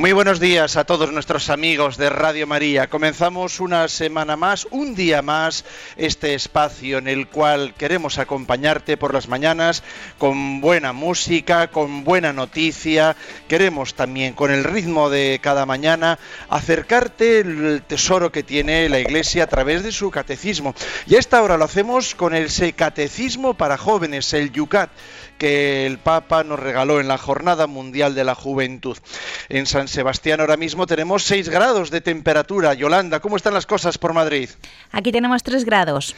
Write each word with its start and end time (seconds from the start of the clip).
Muy 0.00 0.12
buenos 0.12 0.40
días 0.40 0.78
a 0.78 0.84
todos 0.84 1.12
nuestros 1.12 1.50
amigos 1.50 1.98
de 1.98 2.08
Radio 2.08 2.46
María. 2.46 2.88
Comenzamos 2.88 3.60
una 3.60 3.86
semana 3.86 4.34
más, 4.34 4.66
un 4.70 4.94
día 4.94 5.20
más, 5.20 5.66
este 5.98 6.32
espacio 6.32 6.96
en 6.96 7.06
el 7.06 7.28
cual 7.28 7.74
queremos 7.74 8.16
acompañarte 8.16 8.96
por 8.96 9.12
las 9.12 9.28
mañanas 9.28 9.82
con 10.16 10.62
buena 10.62 10.94
música, 10.94 11.70
con 11.70 12.02
buena 12.02 12.32
noticia. 12.32 13.14
Queremos 13.46 13.92
también, 13.92 14.32
con 14.32 14.50
el 14.50 14.64
ritmo 14.64 15.10
de 15.10 15.38
cada 15.42 15.66
mañana, 15.66 16.18
acercarte 16.48 17.40
el 17.40 17.82
tesoro 17.86 18.32
que 18.32 18.42
tiene 18.42 18.88
la 18.88 19.00
Iglesia 19.00 19.44
a 19.44 19.48
través 19.48 19.82
de 19.82 19.92
su 19.92 20.10
catecismo. 20.10 20.74
Y 21.08 21.16
a 21.16 21.18
esta 21.18 21.42
hora 21.42 21.58
lo 21.58 21.66
hacemos 21.66 22.14
con 22.14 22.34
el 22.34 22.48
Catecismo 22.74 23.52
para 23.52 23.76
Jóvenes, 23.76 24.32
el 24.32 24.50
Yucat 24.50 24.88
que 25.40 25.86
el 25.86 25.98
Papa 25.98 26.44
nos 26.44 26.60
regaló 26.60 27.00
en 27.00 27.08
la 27.08 27.16
Jornada 27.16 27.66
Mundial 27.66 28.14
de 28.14 28.24
la 28.24 28.34
Juventud. 28.34 28.98
En 29.48 29.64
San 29.64 29.88
Sebastián 29.88 30.38
ahora 30.40 30.58
mismo 30.58 30.86
tenemos 30.86 31.24
6 31.24 31.48
grados 31.48 31.90
de 31.90 32.02
temperatura. 32.02 32.74
Yolanda, 32.74 33.20
¿cómo 33.20 33.38
están 33.38 33.54
las 33.54 33.64
cosas 33.64 33.96
por 33.96 34.12
Madrid? 34.12 34.50
Aquí 34.92 35.10
tenemos 35.10 35.42
3 35.42 35.64
grados 35.64 36.14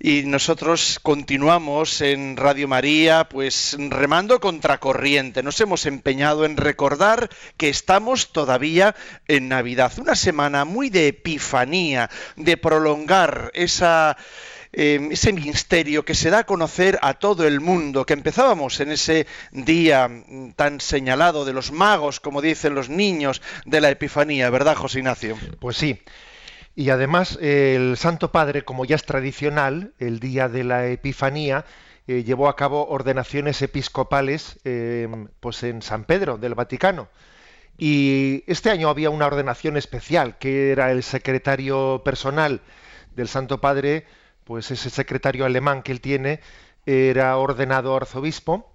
y 0.00 0.22
nosotros 0.22 0.98
continuamos 1.02 2.00
en 2.00 2.38
Radio 2.38 2.66
María 2.66 3.28
pues 3.28 3.76
remando 3.78 4.40
contracorriente. 4.40 5.42
Nos 5.42 5.60
hemos 5.60 5.84
empeñado 5.84 6.46
en 6.46 6.56
recordar 6.56 7.28
que 7.58 7.68
estamos 7.68 8.32
todavía 8.32 8.94
en 9.28 9.48
Navidad, 9.48 9.92
una 9.98 10.14
semana 10.14 10.64
muy 10.64 10.88
de 10.88 11.08
epifanía, 11.08 12.08
de 12.36 12.56
prolongar 12.56 13.50
esa 13.54 14.16
Em, 14.76 15.12
ese 15.12 15.32
misterio 15.32 16.04
que 16.04 16.14
se 16.14 16.30
da 16.30 16.40
a 16.40 16.46
conocer 16.46 16.98
a 17.00 17.14
todo 17.14 17.46
el 17.46 17.60
mundo, 17.60 18.04
que 18.04 18.12
empezábamos 18.12 18.80
en 18.80 18.90
ese 18.90 19.28
día 19.52 20.08
mm, 20.08 20.54
tan 20.56 20.80
señalado 20.80 21.44
de 21.44 21.52
los 21.52 21.70
magos, 21.70 22.18
como 22.18 22.42
dicen 22.42 22.74
los 22.74 22.88
niños 22.88 23.40
de 23.66 23.80
la 23.80 23.90
Epifanía, 23.90 24.50
¿verdad, 24.50 24.74
José 24.74 24.98
Ignacio? 24.98 25.38
Pues 25.60 25.76
sí. 25.76 26.02
Y 26.74 26.90
además 26.90 27.38
el 27.40 27.96
Santo 27.96 28.32
Padre, 28.32 28.62
como 28.62 28.84
ya 28.84 28.96
es 28.96 29.04
tradicional, 29.04 29.94
el 30.00 30.18
día 30.18 30.48
de 30.48 30.64
la 30.64 30.88
Epifanía, 30.88 31.64
eh, 32.08 32.24
llevó 32.24 32.48
a 32.48 32.56
cabo 32.56 32.88
ordenaciones 32.88 33.62
episcopales 33.62 34.58
em, 34.64 35.28
pues 35.38 35.62
en 35.62 35.82
San 35.82 36.02
Pedro 36.02 36.36
del 36.36 36.56
Vaticano. 36.56 37.08
Y 37.78 38.42
este 38.48 38.70
año 38.70 38.88
había 38.88 39.10
una 39.10 39.26
ordenación 39.26 39.76
especial, 39.76 40.36
que 40.38 40.72
era 40.72 40.90
el 40.90 41.04
secretario 41.04 42.02
personal 42.04 42.60
del 43.14 43.28
Santo 43.28 43.60
Padre, 43.60 44.04
pues 44.44 44.70
ese 44.70 44.90
secretario 44.90 45.44
alemán 45.44 45.82
que 45.82 45.92
él 45.92 46.00
tiene 46.00 46.40
era 46.86 47.36
ordenado 47.36 47.96
arzobispo 47.96 48.70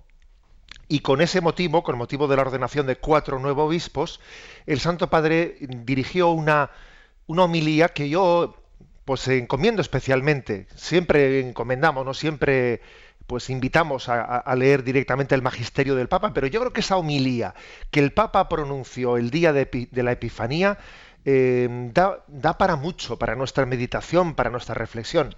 y 0.88 1.02
con 1.02 1.22
ese 1.22 1.40
motivo, 1.40 1.84
con 1.84 1.98
motivo 1.98 2.28
de 2.28 2.36
la 2.36 2.42
ordenación 2.42 2.88
de 2.88 2.96
cuatro 2.96 3.38
nuevos 3.40 3.68
obispos, 3.68 4.20
el 4.66 4.80
Santo 4.80 5.10
Padre 5.10 5.58
dirigió 5.62 6.30
una, 6.30 6.72
una 7.28 7.44
homilía 7.44 7.90
que 7.90 8.10
yo 8.10 8.56
pues 9.06 9.28
encomiendo 9.28 9.82
especialmente. 9.82 10.68
Siempre 10.76 11.40
encomendamos, 11.42 12.06
no 12.06 12.14
siempre 12.14 12.82
pues 13.28 13.52
invitamos 13.52 14.10
a, 14.10 14.56
leer 14.56 14.84
directamente 14.84 15.36
el 15.36 15.44
magisterio 15.44 15.94
del 15.94 16.08
Papa, 16.08 16.34
pero 16.34 16.48
yo 16.48 16.60
creo 16.62 16.74
que 16.74 16.80
esa 16.80 16.98
homilía 16.98 17.54
que 17.92 18.00
el 18.00 18.12
Papa 18.12 18.50
pronunció 18.50 19.18
el 19.18 19.30
día 19.30 19.54
de 19.54 19.88
la 20.04 20.12
Epifanía 20.12 20.80
Em, 21.26 21.92
da, 21.92 22.24
da, 22.28 22.58
para 22.58 22.76
mucho, 22.76 23.20
para 23.20 23.36
nuestra 23.36 23.66
meditación, 23.66 24.36
para 24.36 24.50
nuestra 24.50 24.76
reflexión. 24.76 25.36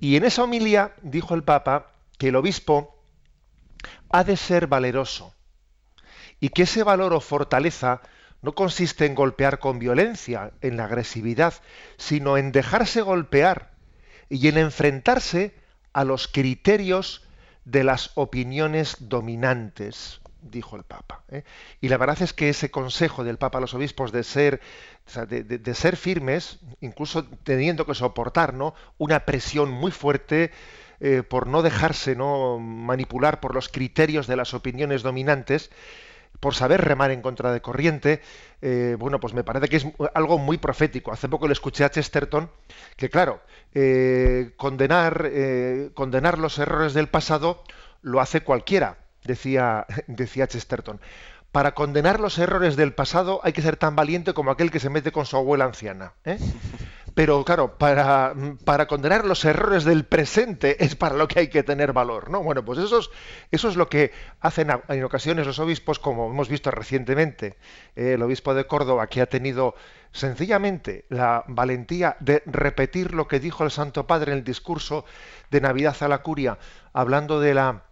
Y 0.00 0.16
en 0.16 0.24
esa 0.24 0.44
homilía 0.44 0.92
dijo 1.02 1.34
el 1.34 1.42
Papa 1.42 1.92
que 2.18 2.28
el 2.28 2.36
obispo 2.36 2.94
ha 4.10 4.24
de 4.24 4.36
ser 4.36 4.66
valeroso 4.66 5.34
y 6.40 6.50
que 6.50 6.62
ese 6.62 6.82
valor 6.82 7.12
o 7.14 7.20
fortaleza 7.20 8.02
no 8.42 8.54
consiste 8.54 9.06
en 9.06 9.14
golpear 9.14 9.58
con 9.58 9.78
violencia, 9.78 10.52
en 10.60 10.76
la 10.76 10.84
agresividad, 10.84 11.54
sino 11.96 12.36
en 12.36 12.52
dejarse 12.52 13.00
golpear 13.00 13.72
y 14.28 14.46
en 14.48 14.58
enfrentarse 14.58 15.54
a 15.92 16.04
los 16.04 16.28
criterios 16.28 17.26
de 17.64 17.82
las 17.82 18.12
opiniones 18.14 18.96
dominantes 19.00 20.20
dijo 20.42 20.76
el 20.76 20.84
Papa. 20.84 21.22
¿eh? 21.30 21.44
Y 21.80 21.88
la 21.88 21.96
verdad 21.96 22.22
es 22.22 22.32
que 22.32 22.48
ese 22.48 22.70
consejo 22.70 23.24
del 23.24 23.38
Papa 23.38 23.58
a 23.58 23.60
los 23.60 23.74
obispos 23.74 24.12
de 24.12 24.24
ser, 24.24 24.60
de, 25.28 25.74
ser 25.74 25.96
firmes, 25.96 26.60
incluso 26.80 27.24
teniendo 27.44 27.86
que 27.86 27.94
soportar 27.94 28.54
¿no? 28.54 28.74
una 28.98 29.20
presión 29.20 29.70
muy 29.70 29.90
fuerte 29.90 30.50
eh, 31.00 31.22
por 31.22 31.46
no 31.46 31.62
dejarse 31.62 32.16
¿no? 32.16 32.58
manipular 32.58 33.40
por 33.40 33.54
los 33.54 33.68
criterios 33.68 34.26
de 34.26 34.36
las 34.36 34.54
opiniones 34.54 35.02
dominantes, 35.02 35.70
por 36.40 36.54
saber 36.54 36.82
remar 36.82 37.10
en 37.10 37.22
contra 37.22 37.52
de 37.52 37.60
corriente, 37.60 38.20
eh, 38.62 38.96
bueno, 38.98 39.18
pues 39.18 39.34
me 39.34 39.42
parece 39.42 39.68
que 39.68 39.76
es 39.76 39.86
algo 40.14 40.38
muy 40.38 40.56
profético. 40.58 41.10
Hace 41.10 41.28
poco 41.28 41.48
le 41.48 41.52
escuché 41.52 41.84
a 41.84 41.90
Chesterton 41.90 42.48
que, 42.96 43.10
claro, 43.10 43.40
condenar, 44.56 45.30
condenar 45.94 46.38
los 46.38 46.58
errores 46.58 46.94
del 46.94 47.08
pasado 47.08 47.64
lo 48.02 48.20
hace 48.20 48.42
cualquiera 48.42 48.98
decía, 49.24 49.86
decía 50.06 50.46
Chesterton. 50.46 51.00
Para 51.52 51.74
condenar 51.74 52.20
los 52.20 52.38
errores 52.38 52.76
del 52.76 52.92
pasado 52.92 53.40
hay 53.42 53.52
que 53.52 53.62
ser 53.62 53.76
tan 53.76 53.96
valiente 53.96 54.34
como 54.34 54.50
aquel 54.50 54.70
que 54.70 54.80
se 54.80 54.90
mete 54.90 55.12
con 55.12 55.24
su 55.24 55.36
abuela 55.36 55.64
anciana. 55.64 56.12
¿eh? 56.24 56.38
Pero 57.14 57.44
claro, 57.44 57.78
para, 57.78 58.32
para, 58.64 58.86
condenar 58.86 59.24
los 59.24 59.44
errores 59.44 59.82
del 59.84 60.04
presente 60.04 60.84
es 60.84 60.94
para 60.94 61.16
lo 61.16 61.26
que 61.26 61.40
hay 61.40 61.48
que 61.48 61.64
tener 61.64 61.92
valor. 61.92 62.30
¿no? 62.30 62.44
Bueno, 62.44 62.64
pues 62.64 62.78
eso 62.78 63.00
es, 63.00 63.10
eso 63.50 63.68
es 63.68 63.74
lo 63.74 63.88
que 63.88 64.12
hacen 64.40 64.68
en 64.88 65.02
ocasiones 65.02 65.44
los 65.44 65.58
obispos, 65.58 65.98
como 65.98 66.30
hemos 66.30 66.48
visto 66.48 66.70
recientemente. 66.70 67.56
Eh, 67.96 68.12
el 68.12 68.22
obispo 68.22 68.54
de 68.54 68.68
Córdoba, 68.68 69.08
que 69.08 69.20
ha 69.20 69.26
tenido 69.26 69.74
sencillamente 70.12 71.06
la 71.08 71.44
valentía 71.48 72.16
de 72.20 72.42
repetir 72.46 73.14
lo 73.14 73.26
que 73.26 73.40
dijo 73.40 73.64
el 73.64 73.72
Santo 73.72 74.06
Padre 74.06 74.30
en 74.32 74.38
el 74.38 74.44
discurso 74.44 75.04
de 75.50 75.60
Navidad 75.60 75.96
a 76.00 76.08
la 76.08 76.22
Curia, 76.22 76.58
hablando 76.92 77.40
de 77.40 77.54
la 77.54 77.82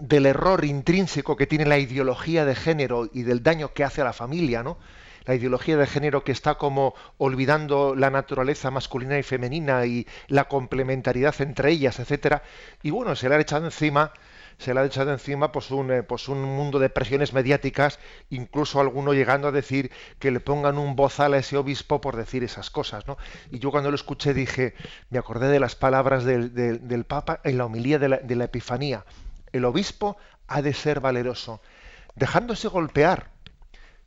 del 0.00 0.26
error 0.26 0.64
intrínseco 0.64 1.36
que 1.36 1.46
tiene 1.46 1.66
la 1.66 1.78
ideología 1.78 2.44
de 2.44 2.54
género 2.54 3.08
y 3.12 3.22
del 3.22 3.42
daño 3.42 3.72
que 3.72 3.84
hace 3.84 4.00
a 4.00 4.04
la 4.04 4.12
familia, 4.12 4.62
¿no? 4.62 4.78
La 5.24 5.34
ideología 5.34 5.76
de 5.76 5.86
género 5.86 6.22
que 6.22 6.32
está 6.32 6.56
como 6.56 6.94
olvidando 7.16 7.94
la 7.94 8.10
naturaleza 8.10 8.70
masculina 8.70 9.18
y 9.18 9.22
femenina 9.22 9.86
y 9.86 10.06
la 10.28 10.48
complementariedad 10.48 11.34
entre 11.40 11.70
ellas, 11.70 11.98
etcétera. 11.98 12.42
Y 12.82 12.90
bueno, 12.90 13.16
se 13.16 13.28
le 13.28 13.36
ha 13.36 13.40
echado 13.40 13.64
encima, 13.64 14.12
se 14.58 14.74
le 14.74 14.80
ha 14.80 14.84
echado 14.84 15.12
encima 15.12 15.50
pues 15.50 15.70
un, 15.70 15.90
eh, 15.92 16.02
pues 16.02 16.28
un 16.28 16.42
mundo 16.42 16.78
de 16.78 16.90
presiones 16.90 17.32
mediáticas, 17.32 18.00
incluso 18.28 18.80
alguno 18.80 19.14
llegando 19.14 19.48
a 19.48 19.52
decir 19.52 19.90
que 20.18 20.30
le 20.30 20.40
pongan 20.40 20.76
un 20.76 20.94
bozal 20.94 21.32
a 21.32 21.38
ese 21.38 21.56
obispo 21.56 22.02
por 22.02 22.16
decir 22.16 22.44
esas 22.44 22.68
cosas, 22.68 23.06
¿no? 23.06 23.16
Y 23.50 23.60
yo 23.60 23.70
cuando 23.70 23.90
lo 23.90 23.94
escuché 23.94 24.34
dije, 24.34 24.74
me 25.08 25.18
acordé 25.18 25.48
de 25.48 25.60
las 25.60 25.74
palabras 25.74 26.24
del, 26.24 26.52
del, 26.52 27.04
Papa 27.04 27.40
en 27.44 27.56
la 27.56 27.64
homilía 27.64 27.98
de 27.98 28.08
la, 28.10 28.16
de 28.18 28.36
la 28.36 28.44
Epifanía 28.44 29.04
el 29.54 29.64
obispo 29.64 30.16
ha 30.48 30.62
de 30.62 30.74
ser 30.74 31.00
valeroso, 31.00 31.62
dejándose 32.16 32.68
golpear 32.68 33.30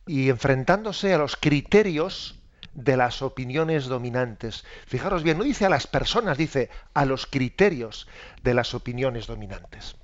y 0.05 0.29
enfrentándose 0.29 1.13
a 1.13 1.17
los 1.17 1.37
criterios 1.37 2.39
de 2.73 2.97
las 2.97 3.21
opiniones 3.21 3.85
dominantes. 3.85 4.65
Fijaros 4.85 5.23
bien, 5.23 5.37
no 5.37 5.45
dice 5.45 5.65
a 5.65 5.69
las 5.69 5.87
personas, 5.87 6.37
dice 6.37 6.69
a 6.93 7.05
los 7.05 7.25
criterios 7.25 8.07
de 8.43 8.53
las 8.53 8.73
opiniones 8.73 9.25
dominantes. 9.25 9.95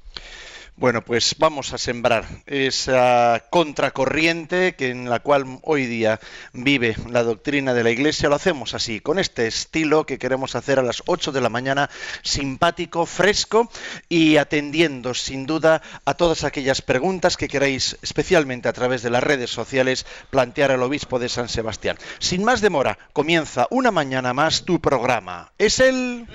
Bueno, 0.76 1.04
pues 1.04 1.36
vamos 1.38 1.72
a 1.72 1.78
sembrar 1.78 2.26
esa 2.48 3.46
contracorriente 3.52 4.74
que 4.76 4.90
en 4.90 5.08
la 5.08 5.20
cual 5.20 5.60
hoy 5.62 5.86
día 5.86 6.20
vive 6.52 6.96
la 7.10 7.22
doctrina 7.22 7.76
de 7.76 7.84
la 7.84 7.92
Iglesia. 7.92 8.28
Lo 8.28 8.36
hacemos 8.36 8.74
así, 8.74 9.00
con 9.00 9.20
este 9.20 9.46
estilo 9.46 10.08
que 10.08 10.18
queremos 10.18 10.56
hacer 10.56 10.80
a 10.80 10.84
las 10.84 11.04
8 11.06 11.32
de 11.32 11.42
la 11.42 11.50
mañana, 11.50 11.92
simpático, 12.24 13.06
fresco 13.06 13.70
y 14.10 14.38
atendiendo 14.38 15.14
sin 15.14 15.46
duda 15.46 15.84
a 16.06 16.16
todas 16.16 16.44
aquellas 16.44 16.82
preguntas 16.82 17.38
que 17.38 17.48
queráis, 17.48 17.98
especialmente 18.02 18.68
a 18.68 18.74
través 18.74 19.04
de 19.04 19.12
las 19.12 19.24
redes 19.24 19.52
sociales, 19.52 20.08
plantear 20.32 20.72
al 20.72 20.82
obispo 20.82 21.20
de 21.20 21.30
San 21.30 21.50
Sebastián. 21.50 22.00
Sin 22.18 22.44
más 22.44 22.62
demora, 22.62 22.98
comienza 23.14 23.68
una 23.70 23.92
mañana 23.92 24.34
más 24.34 24.66
tu 24.66 24.82
programa. 24.82 25.52
Es 25.60 25.80
el... 25.80 26.26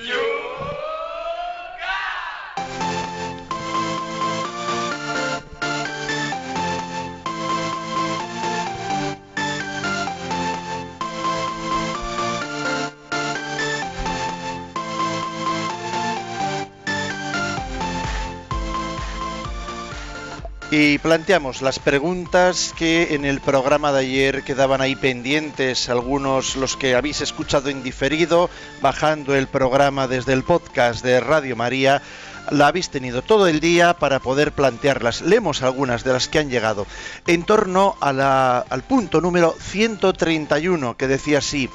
Y 20.71 20.99
planteamos 20.99 21.63
las 21.63 21.79
preguntas 21.79 22.75
que 22.77 23.15
en 23.15 23.25
el 23.25 23.41
programa 23.41 23.91
de 23.91 24.01
ayer 24.01 24.43
quedaban 24.43 24.83
ahí 24.83 24.97
pendientes, 24.97 25.89
algunos 25.89 26.57
los 26.57 26.77
que 26.77 26.95
habéis 26.95 27.23
escuchado 27.23 27.71
en 27.71 27.83
diferido, 27.83 28.51
bajando 28.83 29.35
el 29.35 29.47
programa 29.47 30.09
desde 30.09 30.35
el 30.35 30.43
podcast 30.43 31.03
de 31.03 31.21
Radio 31.21 31.57
María, 31.57 32.03
la 32.51 32.67
habéis 32.67 32.91
tenido 32.91 33.23
todo 33.23 33.47
el 33.47 33.61
día 33.61 33.95
para 33.95 34.21
poder 34.21 34.53
plantearlas. 34.53 35.23
Leemos 35.23 35.63
algunas 35.63 36.05
de 36.05 36.13
las 36.13 36.29
que 36.29 36.39
han 36.39 36.51
llegado. 36.51 36.87
En 37.27 37.45
torno 37.45 37.97
al 38.01 38.83
punto 38.87 39.23
número 39.23 39.57
131, 39.59 40.99
que 40.99 41.09
decía 41.09 41.39
así, 41.39 41.71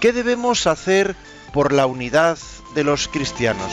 ¿qué 0.00 0.12
debemos 0.12 0.66
hacer 0.66 1.14
por 1.52 1.72
la 1.72 1.86
unidad 1.86 2.36
de 2.74 2.82
los 2.82 3.06
cristianos? 3.06 3.70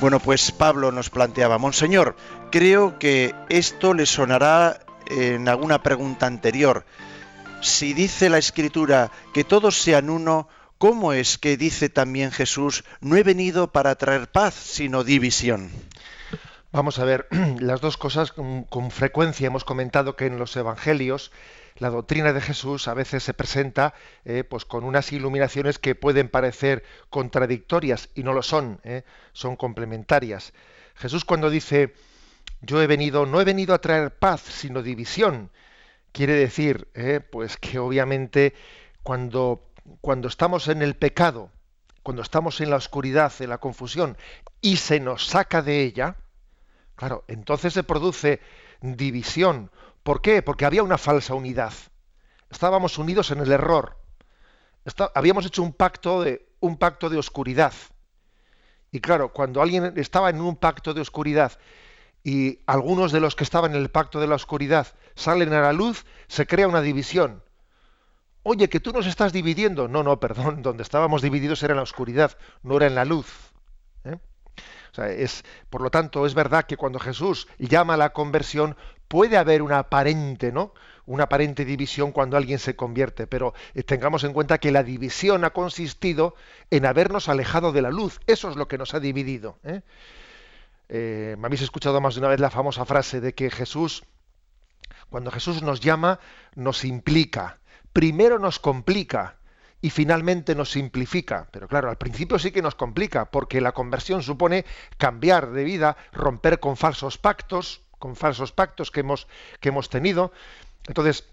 Bueno, 0.00 0.18
pues 0.18 0.50
Pablo 0.50 0.92
nos 0.92 1.10
planteaba, 1.10 1.58
Monseñor, 1.58 2.16
creo 2.50 2.98
que 2.98 3.34
esto 3.50 3.92
le 3.92 4.06
sonará 4.06 4.80
en 5.06 5.46
alguna 5.46 5.82
pregunta 5.82 6.26
anterior. 6.26 6.86
Si 7.60 7.92
dice 7.92 8.30
la 8.30 8.38
Escritura 8.38 9.10
que 9.34 9.44
todos 9.44 9.76
sean 9.76 10.08
uno, 10.08 10.48
¿cómo 10.78 11.12
es 11.12 11.36
que 11.36 11.58
dice 11.58 11.90
también 11.90 12.30
Jesús, 12.30 12.84
no 13.02 13.16
he 13.16 13.22
venido 13.22 13.72
para 13.72 13.94
traer 13.96 14.32
paz, 14.32 14.54
sino 14.54 15.04
división? 15.04 15.70
Vamos 16.72 16.98
a 16.98 17.04
ver, 17.04 17.28
las 17.60 17.82
dos 17.82 17.98
cosas 17.98 18.32
con, 18.32 18.90
frecuencia 18.90 19.48
hemos 19.48 19.64
comentado 19.64 20.16
que 20.16 20.24
en 20.24 20.38
los 20.38 20.56
evangelios 20.56 21.30
la 21.80 21.90
doctrina 21.90 22.32
de 22.32 22.40
Jesús 22.40 22.88
a 22.88 22.94
veces 22.94 23.24
se 23.24 23.34
presenta 23.34 23.94
eh, 24.24 24.44
pues 24.44 24.64
con 24.64 24.84
unas 24.84 25.12
iluminaciones 25.12 25.78
que 25.78 25.94
pueden 25.94 26.28
parecer 26.28 26.84
contradictorias 27.08 28.10
y 28.14 28.22
no 28.22 28.34
lo 28.34 28.42
son, 28.42 28.80
eh, 28.84 29.02
son 29.32 29.56
complementarias. 29.56 30.52
Jesús 30.94 31.24
cuando 31.24 31.48
dice 31.48 31.94
yo 32.60 32.82
he 32.82 32.86
venido, 32.86 33.24
no 33.24 33.40
he 33.40 33.44
venido 33.44 33.74
a 33.74 33.80
traer 33.80 34.14
paz, 34.18 34.42
sino 34.42 34.82
división, 34.82 35.50
quiere 36.12 36.34
decir 36.34 36.88
eh, 36.94 37.20
pues 37.20 37.56
que 37.56 37.78
obviamente 37.78 38.54
cuando, 39.02 39.70
cuando 40.02 40.28
estamos 40.28 40.68
en 40.68 40.82
el 40.82 40.94
pecado, 40.96 41.50
cuando 42.02 42.20
estamos 42.20 42.60
en 42.60 42.68
la 42.68 42.76
oscuridad, 42.76 43.32
en 43.40 43.48
la 43.48 43.58
confusión, 43.58 44.18
y 44.60 44.76
se 44.76 45.00
nos 45.00 45.26
saca 45.26 45.62
de 45.62 45.82
ella, 45.82 46.16
claro, 46.94 47.24
entonces 47.26 47.72
se 47.72 47.84
produce 47.84 48.40
división, 48.82 49.70
¿Por 50.02 50.22
qué? 50.22 50.42
Porque 50.42 50.64
había 50.64 50.82
una 50.82 50.98
falsa 50.98 51.34
unidad. 51.34 51.72
Estábamos 52.50 52.98
unidos 52.98 53.30
en 53.30 53.40
el 53.40 53.52
error. 53.52 53.96
habíamos 55.14 55.46
hecho 55.46 55.62
un 55.62 55.72
pacto 55.72 56.22
de 56.22 56.48
un 56.60 56.76
pacto 56.76 57.08
de 57.08 57.18
oscuridad. 57.18 57.72
Y 58.92 59.00
claro, 59.00 59.32
cuando 59.32 59.62
alguien 59.62 59.94
estaba 59.96 60.30
en 60.30 60.40
un 60.40 60.56
pacto 60.56 60.94
de 60.94 61.00
oscuridad 61.00 61.52
y 62.22 62.58
algunos 62.66 63.12
de 63.12 63.20
los 63.20 63.36
que 63.36 63.44
estaban 63.44 63.74
en 63.74 63.80
el 63.80 63.90
pacto 63.90 64.20
de 64.20 64.26
la 64.26 64.34
oscuridad 64.34 64.88
salen 65.14 65.52
a 65.52 65.60
la 65.60 65.72
luz, 65.72 66.04
se 66.28 66.46
crea 66.46 66.68
una 66.68 66.82
división. 66.82 67.42
Oye, 68.42 68.68
que 68.68 68.80
tú 68.80 68.92
nos 68.92 69.06
estás 69.06 69.32
dividiendo. 69.32 69.86
No, 69.88 70.02
no, 70.02 70.18
perdón, 70.18 70.62
donde 70.62 70.82
estábamos 70.82 71.22
divididos 71.22 71.62
era 71.62 71.72
en 71.72 71.78
la 71.78 71.82
oscuridad, 71.82 72.36
no 72.62 72.76
era 72.76 72.86
en 72.86 72.94
la 72.94 73.04
luz. 73.04 73.52
¿eh? 74.04 74.18
es, 75.18 75.44
por 75.68 75.82
lo 75.82 75.90
tanto, 75.90 76.26
es 76.26 76.34
verdad 76.34 76.64
que 76.64 76.76
cuando 76.76 76.98
Jesús 76.98 77.48
llama 77.58 77.94
a 77.94 77.98
la 77.98 78.12
conversión, 78.12 78.76
puede 79.10 79.36
haber 79.36 79.60
una 79.60 79.80
aparente, 79.80 80.52
¿no? 80.52 80.72
Una 81.04 81.24
aparente 81.24 81.64
división 81.64 82.12
cuando 82.12 82.36
alguien 82.36 82.60
se 82.60 82.76
convierte, 82.76 83.26
pero 83.26 83.54
tengamos 83.84 84.22
en 84.22 84.32
cuenta 84.32 84.58
que 84.58 84.70
la 84.70 84.84
división 84.84 85.44
ha 85.44 85.50
consistido 85.50 86.36
en 86.70 86.86
habernos 86.86 87.28
alejado 87.28 87.72
de 87.72 87.82
la 87.82 87.90
luz. 87.90 88.20
Eso 88.28 88.48
es 88.48 88.54
lo 88.54 88.68
que 88.68 88.78
nos 88.78 88.94
ha 88.94 89.00
dividido. 89.00 89.58
¿eh? 89.64 89.80
Eh, 90.88 91.34
me 91.40 91.46
habéis 91.46 91.62
escuchado 91.62 92.00
más 92.00 92.14
de 92.14 92.20
una 92.20 92.28
vez 92.28 92.38
la 92.38 92.50
famosa 92.50 92.84
frase 92.84 93.20
de 93.20 93.34
que 93.34 93.50
Jesús, 93.50 94.04
cuando 95.08 95.32
Jesús 95.32 95.60
nos 95.60 95.80
llama, 95.80 96.20
nos 96.54 96.84
implica. 96.84 97.58
Primero 97.92 98.38
nos 98.38 98.60
complica 98.60 99.38
y 99.80 99.90
finalmente 99.90 100.54
nos 100.54 100.70
simplifica. 100.70 101.48
Pero 101.50 101.66
claro, 101.66 101.90
al 101.90 101.98
principio 101.98 102.38
sí 102.38 102.52
que 102.52 102.62
nos 102.62 102.76
complica, 102.76 103.32
porque 103.32 103.60
la 103.60 103.72
conversión 103.72 104.22
supone 104.22 104.64
cambiar 104.98 105.50
de 105.50 105.64
vida, 105.64 105.96
romper 106.12 106.60
con 106.60 106.76
falsos 106.76 107.18
pactos, 107.18 107.82
con 108.00 108.16
falsos 108.16 108.50
pactos 108.50 108.90
que 108.90 109.00
hemos, 109.00 109.28
que 109.60 109.68
hemos 109.68 109.88
tenido. 109.88 110.32
Entonces, 110.88 111.24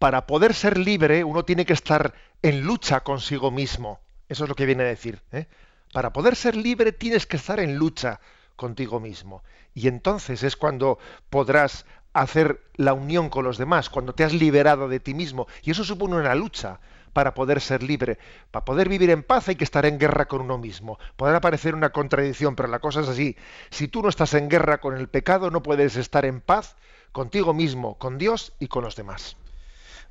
para 0.00 0.26
poder 0.26 0.54
ser 0.54 0.76
libre, 0.76 1.22
uno 1.22 1.44
tiene 1.44 1.64
que 1.64 1.74
estar 1.74 2.14
en 2.42 2.62
lucha 2.62 3.04
consigo 3.04 3.52
mismo. 3.52 4.00
Eso 4.28 4.44
es 4.44 4.48
lo 4.48 4.56
que 4.56 4.66
viene 4.66 4.82
a 4.82 4.86
decir. 4.86 5.20
¿eh? 5.30 5.46
Para 5.92 6.12
poder 6.12 6.34
ser 6.34 6.56
libre 6.56 6.90
tienes 6.90 7.26
que 7.26 7.36
estar 7.36 7.60
en 7.60 7.76
lucha 7.76 8.18
contigo 8.56 8.98
mismo. 8.98 9.44
Y 9.74 9.86
entonces 9.86 10.42
es 10.42 10.56
cuando 10.56 10.98
podrás 11.30 11.86
hacer 12.14 12.62
la 12.76 12.94
unión 12.94 13.28
con 13.28 13.44
los 13.44 13.58
demás, 13.58 13.90
cuando 13.90 14.14
te 14.14 14.24
has 14.24 14.32
liberado 14.32 14.88
de 14.88 15.00
ti 15.00 15.14
mismo. 15.14 15.46
Y 15.62 15.70
eso 15.70 15.84
supone 15.84 16.16
una 16.16 16.34
lucha 16.34 16.80
para 17.14 17.32
poder 17.32 17.62
ser 17.62 17.82
libre. 17.82 18.18
Para 18.50 18.66
poder 18.66 18.90
vivir 18.90 19.08
en 19.08 19.22
paz 19.22 19.48
hay 19.48 19.56
que 19.56 19.64
estar 19.64 19.86
en 19.86 19.98
guerra 19.98 20.26
con 20.26 20.42
uno 20.42 20.58
mismo. 20.58 20.98
Podrá 21.16 21.40
parecer 21.40 21.74
una 21.74 21.90
contradicción, 21.90 22.54
pero 22.56 22.68
la 22.68 22.80
cosa 22.80 23.00
es 23.00 23.08
así. 23.08 23.36
Si 23.70 23.88
tú 23.88 24.02
no 24.02 24.10
estás 24.10 24.34
en 24.34 24.50
guerra 24.50 24.78
con 24.78 24.94
el 24.94 25.08
pecado, 25.08 25.50
no 25.50 25.62
puedes 25.62 25.96
estar 25.96 26.26
en 26.26 26.42
paz 26.42 26.76
contigo 27.12 27.54
mismo, 27.54 27.96
con 27.96 28.18
Dios 28.18 28.52
y 28.58 28.66
con 28.66 28.84
los 28.84 28.96
demás 28.96 29.36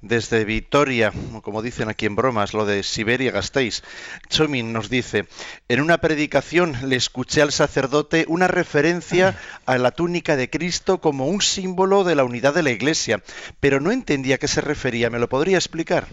desde 0.03 0.43
Vitoria, 0.43 1.13
como 1.41 1.61
dicen 1.61 1.87
aquí 1.87 2.05
en 2.05 2.15
bromas, 2.15 2.53
lo 2.53 2.65
de 2.65 2.83
Siberia 2.83 3.31
Gasteiz. 3.31 3.83
Chomin 4.27 4.73
nos 4.73 4.89
dice, 4.89 5.27
en 5.69 5.79
una 5.79 5.99
predicación 5.99 6.75
le 6.83 6.97
escuché 6.97 7.41
al 7.41 7.53
sacerdote 7.53 8.25
una 8.27 8.47
referencia 8.49 9.39
a 9.65 9.77
la 9.77 9.91
túnica 9.91 10.35
de 10.35 10.49
Cristo 10.49 10.99
como 10.99 11.27
un 11.27 11.41
símbolo 11.41 12.03
de 12.03 12.15
la 12.15 12.25
unidad 12.25 12.53
de 12.53 12.63
la 12.63 12.71
Iglesia, 12.71 13.23
pero 13.61 13.79
no 13.79 13.91
entendía 13.91 14.35
a 14.35 14.37
qué 14.37 14.49
se 14.49 14.61
refería. 14.61 15.09
¿Me 15.09 15.19
lo 15.19 15.29
podría 15.29 15.57
explicar? 15.57 16.07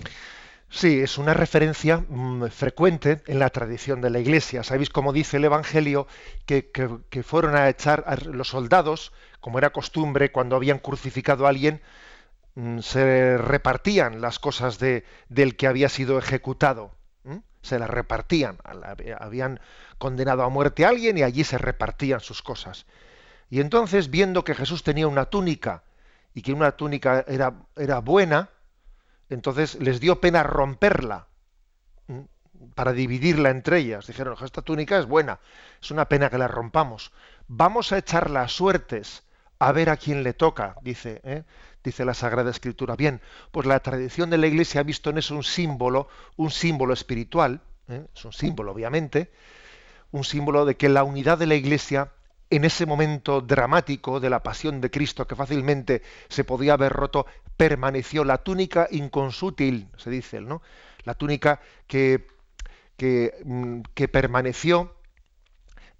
Sí, 0.73 1.01
es 1.01 1.19
una 1.19 1.35
referencia 1.35 1.99
mm, 2.09 2.47
frecuente 2.47 3.23
en 3.27 3.41
la 3.41 3.51
tradición 3.51 4.01
de 4.01 4.09
la 4.09 4.21
Iglesia. 4.21 4.63
Sabéis 4.63 4.89
cómo 4.89 5.13
dice 5.13 5.39
el 5.39 5.45
Evangelio 5.45 6.07
que, 6.47 6.71
fueron 7.25 7.57
a 7.57 7.69
echar 7.69 8.05
a 8.07 8.15
los 8.17 8.49
soldados, 8.49 9.13
como 9.41 9.59
era 9.59 9.71
costumbre 9.71 10.31
cuando 10.31 10.55
habían 10.55 10.79
crucificado 10.79 11.47
a 11.47 11.49
alguien, 11.49 11.83
mm, 12.55 12.79
se 12.81 13.37
repartían 13.39 14.21
las 14.21 14.39
cosas 14.39 14.79
de, 14.79 15.05
del 15.29 15.57
que 15.57 15.67
había 15.67 15.89
sido 15.89 16.19
ejecutado. 16.19 16.93
Se 17.63 17.79
las 17.79 17.91
repartían. 17.91 18.59
Habían 19.19 19.61
condenado 19.99 20.45
a 20.45 20.49
muerte 20.49 20.87
a 20.87 20.89
alguien 20.89 21.19
y 21.19 21.23
allí 21.23 21.45
se 21.45 21.59
repartían 21.59 22.21
sus 22.21 22.43
cosas. 22.43 22.87
Y 23.51 23.61
entonces, 23.61 24.11
viendo 24.11 24.45
que 24.45 24.55
Jesús 24.55 24.83
tenía 24.83 25.07
una 25.09 25.27
túnica 25.27 25.83
y 26.33 26.43
que 26.43 26.55
una 26.55 26.73
túnica 26.73 27.25
era, 27.29 27.55
era 27.77 27.99
buena, 27.99 28.49
entonces 29.31 29.77
les 29.81 30.01
dio 30.01 30.21
pena 30.21 30.43
romperla 30.43 31.29
para 32.75 32.93
dividirla 32.93 33.51
entre 33.51 33.79
ellas. 33.79 34.07
Dijeron, 34.07 34.37
esta 34.43 34.63
túnica 34.63 34.99
es 34.99 35.07
buena, 35.07 35.41
es 35.81 35.91
una 35.91 36.09
pena 36.09 36.31
que 36.31 36.39
la 36.39 36.49
rompamos. 36.49 37.13
Vamos 37.49 37.93
a 37.93 37.99
echar 37.99 38.31
las 38.31 38.53
suertes 38.53 39.23
a 39.59 39.73
ver 39.73 39.91
a 39.91 39.97
quién 39.97 40.23
le 40.23 40.33
toca, 40.33 40.77
dice, 40.83 41.21
¿eh? 41.25 41.45
dice 41.85 42.05
la 42.05 42.15
Sagrada 42.15 42.51
Escritura. 42.51 42.97
Bien, 42.97 43.21
pues 43.51 43.67
la 43.67 43.81
tradición 43.81 44.31
de 44.31 44.39
la 44.39 44.47
Iglesia 44.47 44.81
ha 44.81 44.85
visto 44.85 45.11
en 45.11 45.19
eso 45.19 45.35
un 45.35 45.45
símbolo, 45.45 46.09
un 46.37 46.51
símbolo 46.51 46.93
espiritual, 46.95 47.61
¿eh? 47.89 48.07
es 48.15 48.25
un 48.25 48.33
símbolo 48.33 48.73
obviamente, 48.73 49.31
un 50.11 50.25
símbolo 50.25 50.65
de 50.65 50.77
que 50.77 50.89
la 50.89 51.05
unidad 51.05 51.39
de 51.39 51.47
la 51.47 51.55
Iglesia 51.55 52.13
en 52.51 52.65
ese 52.65 52.85
momento 52.85 53.41
dramático 53.41 54.19
de 54.19 54.29
la 54.29 54.43
pasión 54.43 54.81
de 54.81 54.91
Cristo 54.91 55.27
que 55.27 55.37
fácilmente 55.37 56.03
se 56.29 56.43
podía 56.43 56.73
haber 56.73 56.93
roto, 56.93 57.27
permaneció 57.61 58.25
la 58.25 58.39
túnica 58.39 58.89
inconsútil, 58.91 59.91
se 59.99 60.09
dice, 60.09 60.41
¿no? 60.41 60.63
La 61.05 61.13
túnica 61.13 61.61
que, 61.87 62.27
que, 62.97 63.35
mm, 63.45 63.83
que 63.93 64.09
permaneció 64.09 64.97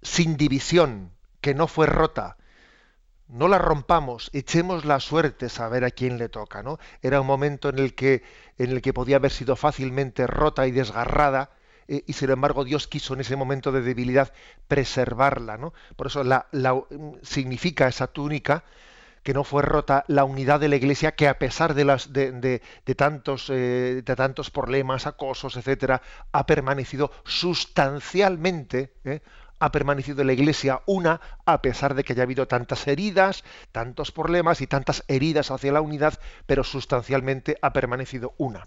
sin 0.01 0.37
división, 0.37 1.11
que 1.39 1.53
no 1.53 1.67
fue 1.67 1.85
rota. 1.85 2.37
No 3.27 3.47
la 3.47 3.59
rompamos, 3.59 4.31
echemos 4.33 4.85
la 4.85 4.99
suerte 4.99 5.49
a 5.55 5.67
ver 5.67 5.85
a 5.85 5.91
quién 5.91 6.17
le 6.17 6.29
toca, 6.29 6.63
¿no? 6.63 6.79
Era 7.03 7.21
un 7.21 7.27
momento 7.27 7.69
en 7.69 7.77
el 7.77 7.93
que, 7.93 8.23
en 8.57 8.71
el 8.71 8.81
que 8.81 8.91
podía 8.91 9.17
haber 9.17 9.31
sido 9.31 9.55
fácilmente 9.55 10.25
rota 10.25 10.65
y 10.65 10.71
desgarrada, 10.71 11.51
eh, 11.87 12.03
y 12.07 12.13
sin 12.13 12.31
embargo 12.31 12.63
Dios 12.63 12.87
quiso 12.87 13.13
en 13.13 13.19
ese 13.19 13.35
momento 13.35 13.71
de 13.71 13.83
debilidad 13.83 14.33
preservarla. 14.67 15.57
¿no? 15.59 15.75
Por 15.95 16.07
eso 16.07 16.23
la, 16.23 16.47
significa 17.21 17.87
esa 17.87 18.07
túnica 18.07 18.63
que 19.23 19.33
no 19.33 19.43
fue 19.43 19.61
rota 19.61 20.03
la 20.07 20.23
unidad 20.23 20.59
de 20.59 20.67
la 20.67 20.75
Iglesia, 20.75 21.15
que 21.15 21.27
a 21.27 21.37
pesar 21.37 21.73
de, 21.73 21.85
las, 21.85 22.11
de, 22.13 22.61
tantos, 22.95 23.49
eh, 23.49 24.01
de 24.03 24.15
tantos 24.15 24.49
problemas, 24.49 25.07
acosos, 25.07 25.57
etcétera, 25.57 26.01
ha 26.31 26.45
permanecido 26.45 27.11
sustancialmente, 27.23 28.93
¿eh? 29.03 29.21
ha 29.59 29.71
permanecido 29.71 30.23
la 30.23 30.33
Iglesia 30.33 30.81
una, 30.87 31.21
a 31.45 31.61
pesar 31.61 31.93
de 31.93 32.03
que 32.03 32.13
haya 32.13 32.23
habido 32.23 32.47
tantas 32.47 32.87
heridas, 32.87 33.43
tantos 33.71 34.11
problemas 34.11 34.61
y 34.61 34.67
tantas 34.67 35.03
heridas 35.07 35.51
hacia 35.51 35.71
la 35.71 35.81
unidad, 35.81 36.19
pero 36.47 36.63
sustancialmente 36.63 37.57
ha 37.61 37.71
permanecido 37.71 38.33
una. 38.37 38.65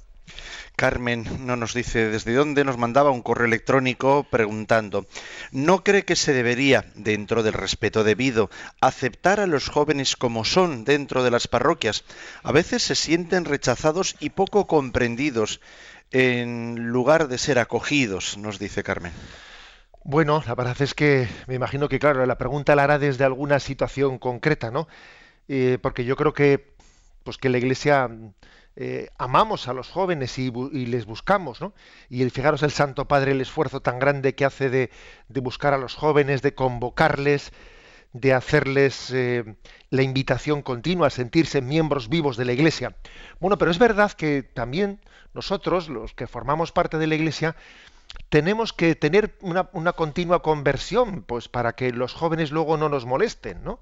Carmen 0.76 1.25
no 1.47 1.57
nos 1.57 1.73
dice 1.73 2.09
desde 2.09 2.35
dónde 2.35 2.64
nos 2.64 2.78
mandaba 2.78 3.11
un 3.11 3.23
correo 3.23 3.47
electrónico 3.47 4.26
preguntando, 4.28 5.07
¿no 5.52 5.85
cree 5.85 6.04
que 6.04 6.16
se 6.16 6.33
debería, 6.33 6.87
dentro 6.95 7.43
del 7.43 7.52
respeto 7.52 8.02
debido, 8.02 8.50
aceptar 8.81 9.38
a 9.38 9.47
los 9.47 9.69
jóvenes 9.69 10.16
como 10.16 10.45
son 10.45 10.85
dentro 10.85 11.23
de 11.23 11.31
las 11.31 11.47
parroquias? 11.47 12.04
A 12.43 12.52
veces 12.52 12.83
se 12.83 12.97
sienten 12.97 13.45
rechazados 13.45 14.16
y 14.19 14.31
poco 14.31 14.66
comprendidos 14.66 15.61
en 16.11 16.88
lugar 16.88 17.28
de 17.28 17.38
ser 17.38 17.59
acogidos, 17.59 18.37
nos 18.37 18.59
dice 18.59 18.83
Carmen. 18.83 19.12
Bueno, 20.04 20.43
la 20.47 20.54
verdad 20.54 20.81
es 20.83 20.93
que 20.93 21.28
me 21.47 21.54
imagino 21.54 21.88
que, 21.88 21.99
claro, 21.99 22.26
la 22.26 22.37
pregunta 22.37 22.76
la 22.76 22.85
hará 22.85 22.99
desde 22.99 23.25
alguna 23.25 23.59
situación 23.59 24.19
concreta, 24.19 24.71
¿no? 24.71 24.87
Eh, 25.49 25.78
porque 25.81 26.04
yo 26.04 26.16
creo 26.16 26.35
que, 26.35 26.75
pues 27.23 27.38
que 27.38 27.49
la 27.49 27.59
Iglesia 27.59 28.11
eh, 28.76 29.09
amamos 29.19 29.69
a 29.69 29.73
los 29.73 29.88
jóvenes 29.88 30.37
y, 30.38 30.50
les 30.50 31.07
buscamos, 31.07 31.61
¿no? 31.61 31.75
Y 32.11 32.28
fijaros 32.31 32.62
el 32.64 32.73
Santo 32.73 33.07
Padre, 33.07 33.33
el 33.33 33.40
esfuerzo 33.40 33.81
tan 33.81 34.00
grande 34.00 34.35
que 34.35 34.45
hace 34.45 34.69
de, 34.69 34.90
buscar 35.28 35.75
a 35.75 35.78
los 35.78 35.95
jóvenes, 35.95 36.43
de 36.43 36.54
convocarles, 36.54 37.52
de 38.12 38.33
hacerles 38.33 39.11
eh, 39.12 39.45
la 39.90 40.02
invitación 40.02 40.62
continua 40.62 41.07
a 41.07 41.11
sentirse 41.11 41.62
miembros 41.62 42.09
vivos 42.09 42.37
de 42.37 42.45
la 42.45 42.52
Iglesia. 42.52 42.97
Bueno, 43.38 43.59
pero 43.59 43.71
es 43.71 43.78
verdad 43.78 44.11
que 44.12 44.43
también 44.43 45.00
nosotros, 45.35 45.88
los 45.88 46.12
que 46.14 46.26
formamos 46.26 46.73
parte 46.73 46.99
de 46.99 47.07
la 47.07 47.14
Iglesia, 47.14 47.54
tenemos 48.28 48.73
que 48.73 48.97
tener 48.97 49.37
una, 49.40 49.69
una 49.73 49.93
continua 49.93 50.43
conversión, 50.43 51.23
pues 51.23 51.49
para 51.49 51.75
que 51.75 51.93
los 51.93 52.12
jóvenes 52.12 52.50
luego 52.50 52.76
no 52.76 52.88
nos 52.88 53.07
molesten, 53.07 53.62
¿no? 53.62 53.81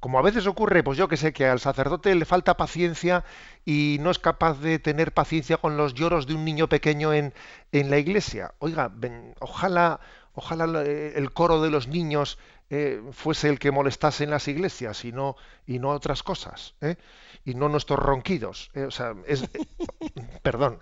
Como 0.00 0.18
a 0.18 0.22
veces 0.22 0.46
ocurre, 0.46 0.82
pues 0.82 0.98
yo 0.98 1.08
que 1.08 1.16
sé, 1.16 1.32
que 1.32 1.46
al 1.46 1.60
sacerdote 1.60 2.14
le 2.14 2.24
falta 2.24 2.56
paciencia 2.56 3.24
y 3.64 3.98
no 4.00 4.10
es 4.10 4.18
capaz 4.18 4.60
de 4.60 4.78
tener 4.78 5.12
paciencia 5.12 5.56
con 5.56 5.76
los 5.76 5.94
lloros 5.94 6.26
de 6.26 6.34
un 6.34 6.44
niño 6.44 6.68
pequeño 6.68 7.12
en, 7.12 7.32
en 7.72 7.90
la 7.90 7.98
iglesia. 7.98 8.54
Oiga, 8.58 8.92
ojalá, 9.40 10.00
ojalá 10.34 10.82
el 10.84 11.32
coro 11.32 11.62
de 11.62 11.70
los 11.70 11.88
niños 11.88 12.38
eh, 12.68 13.00
fuese 13.12 13.48
el 13.48 13.60
que 13.60 13.70
molestase 13.70 14.24
en 14.24 14.30
las 14.30 14.48
iglesias 14.48 15.04
y 15.04 15.12
no, 15.12 15.36
y 15.66 15.78
no 15.78 15.90
otras 15.90 16.24
cosas. 16.24 16.74
¿eh? 16.80 16.96
Y 17.44 17.54
no 17.54 17.68
nuestros 17.68 18.00
ronquidos. 18.00 18.70
¿eh? 18.74 18.84
O 18.84 18.90
sea, 18.90 19.14
es, 19.26 19.44
perdón, 20.42 20.78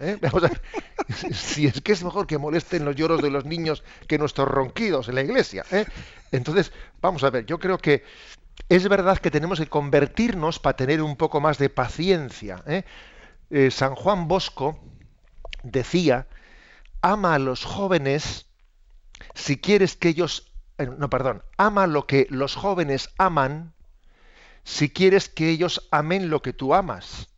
si 1.33 1.67
es 1.67 1.83
que 1.83 1.93
es 1.93 2.03
mejor 2.03 2.27
que 2.27 2.39
molesten 2.39 2.87
los 2.87 2.97
lloros 2.97 3.21
de 3.21 3.29
los 3.29 3.45
niños 3.45 3.85
que 4.09 4.17
nuestros 4.17 4.49
ronquidos 4.49 5.09
en 5.09 5.17
la 5.17 5.23
iglesia. 5.23 5.65
Entonces, 6.33 6.73
vamos 7.03 7.23
a 7.23 7.29
ver, 7.29 7.45
yo 7.45 7.59
creo 7.59 7.77
que 7.77 8.03
es 8.69 8.89
verdad 8.89 9.19
que 9.19 9.31
tenemos 9.31 9.61
que 9.61 9.69
convertirnos 9.69 10.59
para 10.59 10.77
tener 10.77 11.03
un 11.03 11.17
poco 11.17 11.41
más 11.41 11.59
de 11.59 11.69
paciencia. 11.69 12.63
¿eh? 12.67 12.85
Eh, 13.51 13.71
San 13.71 13.95
Juan 13.95 14.29
Bosco 14.29 14.79
decía, 15.63 16.27
ama 17.03 17.35
a 17.35 17.39
los 17.39 17.65
jóvenes 17.65 18.47
si 19.35 19.59
quieres 19.59 19.97
que 19.97 20.09
ellos, 20.09 20.53
eh, 20.79 20.87
no, 20.87 21.11
perdón, 21.11 21.43
ama 21.57 21.87
lo 21.87 22.07
que 22.07 22.27
los 22.31 22.55
jóvenes 22.55 23.11
aman 23.19 23.75
si 24.65 24.89
quieres 24.91 25.29
que 25.29 25.51
ellos 25.51 25.87
amen 25.91 26.31
lo 26.31 26.41
que 26.41 26.55
tú 26.55 26.75
amas. 26.75 27.29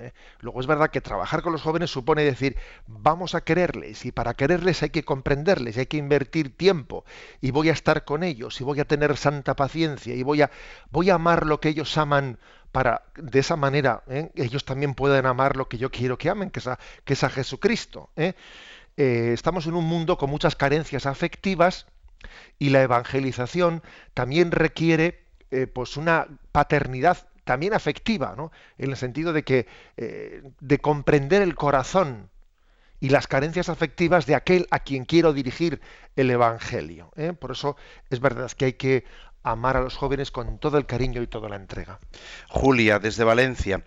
¿Eh? 0.00 0.12
Luego 0.40 0.60
es 0.60 0.66
verdad 0.66 0.90
que 0.90 1.00
trabajar 1.00 1.42
con 1.42 1.52
los 1.52 1.62
jóvenes 1.62 1.90
supone 1.90 2.24
decir, 2.24 2.56
vamos 2.86 3.34
a 3.34 3.42
quererles 3.42 4.04
y 4.04 4.12
para 4.12 4.34
quererles 4.34 4.82
hay 4.82 4.90
que 4.90 5.04
comprenderles, 5.04 5.76
hay 5.76 5.86
que 5.86 5.96
invertir 5.96 6.56
tiempo 6.56 7.04
y 7.40 7.50
voy 7.50 7.68
a 7.68 7.72
estar 7.72 8.04
con 8.04 8.22
ellos 8.22 8.60
y 8.60 8.64
voy 8.64 8.80
a 8.80 8.84
tener 8.84 9.16
santa 9.16 9.54
paciencia 9.54 10.14
y 10.14 10.22
voy 10.22 10.42
a, 10.42 10.50
voy 10.90 11.10
a 11.10 11.14
amar 11.14 11.46
lo 11.46 11.60
que 11.60 11.68
ellos 11.68 11.96
aman 11.98 12.38
para 12.72 13.02
de 13.16 13.40
esa 13.40 13.56
manera 13.56 14.04
¿eh? 14.08 14.30
ellos 14.36 14.64
también 14.64 14.94
puedan 14.94 15.26
amar 15.26 15.56
lo 15.56 15.68
que 15.68 15.78
yo 15.78 15.90
quiero 15.90 16.18
que 16.18 16.30
amen, 16.30 16.50
que 16.50 16.60
es 16.60 16.66
a, 16.66 16.78
que 17.04 17.14
es 17.14 17.24
a 17.24 17.30
Jesucristo. 17.30 18.10
¿eh? 18.16 18.34
estamos 18.96 19.66
en 19.66 19.74
un 19.74 19.84
mundo 19.84 20.18
con 20.18 20.30
muchas 20.30 20.56
carencias 20.56 21.06
afectivas 21.06 21.86
y 22.58 22.68
la 22.68 22.82
evangelización 22.82 23.82
también 24.12 24.50
requiere 24.50 25.24
pues 25.72 25.96
una 25.96 26.28
paternidad 26.52 27.29
también 27.44 27.74
afectiva, 27.74 28.34
¿no? 28.36 28.52
en 28.78 28.90
el 28.90 28.96
sentido 28.96 29.32
de 29.32 29.42
que 29.42 29.66
eh, 29.96 30.42
de 30.60 30.78
comprender 30.78 31.42
el 31.42 31.54
corazón 31.54 32.30
y 33.00 33.08
las 33.08 33.26
carencias 33.26 33.68
afectivas 33.68 34.26
de 34.26 34.34
aquel 34.34 34.66
a 34.70 34.80
quien 34.80 35.04
quiero 35.04 35.32
dirigir 35.32 35.80
el 36.16 36.30
evangelio. 36.30 37.10
¿eh? 37.16 37.32
Por 37.32 37.52
eso 37.52 37.76
es 38.10 38.20
verdad 38.20 38.50
que 38.52 38.66
hay 38.66 38.72
que 38.74 39.04
amar 39.42 39.76
a 39.76 39.80
los 39.80 39.96
jóvenes 39.96 40.30
con 40.30 40.58
todo 40.58 40.76
el 40.76 40.86
cariño 40.86 41.22
y 41.22 41.26
toda 41.26 41.48
la 41.48 41.56
entrega. 41.56 41.98
Julia, 42.48 42.98
desde 42.98 43.24
Valencia. 43.24 43.82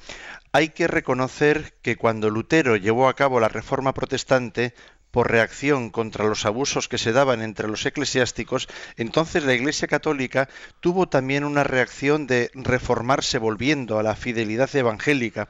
Hay 0.51 0.69
que 0.69 0.87
reconocer 0.87 1.75
que 1.81 1.95
cuando 1.95 2.29
Lutero 2.29 2.75
llevó 2.75 3.07
a 3.07 3.15
cabo 3.15 3.39
la 3.39 3.49
reforma 3.49 3.93
protestante, 3.93 4.73
por 5.13 5.29
reacción 5.29 5.91
contra 5.91 6.25
los 6.25 6.43
abusos 6.47 6.87
que 6.87 6.97
se 6.97 7.11
daban 7.11 7.43
entre 7.43 7.67
los 7.67 7.85
eclesiásticos, 7.85 8.67
entonces 8.97 9.45
la 9.45 9.53
Iglesia 9.53 9.87
Católica 9.87 10.49
tuvo 10.79 11.07
también 11.07 11.43
una 11.43 11.63
reacción 11.63 12.25
de 12.25 12.49
reformarse 12.55 13.37
volviendo 13.37 13.99
a 13.99 14.03
la 14.03 14.15
fidelidad 14.15 14.75
evangélica. 14.75 15.49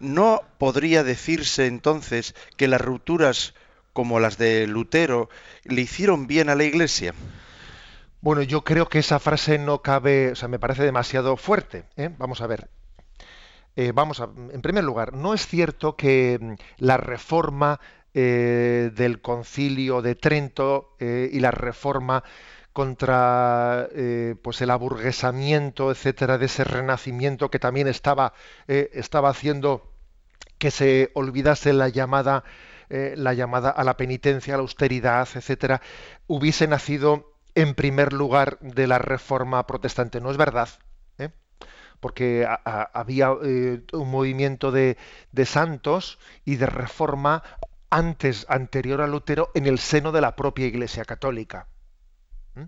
¿No 0.00 0.42
podría 0.58 1.02
decirse 1.02 1.64
entonces 1.64 2.34
que 2.58 2.68
las 2.68 2.82
rupturas 2.82 3.54
como 3.94 4.20
las 4.20 4.36
de 4.36 4.66
Lutero 4.66 5.30
le 5.64 5.80
hicieron 5.80 6.26
bien 6.26 6.50
a 6.50 6.54
la 6.54 6.64
Iglesia? 6.64 7.14
Bueno, 8.20 8.42
yo 8.42 8.64
creo 8.64 8.90
que 8.90 8.98
esa 8.98 9.18
frase 9.18 9.56
no 9.56 9.80
cabe, 9.80 10.32
o 10.32 10.36
sea, 10.36 10.48
me 10.48 10.58
parece 10.58 10.84
demasiado 10.84 11.38
fuerte. 11.38 11.84
¿eh? 11.96 12.10
Vamos 12.18 12.42
a 12.42 12.46
ver. 12.46 12.68
Eh, 13.76 13.92
vamos 13.94 14.20
a, 14.20 14.24
en 14.24 14.60
primer 14.60 14.84
lugar, 14.84 15.14
no 15.14 15.32
es 15.32 15.46
cierto 15.46 15.96
que 15.96 16.38
mm, 16.38 16.54
la 16.84 16.98
reforma 16.98 17.80
eh, 18.12 18.90
del 18.96 19.20
concilio 19.20 20.02
de 20.02 20.16
Trento 20.16 20.96
eh, 20.98 21.30
y 21.32 21.38
la 21.38 21.52
reforma 21.52 22.24
contra 22.72 23.88
eh, 23.92 24.34
pues 24.42 24.60
el 24.62 24.70
aburguesamiento 24.70 25.92
etcétera 25.92 26.36
de 26.36 26.46
ese 26.46 26.64
renacimiento 26.64 27.52
que 27.52 27.60
también 27.60 27.86
estaba 27.86 28.32
estaba 28.66 29.28
haciendo 29.28 29.92
que 30.58 30.72
se 30.72 31.10
olvidase 31.14 31.72
la 31.72 31.88
llamada 31.88 32.42
la 32.88 33.32
llamada 33.34 33.70
a 33.70 33.84
la 33.84 33.96
penitencia 33.96 34.54
a 34.54 34.56
la 34.56 34.62
austeridad 34.62 35.28
etcétera 35.32 35.80
hubiese 36.26 36.66
nacido 36.66 37.32
en 37.54 37.74
primer 37.74 38.12
lugar 38.12 38.58
de 38.60 38.86
la 38.88 38.98
reforma 38.98 39.66
protestante. 39.68 40.20
No 40.20 40.30
es 40.32 40.36
verdad 40.36 40.68
porque 42.00 42.48
había 42.64 43.30
un 43.32 44.10
movimiento 44.10 44.72
de, 44.72 44.96
de, 45.32 45.44
santos 45.44 46.18
y 46.46 46.56
de 46.56 46.64
reforma 46.64 47.42
antes, 47.90 48.46
anterior 48.48 49.00
a 49.00 49.06
Lutero, 49.06 49.50
en 49.54 49.66
el 49.66 49.78
seno 49.78 50.12
de 50.12 50.20
la 50.20 50.36
propia 50.36 50.66
Iglesia 50.66 51.04
Católica. 51.04 51.66
¿Mm? 52.54 52.64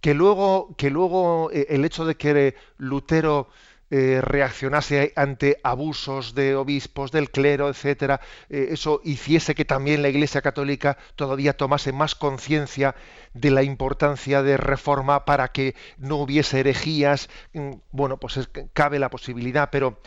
Que 0.00 0.14
luego, 0.14 0.74
que 0.78 0.88
luego 0.88 1.50
eh, 1.52 1.66
el 1.70 1.84
hecho 1.84 2.06
de 2.06 2.16
que 2.16 2.54
Lutero 2.78 3.48
eh, 3.90 4.20
reaccionase 4.22 5.12
ante 5.16 5.58
abusos 5.64 6.34
de 6.34 6.54
obispos, 6.54 7.10
del 7.10 7.30
clero, 7.30 7.68
etcétera, 7.68 8.20
eh, 8.48 8.68
eso 8.70 9.00
hiciese 9.04 9.54
que 9.56 9.64
también 9.64 10.00
la 10.00 10.08
Iglesia 10.08 10.42
Católica 10.42 10.96
todavía 11.16 11.56
tomase 11.56 11.92
más 11.92 12.14
conciencia 12.14 12.94
de 13.34 13.50
la 13.50 13.64
importancia 13.64 14.42
de 14.42 14.56
reforma 14.56 15.24
para 15.24 15.48
que 15.48 15.74
no 15.98 16.16
hubiese 16.16 16.60
herejías. 16.60 17.28
Mm, 17.52 17.72
bueno, 17.90 18.18
pues 18.18 18.48
cabe 18.72 18.98
la 18.98 19.10
posibilidad, 19.10 19.70
pero 19.70 20.00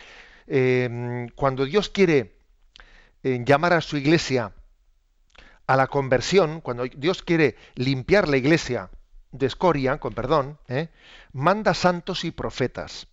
cuando 1.36 1.64
Dios 1.64 1.88
quiere 1.88 2.43
en 3.24 3.46
llamar 3.46 3.74
a 3.74 3.82
su 3.82 3.98
iglesia 3.98 4.54
a 5.66 5.76
la 5.76 5.88
conversión, 5.88 6.62
cuando 6.62 6.86
Dios 6.86 7.24
quiere 7.24 7.56
limpiar 7.76 8.28
la 8.28 8.38
iglesia 8.38 8.90
de 9.32 9.48
escoria, 9.48 9.98
con 9.98 10.14
perdón, 10.14 10.60
¿eh? 10.68 10.90
manda 11.32 11.74
santos 11.74 12.26
y 12.26 12.32
profetas. 12.32 13.08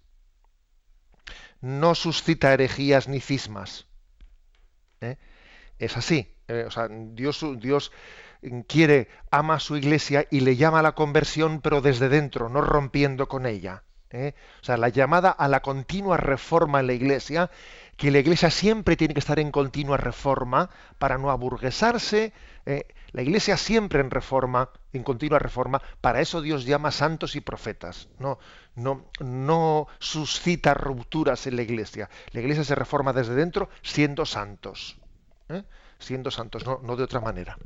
No 1.60 1.94
suscita 1.94 2.52
herejías 2.52 3.08
ni 3.08 3.20
cismas. 3.20 3.86
¿eh? 5.00 5.16
Es 5.78 5.96
así. 5.96 6.34
Eh, 6.48 6.68
Dios, 7.12 7.44
Dios 7.58 7.92
quiere, 8.66 9.08
ama 9.30 9.54
a 9.54 9.60
su 9.60 9.76
iglesia 9.76 10.26
y 10.30 10.40
le 10.40 10.56
llama 10.56 10.80
a 10.80 10.82
la 10.82 10.92
conversión, 10.92 11.60
pero 11.60 11.80
desde 11.80 12.08
dentro, 12.08 12.48
no 12.48 12.60
rompiendo 12.60 13.28
con 13.28 13.46
ella. 13.46 13.84
O 14.12 14.64
sea, 14.64 14.76
la 14.76 14.88
llamada 14.88 15.30
a 15.30 15.46
la 15.46 15.60
continua 15.60 16.16
reforma 16.16 16.80
en 16.80 16.88
la 16.88 16.94
iglesia 16.94 17.48
que 18.00 18.10
la 18.10 18.18
Iglesia 18.18 18.50
siempre 18.50 18.96
tiene 18.96 19.12
que 19.12 19.20
estar 19.20 19.38
en 19.38 19.50
continua 19.50 19.98
reforma 19.98 20.70
para 20.98 21.18
no 21.18 21.30
aburguesarse. 21.30 22.32
Eh, 22.64 22.86
la 23.12 23.20
Iglesia 23.20 23.58
siempre 23.58 24.00
en 24.00 24.10
reforma, 24.10 24.70
en 24.94 25.02
continua 25.02 25.38
reforma. 25.38 25.82
Para 26.00 26.22
eso 26.22 26.40
Dios 26.40 26.64
llama 26.64 26.92
santos 26.92 27.36
y 27.36 27.42
profetas. 27.42 28.08
No, 28.18 28.38
no, 28.74 29.04
no 29.20 29.86
suscita 29.98 30.72
rupturas 30.72 31.46
en 31.46 31.56
la 31.56 31.62
Iglesia. 31.62 32.08
La 32.32 32.40
Iglesia 32.40 32.64
se 32.64 32.74
reforma 32.74 33.12
desde 33.12 33.34
dentro 33.34 33.68
siendo 33.82 34.24
santos. 34.24 34.96
¿eh? 35.50 35.62
Siendo 35.98 36.30
santos, 36.30 36.64
no, 36.64 36.80
no 36.82 36.96
de 36.96 37.04
otra 37.04 37.20
manera. 37.20 37.58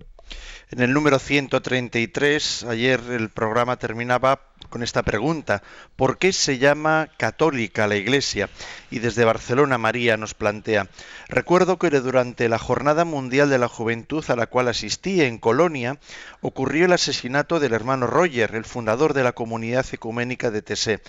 En 0.72 0.80
el 0.80 0.92
número 0.92 1.20
133, 1.20 2.64
ayer 2.64 3.00
el 3.10 3.30
programa 3.30 3.76
terminaba 3.76 4.52
con 4.68 4.82
esta 4.82 5.02
pregunta. 5.02 5.62
¿Por 5.96 6.18
qué 6.18 6.32
se 6.32 6.58
llama 6.58 7.08
católica 7.16 7.86
la 7.86 7.96
Iglesia? 7.96 8.48
Y 8.90 8.98
desde 8.98 9.24
Barcelona 9.24 9.78
María 9.78 10.16
nos 10.16 10.34
plantea, 10.34 10.88
recuerdo 11.28 11.78
que 11.78 11.90
durante 11.90 12.48
la 12.48 12.58
Jornada 12.58 13.04
Mundial 13.04 13.50
de 13.50 13.58
la 13.58 13.68
Juventud 13.68 14.24
a 14.28 14.36
la 14.36 14.46
cual 14.46 14.68
asistí 14.68 15.22
en 15.22 15.38
Colonia, 15.38 15.98
ocurrió 16.40 16.86
el 16.86 16.92
asesinato 16.92 17.60
del 17.60 17.72
hermano 17.72 18.06
Roger, 18.06 18.54
el 18.54 18.64
fundador 18.64 19.14
de 19.14 19.24
la 19.24 19.32
comunidad 19.32 19.86
ecuménica 19.92 20.50
de 20.50 20.62
Tessé. 20.62 21.00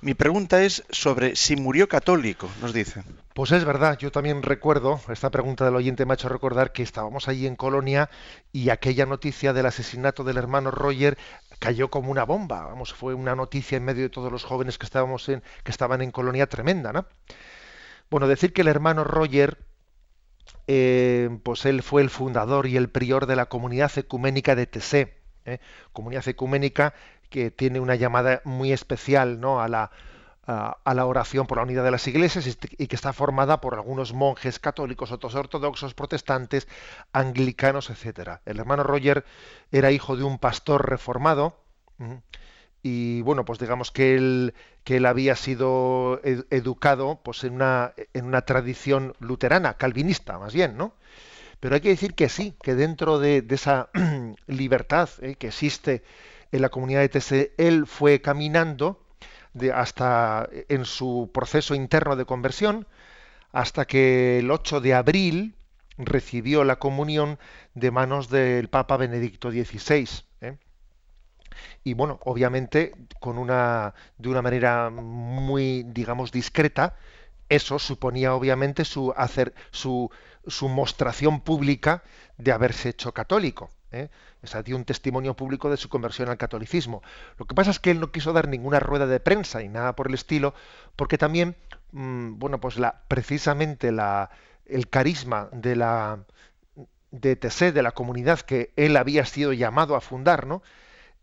Mi 0.00 0.14
pregunta 0.14 0.62
es 0.62 0.84
sobre 0.90 1.36
si 1.36 1.56
murió 1.56 1.88
católico, 1.88 2.48
nos 2.60 2.72
dice. 2.72 3.02
Pues 3.34 3.50
es 3.50 3.64
verdad, 3.64 3.98
yo 3.98 4.12
también 4.12 4.42
recuerdo, 4.42 5.00
esta 5.08 5.30
pregunta 5.30 5.64
del 5.64 5.74
oyente 5.74 6.06
me 6.06 6.12
ha 6.12 6.14
hecho 6.14 6.28
recordar 6.28 6.72
que 6.72 6.84
estábamos 6.84 7.26
allí 7.26 7.48
en 7.48 7.56
Colonia 7.56 8.08
y 8.52 8.70
aquella 8.70 9.06
noticia 9.06 9.52
del 9.52 9.66
asesinato 9.66 10.22
del 10.22 10.36
hermano 10.36 10.70
Roger 10.70 11.18
cayó 11.64 11.90
como 11.90 12.10
una 12.10 12.24
bomba, 12.24 12.66
vamos, 12.66 12.92
fue 12.92 13.14
una 13.14 13.34
noticia 13.34 13.76
en 13.76 13.84
medio 13.84 14.02
de 14.02 14.10
todos 14.10 14.30
los 14.30 14.44
jóvenes 14.44 14.76
que 14.76 14.84
estábamos 14.84 15.28
en, 15.30 15.42
que 15.62 15.70
estaban 15.70 16.02
en 16.02 16.10
Colonia 16.10 16.46
tremenda, 16.46 16.92
¿no? 16.92 17.06
Bueno, 18.10 18.28
decir 18.28 18.52
que 18.52 18.60
el 18.60 18.68
hermano 18.68 19.02
Roger, 19.02 19.58
eh, 20.66 21.30
pues 21.42 21.64
él 21.64 21.82
fue 21.82 22.02
el 22.02 22.10
fundador 22.10 22.66
y 22.66 22.76
el 22.76 22.90
prior 22.90 23.26
de 23.26 23.36
la 23.36 23.46
comunidad 23.46 23.90
ecuménica 23.96 24.54
de 24.54 24.66
Tessé, 24.66 25.18
¿eh? 25.46 25.58
comunidad 25.94 26.28
ecuménica 26.28 26.92
que 27.30 27.50
tiene 27.50 27.80
una 27.80 27.94
llamada 27.94 28.42
muy 28.44 28.70
especial 28.70 29.40
¿no? 29.40 29.62
a, 29.62 29.68
la, 29.68 29.90
a, 30.46 30.94
la 30.94 31.06
oración 31.06 31.46
por 31.46 31.58
la 31.58 31.64
unidad 31.64 31.84
de 31.84 31.90
las 31.90 32.06
iglesias 32.06 32.58
y 32.78 32.86
que 32.86 32.96
está 32.96 33.12
formada 33.12 33.60
por 33.60 33.74
algunos 33.74 34.12
monjes 34.12 34.58
católicos, 34.58 35.12
otros 35.12 35.34
ortodoxos, 35.34 35.94
protestantes, 35.94 36.68
anglicanos, 37.12 37.90
etcétera. 37.90 38.42
El 38.44 38.58
hermano 38.58 38.82
Roger 38.82 39.24
era 39.72 39.90
hijo 39.90 40.16
de 40.16 40.24
un 40.24 40.38
pastor 40.38 40.88
reformado 40.88 41.56
y 42.82 43.22
bueno, 43.22 43.44
pues 43.44 43.58
digamos 43.58 43.90
que 43.90 44.14
él, 44.14 44.54
que 44.84 44.98
él 44.98 45.06
había 45.06 45.36
sido 45.36 46.20
educado 46.22 47.20
pues 47.22 47.44
en 47.44 47.54
una, 47.54 47.94
en 48.12 48.26
una 48.26 48.42
tradición 48.42 49.14
luterana, 49.20 49.74
calvinista 49.74 50.38
más 50.38 50.52
bien, 50.52 50.76
¿no? 50.76 50.94
Pero 51.60 51.76
hay 51.76 51.80
que 51.80 51.88
decir 51.88 52.14
que 52.14 52.28
sí, 52.28 52.54
que 52.62 52.74
dentro 52.74 53.18
de, 53.18 53.42
esa 53.48 53.88
libertad 54.46 55.08
¿eh? 55.22 55.36
que 55.36 55.46
existe 55.46 56.02
en 56.52 56.60
la 56.60 56.68
comunidad 56.68 57.00
de 57.00 57.08
TC, 57.08 57.54
él 57.56 57.86
fue 57.86 58.20
caminando 58.20 59.03
hasta 59.72 60.48
en 60.68 60.84
su 60.84 61.30
proceso 61.32 61.74
interno 61.74 62.16
de 62.16 62.24
conversión, 62.24 62.86
hasta 63.52 63.86
que 63.86 64.40
el 64.40 64.50
8 64.50 64.80
de 64.80 64.94
abril 64.94 65.56
recibió 65.96 66.64
la 66.64 66.76
comunión 66.76 67.38
de 67.74 67.90
manos 67.90 68.28
del 68.28 68.68
Papa 68.68 68.96
Benedicto 68.96 69.50
XVI. 69.50 70.08
¿eh? 70.40 70.58
Y 71.84 71.94
bueno, 71.94 72.18
obviamente 72.24 72.92
con 73.20 73.38
una 73.38 73.94
de 74.18 74.28
una 74.28 74.42
manera 74.42 74.90
muy, 74.90 75.84
digamos, 75.84 76.32
discreta, 76.32 76.96
eso 77.48 77.78
suponía 77.78 78.34
obviamente 78.34 78.84
su 78.84 79.12
hacer 79.16 79.54
su, 79.70 80.10
su 80.46 80.68
mostración 80.68 81.40
pública 81.40 82.02
de 82.38 82.52
haberse 82.52 82.88
hecho 82.90 83.12
católico. 83.12 83.70
¿Eh? 83.94 84.10
O 84.42 84.46
sea, 84.46 84.62
dio 84.62 84.76
un 84.76 84.84
testimonio 84.84 85.34
público 85.34 85.70
de 85.70 85.76
su 85.76 85.88
conversión 85.88 86.28
al 86.28 86.36
catolicismo. 86.38 87.02
Lo 87.38 87.46
que 87.46 87.54
pasa 87.54 87.70
es 87.70 87.78
que 87.80 87.90
él 87.90 88.00
no 88.00 88.12
quiso 88.12 88.32
dar 88.32 88.48
ninguna 88.48 88.80
rueda 88.80 89.06
de 89.06 89.20
prensa 89.20 89.62
y 89.62 89.68
nada 89.68 89.94
por 89.96 90.08
el 90.08 90.14
estilo, 90.14 90.54
porque 90.96 91.18
también, 91.18 91.56
mm, 91.92 92.38
bueno, 92.38 92.60
pues 92.60 92.76
precisamente 93.08 93.92
la, 93.92 94.30
el 94.66 94.88
carisma 94.88 95.48
de 95.52 95.76
la 95.76 96.24
de 97.10 97.36
TC, 97.36 97.72
de 97.72 97.82
la 97.82 97.92
comunidad 97.92 98.40
que 98.40 98.72
él 98.76 98.96
había 98.96 99.24
sido 99.24 99.52
llamado 99.52 99.94
a 99.94 100.00
fundar, 100.00 100.46
¿no? 100.46 100.62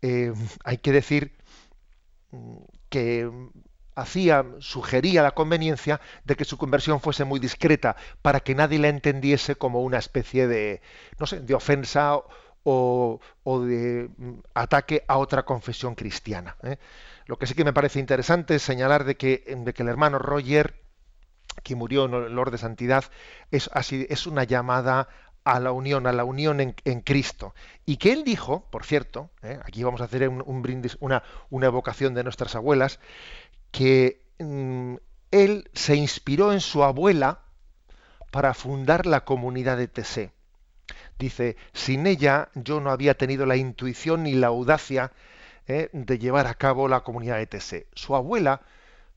Eh, 0.02 0.32
hay 0.64 0.78
que 0.78 0.92
decir 0.92 1.32
mm, 2.30 2.56
que 2.88 3.30
hacía, 3.94 4.44
sugería 4.58 5.22
la 5.22 5.32
conveniencia 5.32 6.00
de 6.24 6.36
que 6.36 6.44
su 6.44 6.56
conversión 6.58 7.00
fuese 7.00 7.24
muy 7.24 7.40
discreta 7.40 7.96
para 8.22 8.40
que 8.40 8.54
nadie 8.54 8.78
la 8.78 8.88
entendiese 8.88 9.56
como 9.56 9.82
una 9.82 9.98
especie 9.98 10.46
de, 10.46 10.80
no 11.18 11.26
sé, 11.26 11.40
de 11.40 11.54
ofensa 11.54 12.18
o, 12.64 13.20
de 13.44 14.08
mm, 14.16 14.40
ataque 14.54 15.04
a 15.08 15.18
otra 15.18 15.44
confesión 15.44 15.94
cristiana. 15.94 16.56
¿eh? 16.62 16.78
Lo 17.26 17.38
que 17.38 17.46
sí 17.46 17.54
que 17.54 17.64
me 17.64 17.72
parece 17.72 18.00
interesante 18.00 18.56
es 18.56 18.62
señalar 18.62 19.04
de 19.04 19.16
que, 19.16 19.44
el 19.46 19.88
hermano 19.88 20.18
Roger, 20.18 20.74
que 21.62 21.76
murió 21.76 22.06
en 22.06 22.14
el 22.14 22.32
Lord 22.32 22.52
de 22.52 22.58
Santidad, 22.58 23.04
es, 23.50 23.70
así, 23.72 24.06
es 24.10 24.26
una 24.26 24.44
llamada 24.44 25.08
a 25.44 25.58
la 25.58 25.72
unión, 25.72 26.06
a 26.06 26.12
la 26.12 26.24
unión 26.24 26.60
en, 26.60 27.00
Cristo. 27.00 27.54
Y 27.84 27.96
que 27.96 28.12
él 28.12 28.24
dijo, 28.24 28.68
por 28.70 28.84
cierto, 28.84 29.30
¿eh? 29.42 29.58
aquí 29.64 29.82
vamos 29.82 30.00
a 30.00 30.04
hacer 30.04 30.28
un, 30.28 30.62
brindis, 30.62 30.96
una, 31.00 31.22
evocación 31.50 32.14
de 32.14 32.24
nuestras 32.24 32.54
abuelas, 32.54 33.00
que 33.70 34.22
mm, 34.38 34.96
él 35.30 35.70
se 35.72 35.96
inspiró 35.96 36.52
en 36.52 36.60
su 36.60 36.84
abuela 36.84 37.40
para 38.30 38.54
fundar 38.54 39.06
la 39.06 39.24
comunidad 39.24 39.76
de 39.76 39.88
Tesé. 39.88 40.32
Dice, 41.18 41.56
sin 41.72 42.06
ella 42.06 42.48
yo 42.54 42.80
no 42.80 42.90
había 42.90 43.14
tenido 43.14 43.46
la 43.46 43.56
intuición 43.56 44.24
ni 44.24 44.32
la 44.32 44.48
audacia 44.48 45.12
eh, 45.68 45.88
de 45.92 46.18
llevar 46.18 46.46
a 46.46 46.54
cabo 46.54 46.88
la 46.88 47.00
comunidad 47.00 47.36
de 47.36 47.46
TC. 47.46 47.86
Su 47.94 48.16
abuela, 48.16 48.62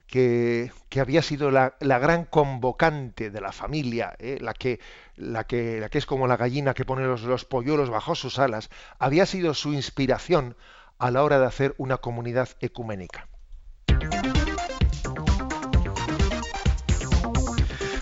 que, 0.07 0.71
había 0.99 1.21
sido 1.21 1.51
la, 1.51 1.75
gran 1.79 2.25
convocante 2.25 3.31
de 3.31 3.41
la 3.41 3.51
familia, 3.51 4.15
eh, 4.19 4.37
la, 4.39 4.53
que, 4.53 4.79
la, 5.15 5.45
que, 5.45 5.79
la 5.79 5.89
que 5.89 5.97
es 5.97 6.05
como 6.05 6.27
la 6.27 6.37
gallina 6.37 6.73
que 6.73 6.85
pone 6.85 7.05
los, 7.05 7.23
los 7.23 7.45
polluelos 7.45 7.89
bajo 7.89 8.15
sus 8.15 8.39
alas, 8.39 8.69
había 8.99 9.25
sido 9.25 9.53
su 9.53 9.73
inspiración 9.73 10.55
a 10.99 11.11
la 11.11 11.23
hora 11.23 11.39
de 11.39 11.47
hacer 11.47 11.75
una 11.77 11.97
comunidad 11.97 12.49
ecuménica. 12.61 13.27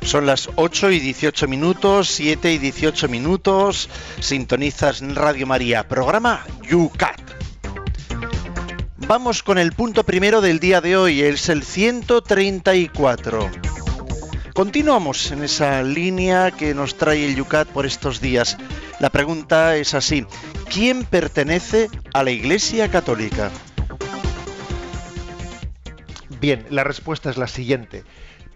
Son 0.06 0.26
las 0.26 0.50
8 0.56 0.92
y 0.92 1.00
18 1.00 1.48
minutos, 1.48 2.10
7 2.10 2.54
y 2.54 2.58
18 2.58 3.08
minutos. 3.08 3.90
Sintonizas 4.20 5.02
Radio 5.16 5.48
María, 5.48 5.88
programa 5.88 6.46
YouCat. 6.70 7.22
Vamos 9.08 9.44
con 9.44 9.58
el 9.58 9.72
punto 9.72 10.04
primero 10.04 10.42
del 10.42 10.60
día 10.60 10.82
de 10.82 10.98
hoy, 10.98 11.22
es 11.22 11.50
el 11.50 11.64
134. 11.64 13.50
Continuamos 14.54 15.32
en 15.32 15.44
esa 15.44 15.82
línea 15.82 16.52
que 16.52 16.74
nos 16.76 16.96
trae 16.96 17.26
el 17.26 17.36
Yucat 17.36 17.68
por 17.70 17.86
estos 17.86 18.22
días. 18.22 18.58
La 19.00 19.10
pregunta 19.10 19.78
es 19.78 19.94
así, 19.94 20.26
¿quién 20.72 21.06
pertenece 21.06 21.90
a 22.14 22.24
la 22.24 22.32
Iglesia 22.32 22.92
Católica? 22.92 23.52
Bien, 26.40 26.66
la 26.70 26.84
respuesta 26.84 27.30
es 27.30 27.38
la 27.38 27.48
siguiente 27.48 28.04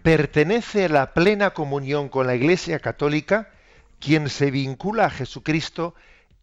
pertenece 0.02 0.86
a 0.86 0.88
la 0.88 1.14
plena 1.14 1.50
comunión 1.50 2.08
con 2.08 2.26
la 2.26 2.34
Iglesia 2.34 2.80
Católica 2.80 3.50
quien 4.00 4.28
se 4.28 4.50
vincula 4.50 5.06
a 5.06 5.10
Jesucristo 5.10 5.94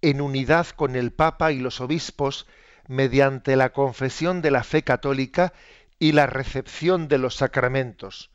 en 0.02 0.22
unidad 0.22 0.68
con 0.68 0.96
el 0.96 1.12
Papa 1.12 1.52
y 1.52 1.60
los 1.60 1.82
obispos 1.82 2.48
mediante 2.88 3.56
la 3.56 3.72
confesión 3.72 4.42
de 4.42 4.52
la 4.52 4.64
fe 4.64 4.84
católica 4.84 5.54
y 5.98 6.12
la 6.12 6.28
recepción 6.28 7.08
de 7.08 7.18
los 7.18 7.36
sacramentos. 7.36 8.30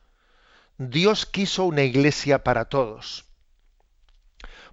Dios 0.78 1.26
quiso 1.26 1.64
una 1.64 1.82
iglesia 1.82 2.42
para 2.42 2.64
todos. 2.64 3.26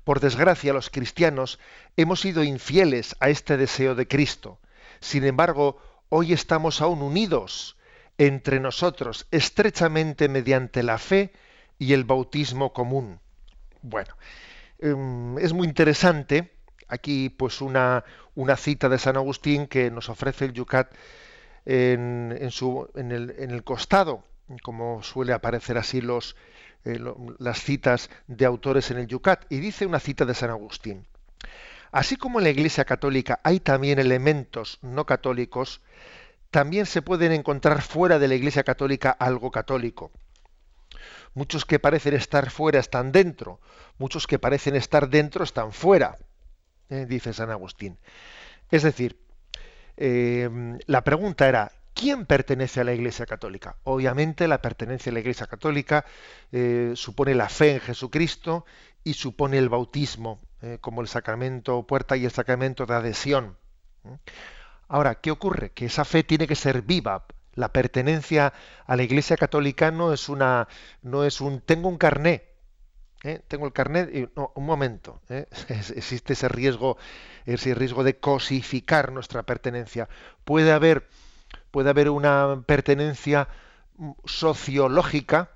Por 0.04 0.22
desgracia, 0.22 0.72
los 0.72 0.90
cristianos 0.90 1.60
hemos 1.98 2.22
sido 2.22 2.44
infieles 2.44 3.16
a 3.20 3.30
este 3.30 3.58
deseo 3.58 3.94
de 3.94 4.08
Cristo. 4.08 4.60
Sin 5.02 5.26
embargo, 5.26 5.82
hoy 6.10 6.32
estamos 6.32 6.82
aún 6.82 7.02
unidos 7.02 7.77
entre 8.18 8.60
nosotros 8.60 9.28
estrechamente 9.32 10.30
mediante 10.30 10.84
la 10.84 10.98
fe 10.98 11.32
y 11.78 11.94
el 11.94 12.04
bautismo 12.04 12.74
común. 12.74 13.20
Bueno, 13.82 14.16
em, 14.80 15.38
es 15.38 15.54
muy 15.54 15.68
interesante 15.68 16.52
aquí 16.88 17.30
pues 17.30 17.62
una, 17.62 18.04
una, 18.36 18.56
cita 18.56 18.90
de 18.90 18.98
San 18.98 19.18
Agustín 19.18 19.68
que 19.68 19.92
nos 19.92 20.10
ofrece 20.10 20.46
el 20.46 20.54
Yucat 20.54 20.92
en, 21.66 22.50
su, 22.50 22.90
en, 22.96 23.12
el, 23.12 23.36
en 23.38 23.52
el, 23.52 23.64
costado, 23.64 24.24
como 24.64 25.04
suele 25.04 25.34
aparecer 25.34 25.78
así 25.78 26.00
los, 26.00 26.38
eh, 26.86 27.00
las 27.40 27.62
citas 27.62 28.10
de 28.28 28.46
autores 28.46 28.90
en 28.90 29.00
el 29.00 29.08
Yucat, 29.08 29.46
y 29.50 29.60
dice 29.60 29.86
una 29.86 30.00
cita 30.00 30.26
de 30.26 30.34
San 30.34 30.50
Agustín. 30.50 31.06
Así 31.92 32.16
como 32.16 32.40
en 32.40 32.46
la 32.46 32.50
Iglesia 32.50 32.86
Católica 32.86 33.40
hay 33.44 33.60
también 33.60 34.00
elementos 34.00 34.80
no 34.82 35.06
católicos, 35.06 35.82
también 36.52 36.86
se 36.86 37.02
pueden 37.02 37.32
encontrar 37.32 37.82
fuera 37.82 38.20
de 38.20 38.28
la 38.28 38.36
Iglesia 38.36 38.64
Católica 38.64 39.12
algo 39.12 39.52
católico. 39.52 40.12
Muchos 41.34 41.66
que 41.66 41.80
parecen 41.80 42.16
estar 42.16 42.50
fuera 42.50 42.80
están 42.80 43.12
dentro, 43.12 43.60
muchos 43.98 44.26
que 44.26 44.40
parecen 44.40 44.76
estar 44.76 45.10
dentro 45.10 45.44
están 45.44 45.72
fuera, 45.72 46.18
eh, 46.90 47.06
dice 47.08 47.34
San 47.34 47.52
Agustín. 47.52 48.00
Es 48.72 48.84
decir, 48.84 49.20
eh, 49.98 50.50
la 50.88 51.04
pregunta 51.04 51.48
era, 51.48 51.72
¿quién 51.94 52.26
pertenece 52.26 52.82
a 52.82 52.86
la 52.86 52.94
Iglesia 52.94 53.26
Católica? 53.26 53.76
Obviamente 53.84 54.48
la 54.48 54.62
pertenencia 54.62 55.12
a 55.12 55.14
la 55.14 55.20
Iglesia 55.20 55.48
Católica 55.48 56.06
eh, 56.52 56.94
supone 56.96 57.36
la 57.36 57.50
fe 57.50 57.74
en 57.74 57.80
Jesucristo 57.82 58.66
y 59.04 59.14
supone 59.14 59.58
el 59.58 59.70
bautismo 59.70 60.42
como 60.82 61.02
el 61.02 61.08
sacramento 61.08 61.86
puerta 61.86 62.18
y 62.18 62.26
el 62.26 62.32
sacramento 62.32 62.88
de 62.88 62.96
adhesión. 62.96 63.58
Ahora, 64.88 65.16
¿qué 65.16 65.32
ocurre? 65.32 65.72
Que 65.72 65.86
esa 65.86 66.06
fe 66.06 66.24
tiene 66.24 66.48
que 66.48 66.56
ser 66.56 66.82
viva. 66.82 67.26
La 67.54 67.74
pertenencia 67.74 68.54
a 68.86 68.96
la 68.96 69.04
Iglesia 69.04 69.36
Católica 69.36 69.92
no 69.92 70.14
es 70.14 70.30
una, 70.30 70.68
no 71.02 71.24
es 71.24 71.42
un, 71.42 71.62
tengo 71.62 71.90
un 71.90 71.98
carné, 71.98 72.44
¿eh? 73.24 73.42
tengo 73.48 73.66
el 73.66 73.74
carnet 73.74 74.14
y 74.14 74.30
un 74.36 74.66
momento, 74.66 75.22
¿eh? 75.30 75.48
existe 75.96 76.34
ese 76.34 76.48
riesgo, 76.50 76.98
ese 77.46 77.74
riesgo 77.74 78.04
de 78.04 78.20
cosificar 78.20 79.12
nuestra 79.12 79.44
pertenencia. 79.44 80.08
Puede 80.44 80.72
haber, 80.72 81.08
puede 81.72 81.90
haber 81.90 82.10
una 82.10 82.64
pertenencia 82.66 83.48
sociológica 84.26 85.50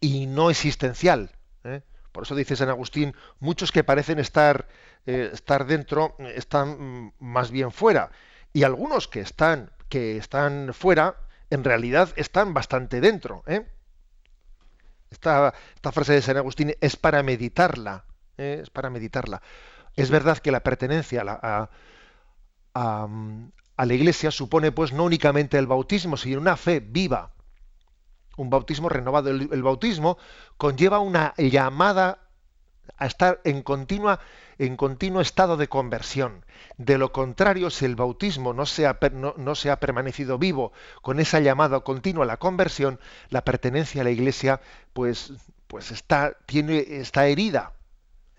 y 0.00 0.26
no 0.26 0.50
existencial. 0.50 1.32
¿eh? 1.64 1.82
Por 2.12 2.24
eso 2.24 2.34
dice 2.34 2.56
San 2.56 2.68
Agustín, 2.68 3.14
muchos 3.38 3.72
que 3.72 3.84
parecen 3.84 4.18
estar, 4.18 4.68
estar 5.06 5.66
dentro 5.66 6.16
están 6.18 7.06
mm, 7.06 7.12
más 7.20 7.50
bien 7.50 7.72
fuera. 7.72 8.10
Y 8.52 8.64
algunos 8.64 9.08
que 9.08 9.20
están, 9.20 9.70
que 9.88 10.16
están 10.16 10.72
fuera, 10.74 11.16
en 11.50 11.64
realidad 11.64 12.10
están 12.16 12.54
bastante 12.54 13.00
dentro. 13.00 13.42
¿eh? 13.46 13.66
Esta, 15.10 15.52
frase 15.92 16.14
de 16.14 16.22
San 16.22 16.36
Agustín 16.36 16.74
es 16.80 16.96
para 16.96 17.22
meditarla, 17.22 18.04
¿eh? 18.38 18.60
es 18.62 18.70
para 18.70 18.90
meditarla. 18.90 19.42
Es 19.96 20.10
verdad 20.10 20.38
que 20.38 20.52
la 20.52 20.60
pertenencia 20.60 21.20
a 21.22 21.68
la, 22.74 23.84
la 23.84 23.94
Iglesia 23.94 24.30
supone, 24.30 24.70
pues, 24.72 24.92
no 24.92 25.04
únicamente 25.04 25.58
el 25.58 25.66
bautismo, 25.66 26.16
sino 26.16 26.40
una 26.40 26.56
fe 26.56 26.80
viva, 26.80 27.32
un 28.36 28.48
bautismo 28.48 28.88
renovado. 28.88 29.30
el 29.30 29.62
bautismo 29.62 30.16
conlleva 30.56 31.00
una 31.00 31.34
llamada 31.36 32.29
a 32.96 33.06
estar 33.06 33.40
en 33.44 33.62
continua 33.62 34.20
en 34.60 34.76
continuo 34.76 35.22
estado 35.22 35.56
de 35.56 35.68
conversión. 35.68 36.44
De 36.76 36.98
lo 36.98 37.12
contrario, 37.12 37.70
si 37.70 37.86
el 37.86 37.96
bautismo 37.96 38.52
no 38.52 38.66
se 38.66 38.86
ha, 38.86 38.98
no, 39.12 39.54
se 39.54 39.70
ha 39.70 39.80
permanecido 39.80 40.36
vivo 40.36 40.72
con 41.00 41.18
esa 41.18 41.40
llamada 41.40 41.80
continua 41.80 42.24
a 42.24 42.26
la 42.26 42.36
conversión, 42.36 43.00
la 43.30 43.42
pertenencia 43.42 44.02
a 44.02 44.04
la 44.04 44.10
Iglesia, 44.10 44.60
pues, 44.92 45.32
pues 45.66 45.90
está, 45.90 46.36
tiene, 46.44 46.78
está 46.78 47.26
herida. 47.26 47.72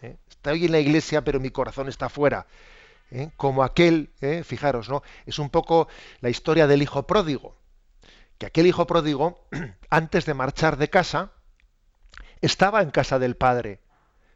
¿eh? 0.04 0.17
Está 0.30 0.51
hoy 0.51 0.65
en 0.65 0.73
la 0.73 0.80
Iglesia, 0.80 1.23
pero 1.23 1.39
mi 1.39 1.49
corazón 1.49 1.89
está 1.89 2.08
fuera. 2.08 2.45
¿eh? 3.10 3.32
Como 3.36 3.63
aquel, 3.63 4.12
¿eh? 4.21 4.43
fijaros, 4.43 4.89
¿no? 4.89 5.01
Es 5.25 5.39
un 5.39 5.49
poco 5.49 5.88
la 6.19 6.30
historia 6.30 6.67
del 6.67 6.84
hijo 6.84 7.08
pródigo. 7.08 7.56
Que 8.38 8.45
aquel 8.45 8.67
hijo 8.67 8.86
pródigo, 8.86 9.43
antes 9.89 10.27
de 10.27 10.36
marchar 10.36 10.77
de 10.77 10.91
casa, 10.91 11.32
estaba 12.41 12.84
en 12.84 12.91
casa 12.91 13.17
del 13.17 13.36
padre, 13.36 13.80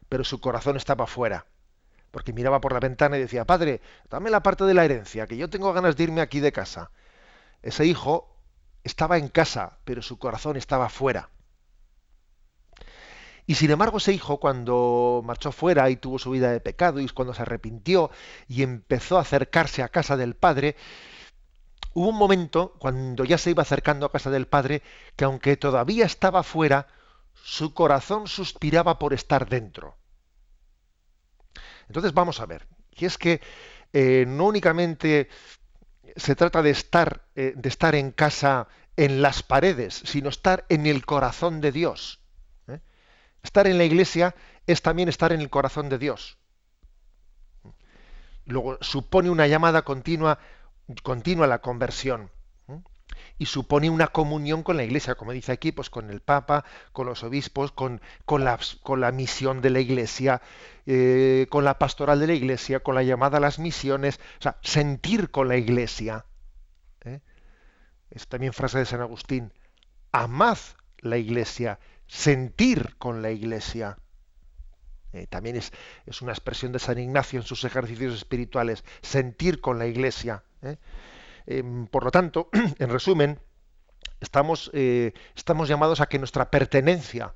pero 0.08 0.24
su 0.24 0.40
corazón 0.40 0.76
estaba 0.76 1.06
fuera 1.06 1.46
porque 2.16 2.32
miraba 2.32 2.62
por 2.62 2.72
la 2.72 2.80
ventana 2.80 3.18
y 3.18 3.20
decía, 3.20 3.44
padre, 3.44 3.82
dame 4.08 4.30
la 4.30 4.42
parte 4.42 4.64
de 4.64 4.72
la 4.72 4.86
herencia, 4.86 5.26
que 5.26 5.36
yo 5.36 5.50
tengo 5.50 5.74
ganas 5.74 5.96
de 5.96 6.04
irme 6.04 6.22
aquí 6.22 6.40
de 6.40 6.50
casa. 6.50 6.90
Ese 7.60 7.84
hijo 7.84 8.34
estaba 8.84 9.18
en 9.18 9.28
casa, 9.28 9.80
pero 9.84 10.00
su 10.00 10.18
corazón 10.18 10.56
estaba 10.56 10.88
fuera. 10.88 11.28
Y 13.44 13.56
sin 13.56 13.70
embargo 13.70 13.98
ese 13.98 14.14
hijo 14.14 14.40
cuando 14.40 15.20
marchó 15.26 15.52
fuera 15.52 15.90
y 15.90 15.96
tuvo 15.96 16.18
su 16.18 16.30
vida 16.30 16.50
de 16.50 16.60
pecado 16.60 17.00
y 17.00 17.08
cuando 17.10 17.34
se 17.34 17.42
arrepintió 17.42 18.10
y 18.48 18.62
empezó 18.62 19.18
a 19.18 19.20
acercarse 19.20 19.82
a 19.82 19.88
casa 19.90 20.16
del 20.16 20.36
padre, 20.36 20.74
hubo 21.92 22.08
un 22.08 22.16
momento 22.16 22.76
cuando 22.78 23.24
ya 23.24 23.36
se 23.36 23.50
iba 23.50 23.62
acercando 23.62 24.06
a 24.06 24.12
casa 24.12 24.30
del 24.30 24.46
padre 24.46 24.82
que 25.16 25.26
aunque 25.26 25.58
todavía 25.58 26.06
estaba 26.06 26.42
fuera, 26.42 26.86
su 27.42 27.74
corazón 27.74 28.26
suspiraba 28.26 28.98
por 28.98 29.12
estar 29.12 29.48
dentro. 29.48 29.96
Entonces 31.88 32.12
vamos 32.12 32.40
a 32.40 32.46
ver, 32.46 32.66
y 32.90 33.04
es 33.04 33.18
que 33.18 33.40
eh, 33.92 34.24
no 34.26 34.46
únicamente 34.46 35.28
se 36.16 36.34
trata 36.34 36.62
de 36.62 36.70
estar, 36.70 37.22
eh, 37.34 37.52
de 37.56 37.68
estar 37.68 37.94
en 37.94 38.10
casa 38.10 38.68
en 38.96 39.22
las 39.22 39.42
paredes, 39.42 40.02
sino 40.04 40.28
estar 40.28 40.64
en 40.68 40.86
el 40.86 41.04
corazón 41.04 41.60
de 41.60 41.72
Dios. 41.72 42.20
¿eh? 42.68 42.80
Estar 43.42 43.66
en 43.66 43.78
la 43.78 43.84
iglesia 43.84 44.34
es 44.66 44.82
también 44.82 45.08
estar 45.08 45.32
en 45.32 45.40
el 45.40 45.50
corazón 45.50 45.88
de 45.88 45.98
Dios. 45.98 46.38
Luego 48.46 48.78
supone 48.80 49.30
una 49.30 49.46
llamada 49.46 49.82
continua, 49.82 50.38
continua 51.02 51.46
a 51.46 51.48
la 51.48 51.60
conversión 51.60 52.30
y 53.38 53.46
supone 53.46 53.90
una 53.90 54.08
comunión 54.08 54.62
con 54.62 54.76
la 54.76 54.84
Iglesia, 54.84 55.14
como 55.14 55.32
dice 55.32 55.52
aquí, 55.52 55.72
pues 55.72 55.90
con 55.90 56.10
el 56.10 56.20
Papa, 56.20 56.64
con 56.92 57.06
los 57.06 57.22
obispos, 57.22 57.70
con, 57.70 58.00
con, 58.24 58.44
la, 58.44 58.58
con 58.82 59.00
la, 59.00 59.12
misión 59.12 59.60
de 59.60 59.70
la 59.70 59.80
Iglesia, 59.80 60.40
eh, 60.86 61.46
con 61.50 61.64
la 61.64 61.78
pastoral 61.78 62.20
de 62.20 62.28
la 62.28 62.34
Iglesia, 62.34 62.80
con 62.80 62.94
la 62.94 63.02
llamada 63.02 63.38
a 63.38 63.40
las 63.40 63.58
misiones, 63.58 64.18
o 64.38 64.42
sea, 64.42 64.56
sentir 64.62 65.30
con 65.30 65.48
la 65.48 65.56
Iglesia. 65.56 66.24
¿eh? 67.04 67.20
Es 68.10 68.26
también 68.26 68.52
frase 68.52 68.78
de 68.78 68.86
San 68.86 69.00
Agustín, 69.00 69.52
amad 70.12 70.58
la 70.98 71.18
Iglesia, 71.18 71.78
sentir 72.06 72.96
con 72.96 73.20
la 73.20 73.30
Iglesia. 73.30 73.98
Eh, 75.12 75.26
también 75.26 75.56
es, 75.56 75.72
es, 76.06 76.22
una 76.22 76.32
expresión 76.32 76.72
de 76.72 76.78
San 76.78 76.98
Ignacio 76.98 77.38
en 77.38 77.46
sus 77.46 77.64
ejercicios 77.64 78.14
espirituales, 78.14 78.82
sentir 79.02 79.60
con 79.60 79.78
la 79.78 79.86
Iglesia. 79.86 80.42
Em, 81.46 81.86
por 81.86 82.04
lo 82.04 82.10
tanto, 82.10 82.48
en 82.78 82.90
resumen, 82.90 83.38
estamos, 84.20 84.70
eh, 84.74 85.12
estamos 85.34 85.68
llamados 85.68 86.00
a 86.00 86.06
que 86.06 86.18
nuestra 86.18 86.50
pertenencia 86.50 87.34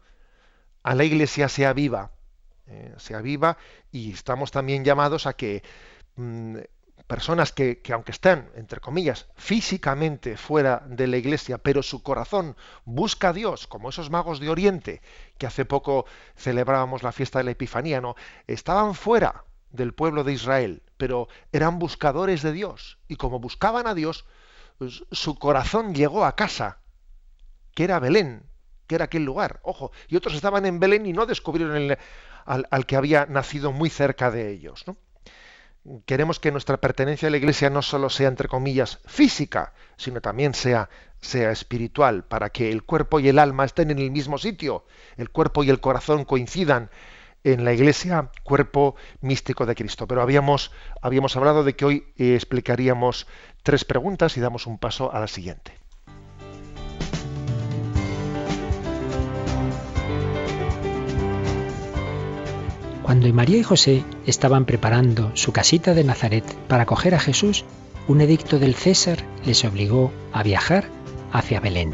a 0.83 0.95
la 0.95 1.05
Iglesia 1.05 1.49
sea 1.49 1.73
viva, 1.73 2.13
eh, 2.67 2.95
sea 2.99 3.21
viva, 3.21 3.57
y 3.93 4.13
estamos 4.13 4.51
también 4.51 4.85
llamados 4.85 5.27
a 5.27 5.35
que 5.35 5.63
mm, 6.17 6.59
personas 7.07 7.53
que, 7.53 7.81
que, 7.81 7.93
aunque 7.93 8.13
estén, 8.13 8.51
entre 8.55 8.81
comillas, 8.81 9.27
físicamente 9.35 10.37
fuera 10.37 10.85
de 10.87 11.09
la 11.09 11.17
iglesia, 11.17 11.59
pero 11.59 11.83
su 11.83 12.03
corazón 12.03 12.57
busca 12.85 13.31
a 13.31 13.33
Dios, 13.33 13.67
como 13.67 13.89
esos 13.89 14.11
magos 14.11 14.39
de 14.39 14.49
Oriente, 14.49 15.03
que 15.37 15.47
hace 15.47 15.65
poco 15.65 16.07
celebrábamos 16.37 17.03
la 17.03 17.11
fiesta 17.11 17.41
de 17.41 17.45
la 17.45 17.51
Epifanía, 17.51 18.01
¿no? 18.01 18.15
Estaban 18.47 18.95
fuera, 18.95 19.45
del 19.71 19.95
pueblo 19.95 20.25
de 20.25 20.33
Israel, 20.33 20.83
pero 20.97 21.29
eran 21.53 21.79
buscadores 21.79 22.43
de 22.43 22.53
Dios. 22.53 22.99
Y 23.09 23.17
como 23.17 23.41
buscaban 23.41 23.87
a 23.87 23.95
Dios, 23.95 24.25
pues, 24.79 25.05
su 25.11 25.39
corazón 25.39 25.95
llegó 25.95 26.25
a 26.25 26.37
casa, 26.37 26.79
que 27.75 27.85
era 27.85 27.99
Belén, 27.99 28.43
que 28.87 28.97
era 28.97 29.05
aquel 29.05 29.25
lugar. 29.25 29.61
Ojo, 29.63 29.93
y 30.09 30.17
otros 30.17 30.35
estaban 30.35 30.67
en 30.67 30.81
Belén 30.81 31.07
y 31.07 31.13
no 31.13 31.27
descubrieron 31.27 31.97
al, 32.45 32.87
que 32.87 32.97
había 32.97 33.27
nacido 33.27 33.73
muy 33.73 33.91
cerca 33.91 34.31
de 34.31 34.51
ellos. 34.51 34.85
Queremos 36.05 36.41
que 36.41 36.53
nuestra 36.53 36.79
pertenencia 36.79 37.29
a 37.29 37.31
la 37.31 37.37
Iglesia 37.37 37.71
no 37.71 37.83
solo 37.83 38.11
sea, 38.11 38.29
entre 38.29 38.49
comillas, 38.49 38.99
física, 39.07 39.73
sino 39.97 40.21
también 40.21 40.55
sea, 40.55 40.91
sea 41.21 41.53
espiritual, 41.53 42.25
para 42.25 42.51
que 42.51 42.71
el 42.71 42.83
cuerpo 42.83 43.21
y 43.21 43.29
el 43.29 43.39
alma 43.39 43.65
estén 43.65 43.91
en 43.91 43.99
el 43.99 44.11
mismo 44.11 44.39
sitio, 44.39 44.85
el 45.17 45.31
cuerpo 45.31 45.63
y 45.63 45.71
el 45.71 45.81
corazón 45.81 46.25
coincidan 46.25 46.91
en 47.45 47.65
la 47.65 47.73
Iglesia 47.73 48.31
cuerpo 48.45 48.97
místico 49.21 49.67
de 49.67 49.75
Cristo. 49.75 50.07
Pero 50.07 50.23
habíamos, 50.23 50.71
habíamos 51.01 51.37
hablado 51.37 51.65
de 51.65 51.75
que 51.75 51.85
hoy 51.85 52.05
eh, 52.17 52.35
explicaríamos 52.35 53.27
tres 53.63 53.85
preguntas 53.85 54.37
y 54.37 54.41
damos 54.41 54.67
un 54.67 54.79
paso 54.79 55.13
a 55.13 55.21
la 55.21 55.27
siguiente. 55.27 55.73
Cuando 63.03 63.33
María 63.33 63.59
y 63.59 63.65
José 63.65 64.05
estaban 64.25 64.67
preparando 64.67 65.33
su 65.35 65.53
casita 65.53 65.95
de 65.95 66.05
Nazaret 66.05 66.45
para 66.69 66.85
acoger 66.85 67.17
a 67.17 67.19
Jesús, 67.19 67.65
un 68.07 68.21
edicto 68.21 68.61
del 68.61 68.77
César 68.77 69.19
les 69.45 69.65
obligó 69.65 70.13
a 70.33 70.45
viajar 70.45 70.85
hacia 71.33 71.59
Belén. 71.59 71.93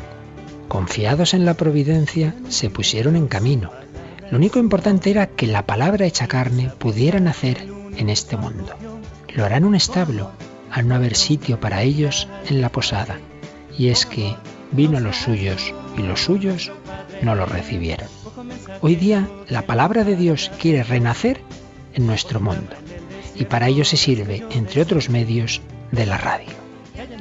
Confiados 0.69 1.33
en 1.33 1.47
la 1.47 1.55
providencia, 1.55 2.35
se 2.49 2.69
pusieron 2.69 3.17
en 3.17 3.29
camino 3.29 3.71
lo 4.31 4.39
único 4.39 4.59
importante 4.59 5.11
era 5.11 5.27
que 5.29 5.47
la 5.47 5.67
palabra 5.67 6.07
hecha 6.07 6.27
carne 6.27 6.71
pudiera 6.79 7.21
nacer 7.21 7.67
en 7.97 8.09
este 8.11 8.37
mundo. 8.37 8.75
Lo 9.35 9.45
hará 9.45 9.57
en 9.57 9.65
un 9.65 9.75
establo, 9.75 10.31
al 10.71 10.89
no 10.89 10.95
haber 10.95 11.15
sitio 11.15 11.61
para 11.61 11.83
ellos 11.83 12.29
en 12.49 12.61
la 12.61 12.71
posada. 12.71 13.19
Y 13.77 13.89
es 13.89 14.07
que 14.07 14.35
vino 14.73 14.99
a 14.99 15.01
los 15.01 15.17
suyos 15.17 15.73
y 15.97 16.03
los 16.03 16.23
suyos 16.23 16.73
no 17.23 17.35
lo 17.35 17.47
recibieron. 17.47 18.09
Hoy 18.81 18.97
día 18.97 19.29
la 19.49 19.63
palabra 19.63 20.05
de 20.05 20.17
Dios 20.17 20.51
quiere 20.61 20.83
renacer 20.83 21.41
en 21.95 22.07
nuestro 22.07 22.41
mundo 22.41 22.77
y 23.35 23.45
para 23.45 23.69
ello 23.69 23.85
se 23.85 23.97
sirve, 23.97 24.45
entre 24.51 24.83
otros 24.83 25.11
medios, 25.11 25.61
de 25.93 26.07
la 26.07 26.19
radio. 26.19 26.49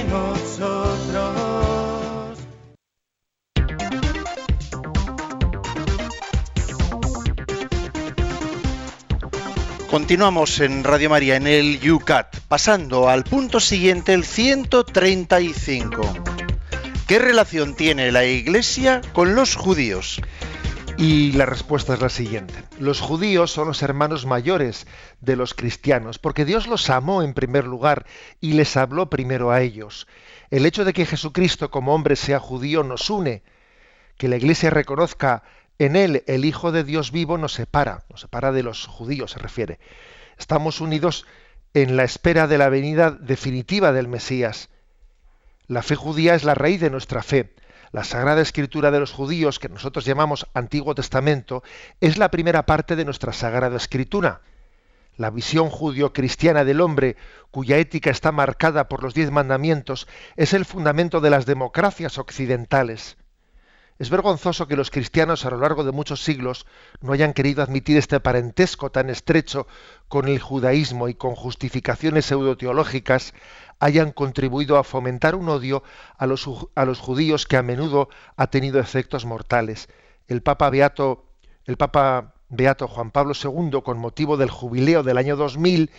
Nosotros. 0.10 1.78
Continuamos 9.90 10.60
en 10.60 10.84
Radio 10.84 11.10
María 11.10 11.38
en 11.38 11.48
el 11.48 11.80
Yucat, 11.80 12.38
pasando 12.48 13.10
al 13.10 13.24
punto 13.24 13.60
siguiente, 13.60 14.14
el 14.14 14.26
135. 14.26 16.02
¿Qué 17.08 17.20
relación 17.20 17.74
tiene 17.74 18.12
la 18.12 18.26
Iglesia 18.26 19.02
con 19.14 19.34
los 19.34 19.56
judíos? 19.56 20.22
Y 20.98 21.34
la 21.34 21.46
respuesta 21.46 21.94
es 21.94 22.02
la 22.02 22.10
siguiente. 22.10 22.56
Los 22.80 23.02
judíos 23.02 23.52
son 23.52 23.68
los 23.68 23.84
hermanos 23.84 24.26
mayores 24.26 24.88
de 25.22 25.36
los 25.36 25.54
cristianos, 25.54 26.18
porque 26.18 26.44
Dios 26.44 26.66
los 26.66 26.90
amó 26.90 27.22
en 27.22 27.36
primer 27.36 27.66
lugar 27.66 28.08
y 28.42 28.54
les 28.54 28.76
habló 28.78 29.08
primero 29.08 29.52
a 29.52 29.62
ellos. 29.62 30.08
El 30.50 30.66
hecho 30.66 30.86
de 30.86 30.94
que 30.94 31.06
Jesucristo 31.06 31.70
como 31.70 31.94
hombre 31.94 32.16
sea 32.16 32.40
judío 32.40 32.84
nos 32.84 33.12
une. 33.12 33.44
Que 34.18 34.28
la 34.28 34.38
Iglesia 34.38 34.72
reconozca 34.72 35.44
en 35.78 35.96
él 35.96 36.24
el 36.26 36.46
Hijo 36.46 36.72
de 36.72 36.84
Dios 36.84 37.12
vivo 37.12 37.38
nos 37.38 37.54
separa, 37.54 38.04
nos 38.10 38.22
separa 38.22 38.52
de 38.52 38.64
los 38.64 38.88
judíos, 38.88 39.32
se 39.32 39.40
refiere. 39.40 39.80
Estamos 40.40 40.82
unidos 40.82 41.28
en 41.76 41.96
la 41.96 42.06
espera 42.06 42.48
de 42.48 42.58
la 42.58 42.70
venida 42.70 43.12
definitiva 43.12 43.92
del 43.92 44.08
Mesías. 44.08 44.70
La 45.68 45.84
fe 45.84 45.96
judía 45.96 46.34
es 46.34 46.44
la 46.44 46.56
raíz 46.56 46.82
de 46.82 46.90
nuestra 46.90 47.22
fe. 47.22 47.54
La 47.92 48.04
Sagrada 48.04 48.42
Escritura 48.42 48.92
de 48.92 49.00
los 49.00 49.14
judíos, 49.14 49.60
que 49.60 49.70
nosotros 49.70 50.04
llamamos 50.04 50.46
Antiguo 50.54 50.94
Testamento, 50.94 51.64
es 52.02 52.18
la 52.18 52.30
primera 52.30 52.66
parte 52.66 52.96
de 52.96 53.06
nuestra 53.06 53.32
Sagrada 53.32 53.78
Escritura. 53.78 54.42
La 55.16 55.30
visión 55.30 55.70
judío-cristiana 55.70 56.66
del 56.66 56.82
hombre, 56.82 57.16
cuya 57.50 57.78
ética 57.78 58.12
está 58.12 58.32
marcada 58.32 58.88
por 58.88 59.04
los 59.04 59.14
diez 59.14 59.32
mandamientos, 59.32 60.08
es 60.36 60.54
el 60.54 60.66
fundamento 60.66 61.22
de 61.22 61.30
las 61.30 61.46
democracias 61.46 62.18
occidentales. 62.18 63.18
Es 64.00 64.12
vergonzoso 64.12 64.68
que 64.68 64.76
los 64.76 64.92
cristianos 64.92 65.44
a 65.46 65.50
lo 65.50 65.58
largo 65.58 65.84
de 65.84 65.92
muchos 65.92 66.24
siglos 66.24 66.68
no 67.02 67.14
hayan 67.14 67.34
querido 67.34 67.64
admitir 67.64 67.98
este 67.98 68.20
parentesco 68.20 68.92
tan 68.92 69.10
estrecho 69.10 69.66
con 70.08 70.28
el 70.28 70.40
judaísmo 70.40 71.10
y 71.10 71.16
con 71.16 71.34
justificaciones 71.34 72.26
pseudoteológicas 72.26 73.34
hayan 73.80 74.12
contribuido 74.12 74.78
a 74.78 74.84
fomentar 74.84 75.36
un 75.36 75.50
odio 75.50 75.84
a 76.18 76.26
los, 76.26 76.50
a 76.76 76.86
los 76.86 77.00
judíos 77.00 77.46
que 77.46 77.58
a 77.58 77.64
menudo 77.64 78.10
ha 78.36 78.48
tenido 78.48 78.80
efectos 78.80 79.26
mortales. 79.26 79.90
El 80.28 80.42
Papa 80.42 80.70
Beato, 80.70 81.26
el 81.66 81.78
Papa 81.78 82.34
Beato 82.50 82.88
Juan 82.88 83.12
Pablo 83.12 83.34
II, 83.42 83.82
con 83.84 84.00
motivo 84.00 84.38
del 84.38 84.50
jubileo 84.50 85.04
del 85.04 85.18
año 85.18 85.36
2000, 85.36 85.92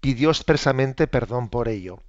pidió 0.00 0.30
expresamente 0.30 1.06
perdón 1.06 1.48
por 1.48 1.68
ello. 1.68 2.00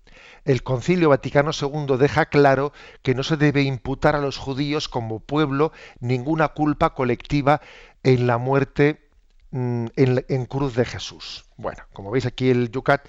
El 0.46 0.64
Concilio 0.64 1.10
Vaticano 1.10 1.52
II 1.52 1.98
deja 1.98 2.28
claro 2.28 2.72
que 3.02 3.16
no 3.16 3.24
se 3.24 3.38
debe 3.38 3.64
imputar 3.64 4.16
a 4.16 4.22
los 4.22 4.38
judíos 4.38 4.88
como 4.88 5.20
pueblo 5.20 5.72
ninguna 6.00 6.50
culpa 6.50 6.94
colectiva 6.94 7.62
en 8.04 8.28
la 8.28 8.38
muerte 8.38 9.10
mm, 9.52 9.88
en, 9.96 10.26
en 10.28 10.46
cruz 10.46 10.76
de 10.76 10.86
Jesús. 10.86 11.46
Bueno, 11.58 11.84
como 11.92 12.12
veis 12.12 12.26
aquí 12.26 12.50
el 12.50 12.72
Yucat 12.72 13.08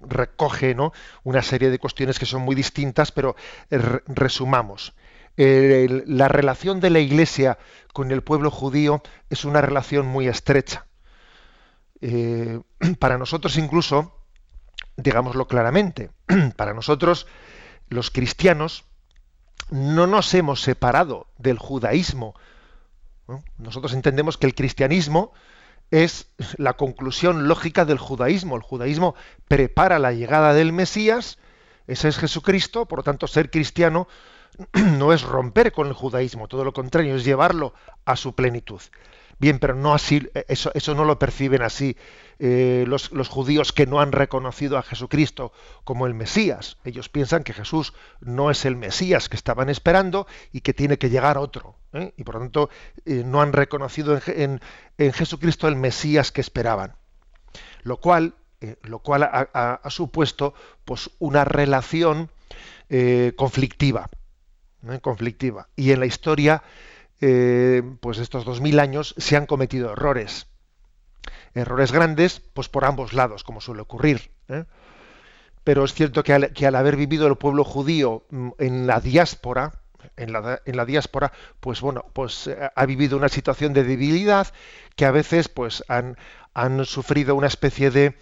recoge 0.00 0.74
¿no? 0.74 0.92
una 1.24 1.42
serie 1.42 1.70
de 1.70 1.78
cuestiones 1.78 2.18
que 2.18 2.26
son 2.26 2.42
muy 2.42 2.54
distintas, 2.54 3.12
pero 3.12 3.36
eh, 3.70 3.78
re- 3.78 4.02
resumamos. 4.06 4.94
La 5.36 6.28
relación 6.28 6.80
de 6.80 6.90
la 6.90 6.98
Iglesia 7.00 7.58
con 7.94 8.10
el 8.10 8.22
pueblo 8.22 8.50
judío 8.50 9.02
es 9.30 9.44
una 9.46 9.62
relación 9.62 10.06
muy 10.06 10.28
estrecha. 10.28 10.86
Eh, 12.00 12.60
para 12.98 13.16
nosotros 13.16 13.56
incluso, 13.56 14.14
digámoslo 14.96 15.46
claramente, 15.48 16.10
para 16.56 16.74
nosotros 16.74 17.26
los 17.88 18.10
cristianos 18.10 18.84
no 19.70 20.06
nos 20.06 20.34
hemos 20.34 20.60
separado 20.60 21.28
del 21.38 21.58
judaísmo. 21.58 22.34
¿no? 23.28 23.42
Nosotros 23.56 23.94
entendemos 23.94 24.36
que 24.36 24.46
el 24.46 24.54
cristianismo 24.54 25.32
es 25.92 26.26
la 26.56 26.72
conclusión 26.72 27.46
lógica 27.46 27.84
del 27.84 27.98
judaísmo. 27.98 28.56
El 28.56 28.62
judaísmo 28.62 29.14
prepara 29.46 30.00
la 30.00 30.12
llegada 30.12 30.54
del 30.54 30.72
Mesías, 30.72 31.38
ese 31.86 32.08
es 32.08 32.18
Jesucristo, 32.18 32.86
por 32.86 33.00
lo 33.00 33.02
tanto 33.02 33.26
ser 33.26 33.50
cristiano 33.50 34.08
no 34.72 35.12
es 35.12 35.22
romper 35.22 35.70
con 35.70 35.86
el 35.88 35.92
judaísmo, 35.92 36.48
todo 36.48 36.64
lo 36.64 36.72
contrario, 36.72 37.14
es 37.14 37.24
llevarlo 37.24 37.74
a 38.06 38.16
su 38.16 38.34
plenitud. 38.34 38.80
Bien, 39.38 39.58
pero 39.58 39.74
no 39.74 39.92
así, 39.94 40.28
eso, 40.48 40.70
eso 40.74 40.94
no 40.94 41.04
lo 41.04 41.18
perciben 41.18 41.62
así 41.62 41.96
eh, 42.38 42.84
los, 42.86 43.10
los 43.12 43.28
judíos 43.28 43.72
que 43.72 43.86
no 43.86 44.00
han 44.00 44.12
reconocido 44.12 44.78
a 44.78 44.82
Jesucristo 44.82 45.52
como 45.84 46.06
el 46.06 46.14
Mesías. 46.14 46.76
Ellos 46.84 47.08
piensan 47.08 47.42
que 47.42 47.52
Jesús 47.52 47.92
no 48.20 48.50
es 48.50 48.64
el 48.64 48.76
Mesías 48.76 49.28
que 49.28 49.36
estaban 49.36 49.68
esperando 49.68 50.26
y 50.52 50.60
que 50.60 50.74
tiene 50.74 50.98
que 50.98 51.10
llegar 51.10 51.38
otro. 51.38 51.76
¿eh? 51.92 52.12
Y 52.16 52.24
por 52.24 52.36
lo 52.36 52.40
tanto 52.42 52.70
eh, 53.04 53.22
no 53.26 53.40
han 53.42 53.52
reconocido 53.52 54.14
en, 54.16 54.22
en- 54.40 54.60
en 54.98 55.12
Jesucristo 55.12 55.66
el 55.68 55.76
Mesías 55.76 56.30
que 56.30 56.40
esperaban. 56.40 56.94
Lo 57.82 57.96
cual, 57.98 58.34
eh, 58.60 58.76
lo 58.82 59.00
cual 59.00 59.24
ha, 59.24 59.48
ha- 59.82 59.90
supuesto 59.90 60.54
pues, 60.84 61.10
una 61.18 61.44
relación 61.44 62.30
eh, 62.88 63.32
conflictiva. 63.36 64.08
¿eh? 64.88 65.00
conflictiva. 65.00 65.68
Y 65.74 65.90
en 65.92 66.00
la 66.00 66.06
historia, 66.06 66.62
eh, 67.22 67.82
pues 68.00 68.18
estos 68.18 68.44
dos 68.44 68.60
mil 68.60 68.80
años 68.80 69.14
se 69.16 69.36
han 69.36 69.46
cometido 69.46 69.92
errores. 69.92 70.48
Errores 71.54 71.92
grandes, 71.92 72.40
pues 72.40 72.68
por 72.68 72.84
ambos 72.84 73.12
lados, 73.12 73.44
como 73.44 73.60
suele 73.60 73.82
ocurrir. 73.82 74.32
¿eh? 74.48 74.64
Pero 75.62 75.84
es 75.84 75.94
cierto 75.94 76.24
que 76.24 76.32
al, 76.32 76.52
que 76.52 76.66
al 76.66 76.74
haber 76.74 76.96
vivido 76.96 77.28
el 77.28 77.36
pueblo 77.36 77.62
judío 77.62 78.24
mm, 78.30 78.50
en 78.58 78.86
la 78.88 79.00
diáspora, 79.00 79.72
en 80.16 80.32
la, 80.32 80.60
en 80.64 80.76
la 80.76 80.84
diáspora, 80.84 81.32
pues 81.60 81.80
bueno, 81.80 82.06
pues 82.12 82.48
eh, 82.48 82.58
ha 82.74 82.86
vivido 82.86 83.16
una 83.16 83.28
situación 83.28 83.72
de 83.72 83.84
debilidad 83.84 84.48
que 84.96 85.04
a 85.04 85.12
veces 85.12 85.48
pues 85.48 85.84
han, 85.86 86.16
han 86.54 86.84
sufrido 86.84 87.36
una 87.36 87.46
especie 87.46 87.92
de 87.92 88.16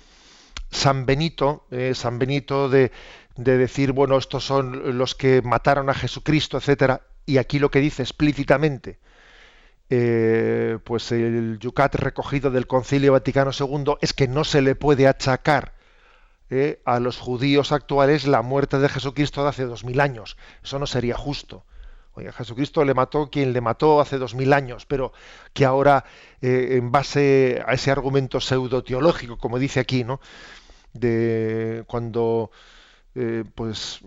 San 0.70 1.06
Benito, 1.06 1.66
eh, 1.70 1.94
San 1.94 2.18
Benito 2.18 2.68
de, 2.68 2.92
de 3.36 3.56
decir, 3.56 3.92
bueno, 3.92 4.18
estos 4.18 4.44
son 4.44 4.98
los 4.98 5.14
que 5.14 5.40
mataron 5.40 5.88
a 5.88 5.94
Jesucristo, 5.94 6.58
etcétera, 6.58 7.00
y 7.26 7.38
aquí 7.38 7.59
lo 7.59 7.70
que 7.70 7.80
dice 7.80 8.02
explícitamente, 8.02 8.98
eh, 9.92 10.78
pues 10.85 11.11
el 11.11 11.59
Yucat 11.59 11.96
recogido 11.96 12.52
del 12.52 12.68
Concilio 12.68 13.12
Vaticano 13.12 13.50
II 13.50 13.94
es 14.00 14.12
que 14.12 14.28
no 14.28 14.44
se 14.44 14.62
le 14.62 14.76
puede 14.76 15.09
achacar 15.09 15.74
eh, 16.48 16.80
a 16.85 17.00
los 17.00 17.18
judíos 17.18 17.72
actuales 17.72 18.26
la 18.28 18.42
muerte 18.42 18.78
de 18.78 18.88
Jesucristo 18.88 19.42
de 19.42 19.48
hace 19.48 19.64
dos 19.64 19.85
mil 19.85 20.00
años. 20.00 20.37
Eso 20.62 20.78
no 20.78 20.87
sería 20.87 21.16
justo. 21.16 21.64
Oye, 22.12 22.30
Jesucristo 22.33 22.85
le 22.85 22.94
mató 22.94 23.30
quien 23.30 23.52
le 23.52 23.61
mató 23.61 24.00
hace 24.00 24.18
dos 24.18 24.37
mil 24.37 24.52
años, 24.52 24.87
pero 24.87 25.12
que 25.52 25.64
ahora, 25.64 26.04
eh, 26.40 26.76
en 26.76 26.92
base 26.92 27.62
a 27.66 27.72
ese 27.74 27.90
argumento 27.90 28.40
pseudo-teológico, 28.40 29.38
como 29.38 29.59
dice 29.59 29.80
aquí, 29.80 30.04
¿no? 30.04 30.20
De 30.92 31.85
cuando 31.87 32.50
pues 33.54 34.00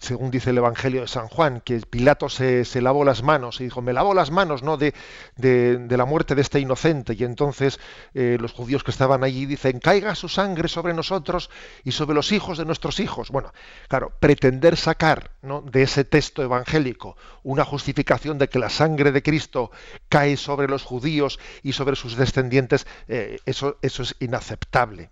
según 0.00 0.30
dice 0.30 0.50
el 0.50 0.58
Evangelio 0.58 1.02
de 1.02 1.08
San 1.08 1.28
Juan, 1.28 1.60
que 1.60 1.80
Pilato 1.80 2.28
se, 2.28 2.64
lavó 2.80 3.04
las 3.04 3.22
manos 3.22 3.60
y 3.60 3.64
dijo, 3.64 3.82
me 3.82 3.92
lavo 3.92 4.14
las 4.14 4.30
manos 4.30 4.62
¿no? 4.62 4.76
de, 4.76 4.94
de, 5.36 5.96
la 5.96 6.04
muerte 6.04 6.34
de 6.34 6.42
este 6.42 6.60
inocente. 6.60 7.14
Y 7.18 7.24
entonces 7.24 7.80
eh, 8.14 8.36
los 8.40 8.52
judíos 8.52 8.84
que 8.84 8.90
estaban 8.90 9.24
allí 9.24 9.46
dicen, 9.46 9.80
caiga 9.80 10.14
su 10.14 10.28
sangre 10.28 10.68
sobre 10.68 10.94
nosotros 10.94 11.50
y 11.84 11.92
sobre 11.92 12.14
los 12.14 12.32
hijos 12.32 12.58
de 12.58 12.64
nuestros 12.64 13.00
hijos. 13.00 13.30
Bueno, 13.30 13.52
claro, 13.88 14.12
pretender 14.20 14.76
sacar 14.76 15.30
de 15.42 15.82
ese 15.82 16.04
texto 16.04 16.42
evangélico 16.42 17.16
una 17.42 17.64
justificación 17.64 18.38
de 18.38 18.48
que 18.48 18.58
la 18.58 18.70
sangre 18.70 19.12
de 19.12 19.22
Cristo 19.22 19.70
cae 20.08 20.36
sobre 20.36 20.68
los 20.68 20.82
judíos 20.82 21.38
y 21.62 21.72
sobre 21.72 21.96
sus 21.96 22.16
descendientes, 22.16 22.86
eh, 23.08 23.38
eso 23.46 23.78
es 23.82 24.16
inaceptable. 24.20 25.10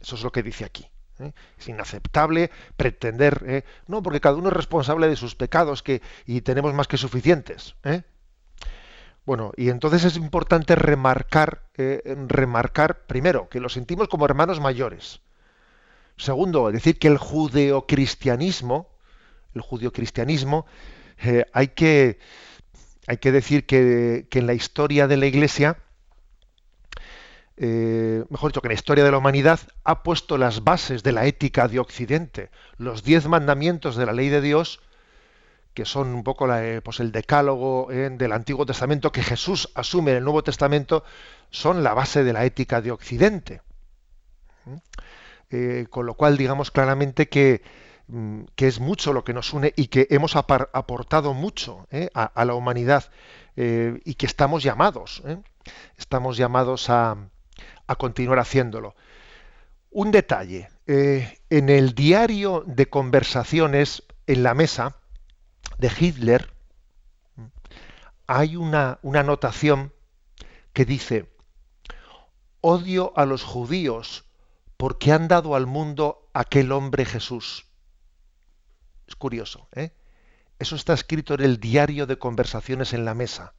Eso 0.00 0.14
es 0.14 0.22
lo 0.22 0.30
que 0.30 0.42
dice 0.42 0.64
aquí. 0.64 0.86
¿Eh? 1.18 1.32
Es 1.58 1.68
inaceptable 1.68 2.50
pretender, 2.76 3.44
¿eh? 3.46 3.64
no, 3.86 4.02
porque 4.02 4.20
cada 4.20 4.36
uno 4.36 4.48
es 4.48 4.54
responsable 4.54 5.08
de 5.08 5.16
sus 5.16 5.34
pecados 5.34 5.82
que, 5.82 6.02
y 6.26 6.40
tenemos 6.40 6.74
más 6.74 6.88
que 6.88 6.96
suficientes. 6.96 7.74
¿eh? 7.84 8.02
Bueno, 9.24 9.52
y 9.56 9.70
entonces 9.70 10.04
es 10.04 10.16
importante 10.16 10.76
remarcar, 10.76 11.62
remarcar, 11.76 13.06
primero, 13.06 13.48
que 13.48 13.60
lo 13.60 13.68
sentimos 13.68 14.08
como 14.08 14.24
hermanos 14.24 14.60
mayores. 14.60 15.20
Segundo, 16.16 16.70
decir 16.70 16.98
que 16.98 17.08
el 17.08 17.18
judeocristianismo, 17.18 18.88
el 19.54 19.62
judeocristianismo, 19.62 20.64
hay, 21.52 21.68
que, 21.68 22.20
hay 23.08 23.16
que 23.16 23.32
decir 23.32 23.66
que, 23.66 24.28
que 24.30 24.38
en 24.38 24.46
la 24.46 24.54
historia 24.54 25.08
de 25.08 25.16
la 25.16 25.26
Iglesia, 25.26 25.76
eh, 27.58 28.24
mejor 28.28 28.50
dicho, 28.50 28.60
que 28.60 28.68
la 28.68 28.74
historia 28.74 29.04
de 29.04 29.10
la 29.10 29.18
humanidad 29.18 29.60
ha 29.84 30.02
puesto 30.02 30.36
las 30.36 30.62
bases 30.62 31.02
de 31.02 31.12
la 31.12 31.26
ética 31.26 31.68
de 31.68 31.78
Occidente. 31.78 32.50
Los 32.76 33.02
diez 33.02 33.26
mandamientos 33.26 33.96
de 33.96 34.04
la 34.04 34.12
ley 34.12 34.28
de 34.28 34.42
Dios, 34.42 34.80
que 35.72 35.86
son 35.86 36.08
un 36.14 36.22
poco 36.22 36.52
eh, 36.54 36.82
pues 36.82 37.00
el 37.00 37.12
decálogo 37.12 37.90
eh, 37.90 38.10
del 38.10 38.32
Antiguo 38.32 38.66
Testamento 38.66 39.12
que 39.12 39.22
Jesús 39.22 39.70
asume 39.74 40.10
en 40.12 40.18
el 40.18 40.24
Nuevo 40.24 40.42
Testamento, 40.42 41.04
son 41.50 41.82
la 41.82 41.94
base 41.94 42.24
de 42.24 42.32
la 42.32 42.44
ética 42.44 42.80
de 42.82 42.90
Occidente. 42.90 43.62
con 45.90 46.06
lo 46.06 46.14
cual, 46.14 46.36
digamos 46.36 46.70
claramente 46.70 47.28
que, 47.28 47.62
mm, 48.08 48.42
que, 48.56 48.66
es 48.66 48.80
mucho 48.80 49.12
lo 49.12 49.24
que 49.24 49.32
nos 49.32 49.54
une 49.54 49.72
y 49.76 49.86
que 49.86 50.06
hemos 50.10 50.36
aportado 50.36 51.34
mucho 51.34 51.86
a, 52.14 52.44
la 52.44 52.54
humanidad 52.54 53.04
y 53.56 54.14
que 54.14 54.26
estamos 54.26 54.62
llamados, 54.62 55.22
estamos 55.96 56.36
llamados 56.36 56.90
a, 56.90 57.16
a 57.86 57.96
continuar 57.96 58.38
haciéndolo. 58.38 58.94
Un 59.90 60.10
detalle, 60.10 60.68
eh, 60.86 61.38
en 61.50 61.68
el 61.68 61.94
diario 61.94 62.62
de 62.66 62.88
conversaciones 62.88 64.02
en 64.26 64.42
la 64.42 64.54
mesa 64.54 64.96
de 65.78 65.90
Hitler 65.98 66.52
hay 68.26 68.56
una, 68.56 68.98
una 69.02 69.20
anotación 69.20 69.92
que 70.72 70.84
dice, 70.84 71.30
odio 72.60 73.12
a 73.16 73.24
los 73.24 73.44
judíos 73.44 74.24
porque 74.76 75.12
han 75.12 75.28
dado 75.28 75.54
al 75.54 75.66
mundo 75.66 76.28
aquel 76.34 76.72
hombre 76.72 77.04
Jesús. 77.04 77.66
Es 79.06 79.16
curioso, 79.16 79.68
¿eh? 79.72 79.92
Eso 80.58 80.74
está 80.74 80.94
escrito 80.94 81.34
en 81.34 81.42
el 81.42 81.60
diario 81.60 82.06
de 82.06 82.18
conversaciones 82.18 82.92
en 82.92 83.04
la 83.04 83.14
mesa. 83.14 83.54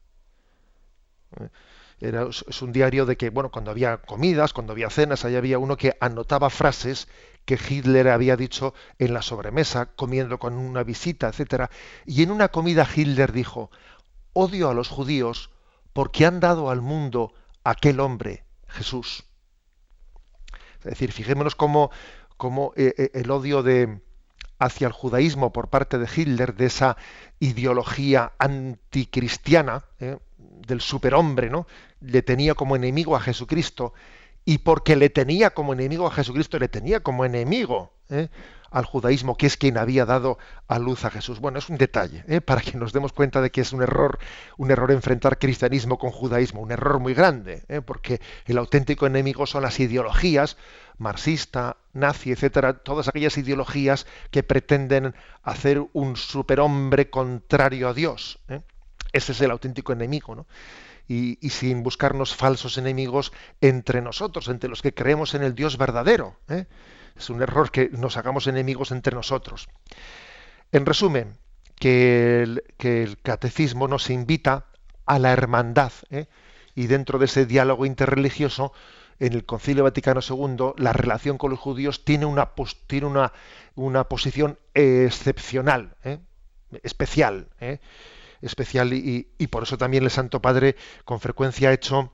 ¿Eh? 2.00 2.30
es 2.30 2.62
un 2.62 2.72
diario 2.72 3.06
de 3.06 3.18
que, 3.18 3.30
bueno, 3.30 3.50
cuando 3.50 3.72
había 3.72 3.98
comidas, 3.98 4.54
cuando 4.54 4.74
había 4.74 4.90
cenas, 4.90 5.26
ahí 5.26 5.36
había 5.36 5.60
uno 5.60 5.78
que 5.78 5.98
anotaba 6.00 6.50
frases 6.50 7.08
que 7.46 7.58
Hitler 7.58 8.10
había 8.10 8.36
dicho 8.36 8.74
en 9.00 9.14
la 9.14 9.22
sobremesa, 9.22 9.88
comiendo 9.96 10.38
con 10.38 10.54
una 10.54 10.84
visita, 10.84 11.30
etcétera. 11.30 11.70
Y 12.06 12.22
en 12.24 12.32
una 12.32 12.50
comida 12.50 12.88
Hitler 12.94 13.32
dijo: 13.32 13.72
odio 14.34 14.70
a 14.70 14.74
los 14.74 14.90
judíos 14.90 15.50
porque 15.94 16.26
han 16.26 16.40
dado 16.40 16.70
al 16.70 16.82
mundo 16.82 17.34
aquel 17.64 18.00
hombre, 18.00 18.44
Jesús. 18.68 19.24
Es 20.80 20.84
decir, 20.84 21.12
fijémonos 21.12 21.56
cómo, 21.56 21.92
eh, 22.76 22.94
eh, 22.98 23.12
el 23.14 23.32
odio 23.32 23.64
de, 23.64 24.02
hacia 24.60 24.88
el 24.88 24.94
judaísmo 24.94 25.52
por 25.52 25.70
parte 25.70 25.98
de 25.98 26.08
Hitler, 26.14 26.54
de 26.54 26.68
esa 26.68 26.98
ideología 27.40 28.34
anticristiana, 28.38 29.86
eh, 30.00 30.18
del 30.38 30.82
superhombre, 30.82 31.50
¿no? 31.50 31.66
Le 32.02 32.22
tenía 32.22 32.54
como 32.54 32.76
enemigo 32.76 33.16
a 33.16 33.20
Jesucristo 33.20 33.94
y 34.46 34.60
porque 34.60 34.96
le 34.96 35.10
tenía 35.10 35.50
como 35.50 35.74
enemigo 35.74 36.08
a 36.08 36.12
Jesucristo, 36.12 36.58
le 36.58 36.70
tenía 36.70 37.02
como 37.02 37.26
enemigo 37.26 37.92
¿eh? 38.10 38.30
al 38.72 38.86
judaísmo, 38.86 39.36
que 39.36 39.46
es 39.46 39.58
quien 39.58 39.78
había 39.78 40.06
dado 40.06 40.38
a 40.70 40.80
luz 40.80 41.04
a 41.04 41.10
Jesús. 41.10 41.40
Bueno, 41.40 41.60
es 41.60 41.68
un 41.68 41.78
detalle, 41.78 42.24
¿eh? 42.30 42.40
para 42.40 42.62
que 42.62 42.78
nos 42.78 42.94
demos 42.94 43.12
cuenta 43.12 43.42
de 43.42 43.50
que 43.50 43.60
es 43.60 43.74
un 43.74 43.82
error, 43.82 44.20
un 44.58 44.72
error 44.72 44.92
enfrentar 44.92 45.38
cristianismo 45.38 45.98
con 45.98 46.12
judaísmo, 46.12 46.62
un 46.62 46.72
error 46.72 47.00
muy 47.00 47.14
grande, 47.14 47.64
¿eh? 47.68 47.82
porque 47.82 48.22
el 48.46 48.58
auténtico 48.58 49.06
enemigo 49.06 49.46
son 49.46 49.64
las 49.64 49.80
ideologías 49.82 50.56
marxista, 50.98 51.78
nazi, 51.94 52.32
etcétera, 52.32 52.74
todas 52.74 53.08
aquellas 53.08 53.38
ideologías 53.38 54.08
que 54.32 54.44
pretenden 54.44 55.14
hacer 55.44 55.86
un 55.94 56.16
superhombre 56.16 57.10
contrario 57.10 57.90
a 57.90 57.94
Dios. 57.94 58.40
Ese 59.14 59.32
es 59.34 59.42
el 59.42 59.52
auténtico 59.52 59.94
enemigo, 59.94 60.36
¿no? 60.36 60.48
Y, 61.08 61.38
sin 61.50 61.84
buscarnos 61.84 62.36
falsos 62.36 62.78
enemigos 62.78 63.32
entre 63.62 64.02
nosotros, 64.02 64.50
entre 64.50 64.70
los 64.70 64.82
que 64.82 64.94
creemos 64.94 65.36
en 65.36 65.44
el 65.44 65.56
Dios 65.56 65.78
verdadero. 65.78 66.36
¿eh? 66.50 66.66
Es 67.16 67.30
un 67.30 67.42
error 67.42 67.72
que 67.72 67.90
nos 67.90 68.18
hagamos 68.18 68.48
enemigos 68.48 68.92
entre 68.92 69.16
nosotros. 69.16 69.70
En 70.72 70.86
resumen, 70.86 71.38
que 71.76 72.44
el, 72.44 73.18
catecismo 73.24 73.88
nos 73.88 74.10
invita 74.10 74.66
a 75.06 75.18
la 75.18 75.32
hermandad. 75.32 75.94
¿eh? 76.10 76.28
Y 76.76 76.88
dentro 76.88 77.20
de 77.20 77.26
ese 77.26 77.46
diálogo 77.46 77.86
interreligioso, 77.86 78.74
en 79.20 79.34
el 79.34 79.46
Concilio 79.46 79.84
Vaticano 79.84 80.20
II, 80.28 80.74
la 80.78 80.94
relación 80.94 81.38
con 81.38 81.52
los 81.52 81.60
judíos 81.60 82.04
tiene 82.04 82.26
una, 82.26 82.52
tiene 82.86 83.08
una, 83.08 83.32
una 83.76 84.04
posición 84.04 84.60
excepcional, 84.74 85.96
¿eh? 86.04 86.20
especial 86.84 87.48
especial 88.42 88.94
y, 88.94 89.26
por 89.48 89.64
eso 89.64 89.78
también 89.78 90.04
el 90.04 90.12
Santo 90.12 90.42
Padre 90.42 90.76
con 91.06 91.20
frecuencia 91.20 91.70
ha 91.70 91.74
hecho 91.74 92.14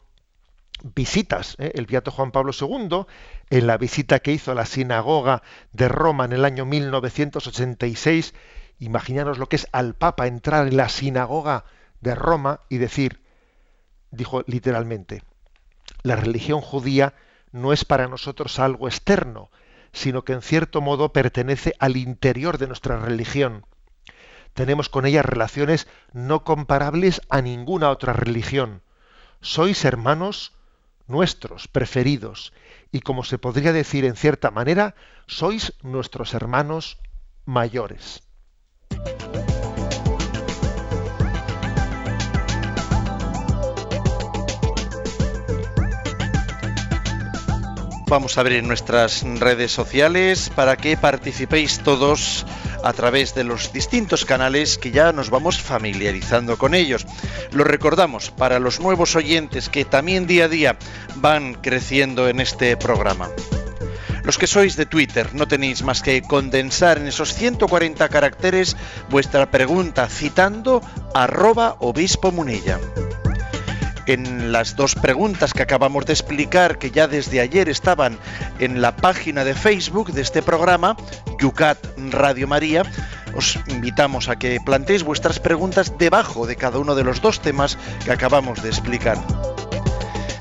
visitas. 0.96 1.56
¿eh? 1.60 1.72
El 1.76 1.86
Beato 1.86 2.12
Juan 2.12 2.32
Pablo 2.32 2.52
II, 2.60 3.06
en 3.50 3.68
la 3.68 3.78
visita 3.78 4.20
que 4.20 4.32
hizo 4.32 4.52
a 4.52 4.56
la 4.56 4.66
sinagoga 4.66 5.44
de 5.72 5.88
Roma 5.88 6.26
en 6.26 6.34
el 6.34 6.46
año 6.46 6.66
1986, 6.66 8.34
imaginaros 8.80 9.38
lo 9.38 9.48
que 9.48 9.58
es 9.58 9.68
al 9.72 9.96
Papa 9.96 10.28
entrar 10.28 10.68
en 10.68 10.78
la 10.78 10.90
sinagoga 10.90 11.66
de 12.02 12.16
Roma 12.16 12.62
y 12.70 12.78
decir, 12.78 13.22
dijo 14.12 14.44
literalmente, 14.46 15.24
la 16.04 16.16
religión 16.16 16.62
judía 16.62 17.14
no 17.52 17.72
es 17.72 17.86
para 17.86 18.08
nosotros 18.08 18.60
algo 18.60 18.88
externo, 18.88 19.50
sino 19.94 20.24
que 20.24 20.34
en 20.34 20.42
cierto 20.42 20.82
modo 20.82 21.14
pertenece 21.14 21.76
al 21.80 21.98
interior 21.98 22.58
de 22.58 22.68
nuestra 22.68 22.98
religión 22.98 23.66
tenemos 24.54 24.90
con 24.90 25.06
ella 25.06 25.22
relaciones 25.22 25.88
no 26.12 26.44
comparables 26.44 27.22
a 27.30 27.42
ninguna 27.42 27.90
otra 27.90 28.14
religión. 28.14 28.82
Sois 29.42 29.84
hermanos 29.86 30.54
nuestros, 31.08 31.68
preferidos, 31.68 32.54
y 32.92 33.02
como 33.02 33.24
se 33.24 33.38
podría 33.38 33.74
decir 33.74 34.06
en 34.06 34.16
cierta 34.16 34.52
manera, 34.52 34.96
sois 35.28 35.74
nuestros 35.82 36.34
hermanos 36.34 37.00
mayores. 37.46 38.24
Vamos 48.08 48.38
a 48.38 48.42
abrir 48.42 48.64
nuestras 48.64 49.24
redes 49.40 49.72
sociales 49.72 50.52
para 50.56 50.78
que 50.78 50.96
participéis 50.98 51.80
todos 51.80 52.46
a 52.84 52.94
través 52.94 53.34
de 53.34 53.44
los 53.44 53.74
distintos 53.74 54.26
canales 54.26 54.78
que 54.78 54.92
ya 54.92 55.12
nos 55.12 55.30
vamos 55.30 55.62
familiarizando 55.62 56.58
con 56.58 56.74
ellos. 56.74 57.06
Lo 57.52 57.64
recordamos 57.64 58.32
para 58.32 58.60
los 58.60 58.80
nuevos 58.80 59.16
oyentes 59.16 59.70
que 59.70 59.86
también 59.86 60.28
día 60.28 60.46
a 60.46 60.50
día 60.50 60.78
van 61.16 61.56
creciendo 61.56 62.28
en 62.28 62.40
este 62.40 62.78
programa. 62.78 63.30
Los 64.24 64.38
que 64.38 64.48
sois 64.48 64.78
de 64.78 64.86
Twitter 64.86 65.36
no 65.36 65.48
tenéis 65.48 65.84
más 65.84 66.02
que 66.02 66.22
condensar 66.22 66.98
en 66.98 67.08
esos 67.08 67.34
140 67.34 68.08
caracteres 68.08 68.78
vuestra 69.10 69.52
pregunta 69.52 70.08
citando 70.08 70.82
arroba 71.14 71.76
obispo 71.80 72.32
munilla 72.32 72.80
en 74.08 74.52
las 74.52 74.76
dos 74.76 74.96
preguntas 74.96 75.54
que 75.54 75.64
acabamos 75.64 76.06
de 76.06 76.14
explicar, 76.14 76.78
que 76.78 76.92
ya 76.92 77.08
desde 77.08 77.40
ayer 77.40 77.70
estaban 77.70 78.18
en 78.60 78.82
la 78.82 78.96
página 78.96 79.44
de 79.44 79.54
Facebook 79.54 80.12
de 80.12 80.22
este 80.22 80.42
programa, 80.42 80.98
Yucat 81.40 81.78
Radio 82.12 82.48
María, 82.48 82.84
os 83.36 83.60
invitamos 83.68 84.30
a 84.30 84.38
que 84.38 84.60
planteéis 84.64 85.04
vuestras 85.04 85.40
preguntas 85.40 85.98
debajo 85.98 86.46
de 86.46 86.56
cada 86.56 86.80
uno 86.80 86.96
de 86.96 87.04
los 87.04 87.22
dos 87.22 87.40
temas 87.40 87.78
que 88.06 88.12
acabamos 88.12 88.62
de 88.62 88.70
explicar. 88.70 89.18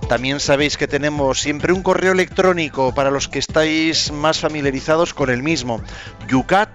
También 0.08 0.40
sabéis 0.40 0.76
que 0.76 0.86
tenemos 0.86 1.40
siempre 1.40 1.72
un 1.72 1.82
correo 1.82 2.12
electrónico 2.12 2.94
para 2.94 3.10
los 3.10 3.28
que 3.28 3.38
estáis 3.38 4.12
más 4.12 4.40
familiarizados 4.40 5.14
con 5.14 5.30
el 5.30 5.42
mismo, 5.42 5.80
yucat. 6.28 6.68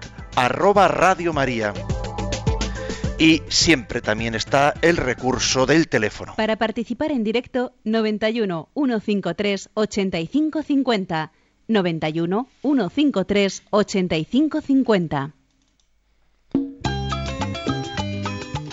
Y 3.18 3.42
siempre 3.48 4.00
también 4.00 4.36
está 4.36 4.74
el 4.80 4.96
recurso 4.96 5.66
del 5.66 5.88
teléfono. 5.88 6.34
Para 6.36 6.54
participar 6.56 7.10
en 7.10 7.24
directo, 7.24 7.72
91 7.82 8.68
153 8.74 9.70
8550. 9.74 11.32
91 11.66 12.48
153 12.62 13.62
8550. 13.70 15.32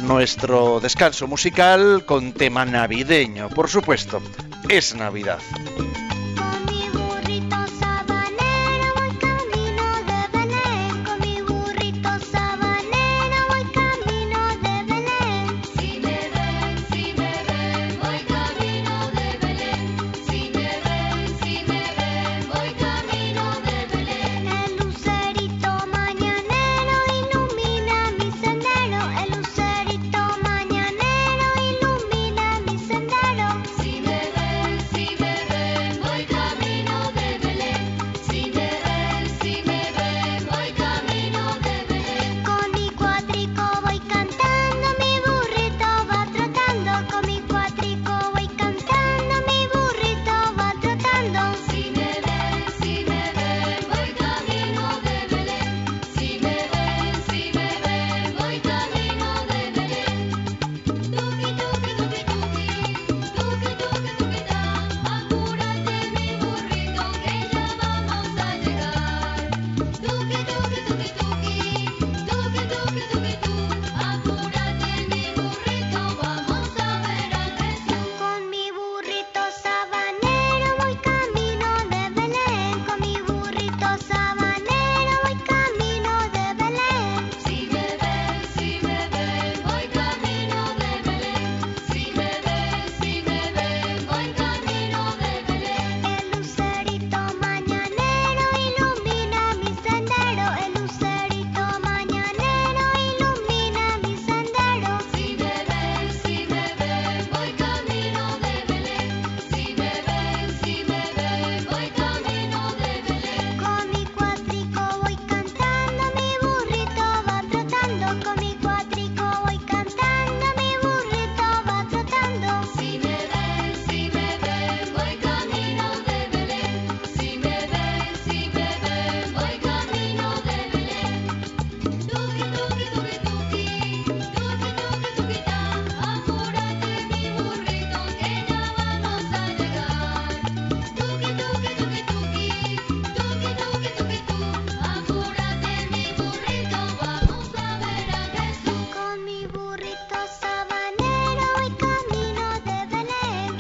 Nuestro 0.03 0.79
descanso 0.79 1.25
musical 1.25 2.05
con 2.05 2.33
tema 2.33 2.65
navideño, 2.65 3.49
por 3.49 3.67
supuesto. 3.67 4.21
Es 4.69 4.93
Navidad. 4.93 5.39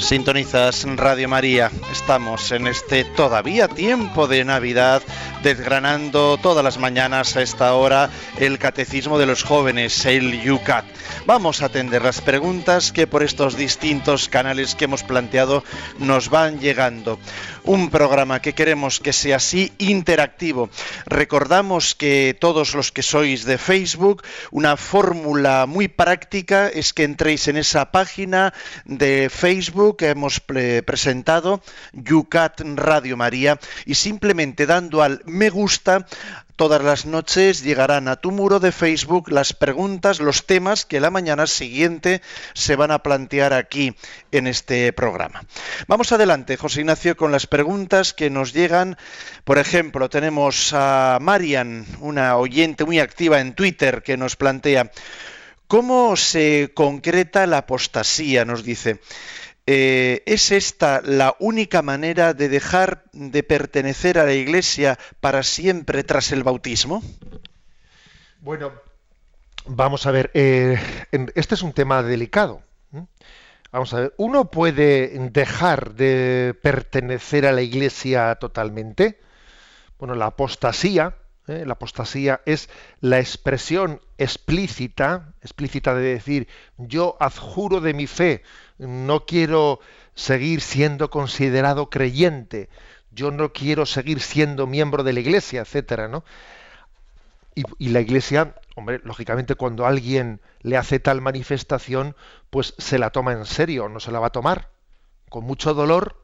Sintonizas 0.05 0.85
Radio 0.97 1.27
María. 1.27 1.71
Estamos 1.91 2.51
en 2.51 2.67
este 2.67 3.05
todavía 3.05 3.67
tiempo 3.67 4.27
de 4.27 4.45
Navidad 4.45 5.01
desgranando 5.41 6.37
todas 6.37 6.63
las 6.63 6.77
mañanas 6.77 7.35
a 7.35 7.41
esta 7.41 7.73
hora 7.73 8.11
el 8.37 8.59
catecismo 8.59 9.17
de 9.17 9.25
los 9.25 9.41
jóvenes, 9.41 10.05
el 10.05 10.39
Yucat. 10.43 10.85
Vamos 11.25 11.63
a 11.63 11.65
atender 11.65 12.03
las 12.03 12.21
preguntas 12.21 12.91
que 12.91 13.07
por 13.07 13.23
estos 13.23 13.57
distintos 13.57 14.29
canales 14.29 14.75
que 14.75 14.85
hemos 14.85 15.01
planteado 15.01 15.63
nos 15.97 16.29
van 16.29 16.59
llegando. 16.59 17.17
Un 17.63 17.89
programa 17.89 18.43
que 18.43 18.53
queremos 18.53 18.99
que 18.99 19.11
sea 19.11 19.37
así 19.37 19.73
interactivo. 19.79 20.69
Recordamos 21.07 21.95
que 21.95 22.37
todos 22.39 22.75
los 22.75 22.91
que 22.91 23.01
sois 23.01 23.43
de 23.43 23.57
Facebook, 23.57 24.21
una 24.51 24.77
fórmula 24.77 25.65
muy 25.65 25.87
práctica 25.87 26.67
es 26.69 26.93
que 26.93 27.03
entréis 27.05 27.47
en 27.47 27.57
esa 27.57 27.91
página 27.91 28.53
de 28.85 29.31
Facebook 29.33 29.97
que 29.97 30.09
hemos 30.09 30.39
pre- 30.39 30.83
presentado, 30.83 31.63
Yucat 31.93 32.61
Radio 32.75 33.17
María, 33.17 33.59
y 33.87 33.95
simplemente 33.95 34.67
dando 34.67 35.01
al 35.01 35.23
me 35.25 35.49
gusta, 35.49 36.05
todas 36.55 36.81
las 36.83 37.05
noches 37.05 37.63
llegarán 37.63 38.07
a 38.07 38.15
tu 38.15 38.31
muro 38.31 38.59
de 38.59 38.71
Facebook 38.71 39.29
las 39.29 39.53
preguntas, 39.53 40.19
los 40.19 40.45
temas 40.45 40.85
que 40.85 40.99
la 40.99 41.11
mañana 41.11 41.47
siguiente 41.47 42.21
se 42.53 42.75
van 42.75 42.91
a 42.91 42.99
plantear 42.99 43.53
aquí 43.53 43.95
en 44.31 44.47
este 44.47 44.93
programa. 44.93 45.43
Vamos 45.87 46.11
adelante, 46.11 46.57
José 46.57 46.81
Ignacio, 46.81 47.17
con 47.17 47.31
las 47.31 47.47
preguntas 47.47 48.13
que 48.13 48.29
nos 48.29 48.53
llegan. 48.53 48.97
Por 49.43 49.57
ejemplo, 49.57 50.09
tenemos 50.09 50.71
a 50.73 51.17
Marian, 51.21 51.85
una 51.99 52.37
oyente 52.37 52.85
muy 52.85 52.99
activa 52.99 53.39
en 53.39 53.53
Twitter, 53.53 54.03
que 54.03 54.17
nos 54.17 54.35
plantea, 54.35 54.91
¿cómo 55.67 56.15
se 56.15 56.71
concreta 56.73 57.47
la 57.47 57.59
apostasía? 57.59 58.45
Nos 58.45 58.63
dice. 58.63 58.99
Eh, 59.67 60.21
¿Es 60.27 60.51
esta 60.51 61.01
la 61.01 61.35
única 61.39 61.81
manera 61.81 62.35
de 62.35 62.49
dejar 62.49 63.03
de 63.13 63.41
pertenecer 63.41 64.19
a 64.19 64.25
la 64.25 64.33
Iglesia 64.33 64.99
para 65.19 65.41
siempre 65.41 66.03
tras 66.03 66.31
el 66.31 66.43
bautismo? 66.43 67.01
Bueno, 68.41 68.71
vamos 69.65 70.05
a 70.05 70.11
ver, 70.11 70.29
eh, 70.35 70.79
este 71.33 71.55
es 71.55 71.63
un 71.63 71.73
tema 71.73 72.03
delicado. 72.03 72.61
Vamos 73.71 73.93
a 73.93 73.99
ver, 74.01 74.13
¿uno 74.17 74.51
puede 74.51 75.09
dejar 75.31 75.95
de 75.95 76.55
pertenecer 76.61 77.45
a 77.45 77.51
la 77.51 77.61
Iglesia 77.61 78.35
totalmente? 78.35 79.19
Bueno, 79.97 80.15
la 80.15 80.27
apostasía, 80.27 81.15
¿eh? 81.47 81.63
la 81.65 81.73
apostasía 81.73 82.41
es 82.45 82.69
la 83.01 83.19
expresión 83.19 83.99
explícita, 84.17 85.33
explícita 85.41 85.93
de 85.93 86.03
decir, 86.03 86.47
yo 86.77 87.17
adjuro 87.19 87.81
de 87.81 87.93
mi 87.93 88.07
fe, 88.07 88.43
no 88.77 89.25
quiero 89.25 89.79
seguir 90.15 90.61
siendo 90.61 91.09
considerado 91.09 91.89
creyente, 91.89 92.69
yo 93.11 93.31
no 93.31 93.53
quiero 93.53 93.85
seguir 93.85 94.21
siendo 94.21 94.67
miembro 94.67 95.03
de 95.03 95.13
la 95.13 95.21
Iglesia, 95.21 95.61
etcétera, 95.61 96.07
¿no? 96.07 96.23
Y, 97.79 97.87
la 97.87 98.01
Iglesia, 98.01 98.55
hombre, 98.75 98.99
lógicamente 99.05 99.55
cuando 99.55 99.85
alguien 99.85 100.41
le 100.59 100.75
hace 100.75 100.99
tal 100.99 101.21
manifestación, 101.21 102.13
pues 102.49 102.73
se 102.77 102.99
la 102.99 103.11
toma 103.11 103.31
en 103.31 103.45
serio, 103.45 103.87
no 103.87 104.01
se 104.01 104.11
la 104.11 104.19
va 104.19 104.27
a 104.27 104.31
tomar. 104.31 104.71
Con 105.29 105.45
mucho 105.45 105.73
dolor, 105.73 106.21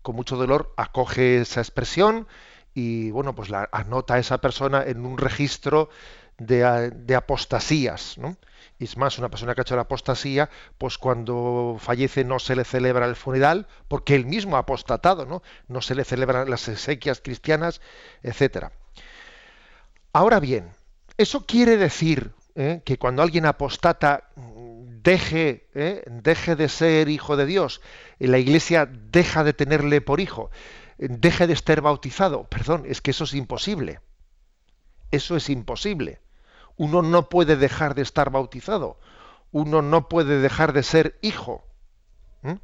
con 0.00 0.16
mucho 0.16 0.36
dolor 0.36 0.72
acoge 0.78 1.42
esa 1.42 1.60
expresión 1.60 2.26
y 2.72 3.10
bueno, 3.10 3.34
pues 3.34 3.50
la 3.50 3.68
anota 3.70 4.14
a 4.14 4.18
esa 4.18 4.38
persona 4.38 4.82
en 4.82 5.04
un 5.04 5.18
registro 5.18 5.90
de, 6.46 7.14
apostasías. 7.14 8.16
Y 8.78 8.84
es 8.84 8.96
más, 8.96 9.18
una 9.18 9.28
persona 9.28 9.54
que 9.54 9.60
ha 9.60 9.62
hecho 9.62 9.76
la 9.76 9.82
apostasía, 9.82 10.50
pues 10.78 10.98
cuando 10.98 11.76
fallece 11.78 12.24
no 12.24 12.38
se 12.38 12.56
le 12.56 12.64
celebra 12.64 13.06
el 13.06 13.16
funeral, 13.16 13.66
porque 13.88 14.14
él 14.14 14.26
mismo 14.26 14.56
ha 14.56 14.60
apostatado, 14.60 15.26
¿no? 15.26 15.42
No 15.68 15.82
se 15.82 15.94
le 15.94 16.04
celebran 16.04 16.50
las 16.50 16.68
exequias 16.68 17.20
cristianas, 17.20 17.80
etcétera. 18.22 18.72
Ahora 20.12 20.40
bien, 20.40 20.70
eso 21.16 21.46
quiere 21.46 21.76
decir 21.76 22.32
¿eh? 22.54 22.82
que 22.84 22.98
cuando 22.98 23.22
alguien 23.22 23.46
apostata 23.46 24.30
deje, 24.36 25.68
¿eh? 25.74 26.02
deje 26.06 26.56
de 26.56 26.68
ser 26.68 27.08
hijo 27.08 27.36
de 27.36 27.46
Dios, 27.46 27.80
la 28.18 28.38
iglesia 28.38 28.86
deja 28.86 29.44
de 29.44 29.52
tenerle 29.52 30.00
por 30.00 30.20
hijo, 30.20 30.50
deje 30.98 31.46
de 31.46 31.52
estar 31.52 31.80
bautizado. 31.80 32.44
Perdón, 32.44 32.84
es 32.86 33.00
que 33.00 33.12
eso 33.12 33.24
es 33.24 33.34
imposible. 33.34 34.00
Eso 35.10 35.36
es 35.36 35.50
imposible. 35.50 36.20
Uno 36.82 37.00
no 37.00 37.28
puede 37.28 37.54
dejar 37.54 37.94
de 37.94 38.02
estar 38.02 38.30
bautizado. 38.30 38.98
Uno 39.52 39.82
no 39.82 40.08
puede 40.08 40.40
dejar 40.40 40.72
de 40.72 40.82
ser 40.82 41.16
hijo. 41.22 41.62
¿Mm? 42.42 42.54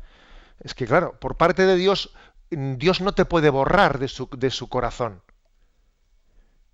Es 0.58 0.74
que, 0.74 0.88
claro, 0.88 1.20
por 1.20 1.36
parte 1.36 1.64
de 1.66 1.76
Dios, 1.76 2.12
mm, 2.50 2.78
Dios 2.78 3.00
no 3.00 3.12
te 3.12 3.24
puede 3.26 3.48
borrar 3.48 4.00
de 4.00 4.08
su, 4.08 4.28
de 4.36 4.50
su 4.50 4.68
corazón. 4.68 5.22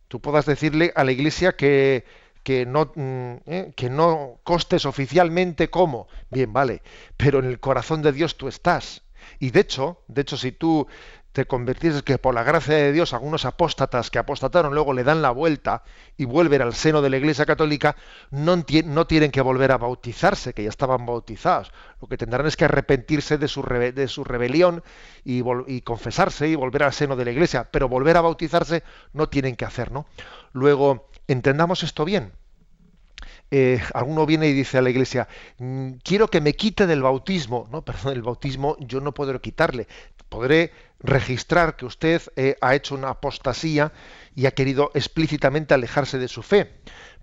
Tú 0.09 0.23
puedas 0.23 0.47
decirle 0.47 0.95
a 0.97 1.05
la 1.05 1.13
iglesia 1.13 1.55
que, 1.55 2.07
que 2.43 2.65
no, 2.65 2.91
mm, 2.95 3.35
¿eh? 3.45 3.73
que 3.77 3.91
no 3.91 4.41
costes 4.43 4.87
oficialmente 4.87 5.69
como. 5.69 6.09
Bien, 6.31 6.51
vale, 6.51 6.81
pero 7.19 7.41
en 7.41 7.45
el 7.45 7.61
corazón 7.61 8.01
de 8.01 8.13
Dios 8.13 8.39
tú 8.39 8.49
estás. 8.49 9.03
Y 9.39 9.51
de 9.51 9.61
hecho, 9.61 10.03
de 10.09 10.23
hecho, 10.23 10.39
si 10.39 10.51
tú 10.51 10.87
te 11.35 11.47
convirtieses 11.47 12.05
que 12.05 12.17
por 12.17 12.33
la 12.33 12.45
gracia 12.45 12.77
de 12.77 12.93
Dios 12.93 13.13
algunos 13.13 13.45
apóstatas 13.45 14.09
que 14.09 14.21
apostataron 14.21 14.73
luego 14.73 14.93
le 14.93 15.03
dan 15.03 15.21
la 15.21 15.33
vuelta 15.33 15.83
y 16.17 16.27
vuelven 16.27 16.63
al 16.63 16.75
seno 16.75 17.03
de 17.03 17.11
la 17.11 17.17
Iglesia 17.17 17.45
Católica, 17.45 17.97
no, 18.31 18.65
no 18.85 19.07
tienen 19.09 19.33
que 19.33 19.41
volver 19.41 19.73
a 19.73 19.79
bautizarse, 19.79 20.55
que 20.55 20.63
ya 20.63 20.69
estaban 20.69 21.05
bautizados. 21.05 21.73
Lo 22.01 22.07
que 22.07 22.17
tendrán 22.17 22.47
es 22.47 22.57
que 22.57 22.67
arrepentirse 22.67 23.37
de 23.37 23.49
su, 23.49 23.63
de 23.63 24.07
su 24.07 24.23
rebelión 24.23 24.85
y, 25.25 25.43
y 25.67 25.81
confesarse 25.81 26.47
y 26.47 26.55
volver 26.55 26.85
al 26.85 26.93
seno 26.93 27.17
de 27.17 27.25
la 27.25 27.33
Iglesia, 27.33 27.69
pero 27.69 27.89
volver 27.89 28.17
a 28.17 28.21
bautizarse 28.21 28.85
no 29.13 29.29
tienen 29.29 29.57
que 29.57 29.65
hacer, 29.65 29.91
¿no? 29.91 30.07
Luego, 30.53 31.09
entendamos 31.27 31.83
esto 31.83 32.05
bien. 32.05 32.33
Eh, 33.51 33.81
alguno 33.93 34.27
viene 34.27 34.49
y 34.49 34.53
dice 34.53 34.79
a 34.79 34.83
la 34.83 34.91
iglesia, 34.91 35.29
"Mm, 35.59 35.93
quiero 36.03 36.29
que 36.29 36.41
me 36.41 36.55
quite 36.55 36.87
del 36.87 37.03
bautismo. 37.03 37.69
No, 37.71 37.85
perdón, 37.85 38.15
el 38.15 38.23
bautismo 38.23 38.77
yo 38.81 39.01
no 39.01 39.13
podré 39.15 39.41
quitarle. 39.41 39.87
Podré 40.29 40.73
registrar 41.01 41.77
que 41.77 41.87
usted 41.87 42.23
eh, 42.37 42.57
ha 42.61 42.75
hecho 42.75 42.95
una 42.95 43.11
apostasía 43.11 43.93
y 44.35 44.47
ha 44.47 44.53
querido 44.53 44.91
explícitamente 44.95 45.75
alejarse 45.75 46.19
de 46.19 46.29
su 46.29 46.43
fe. 46.43 46.73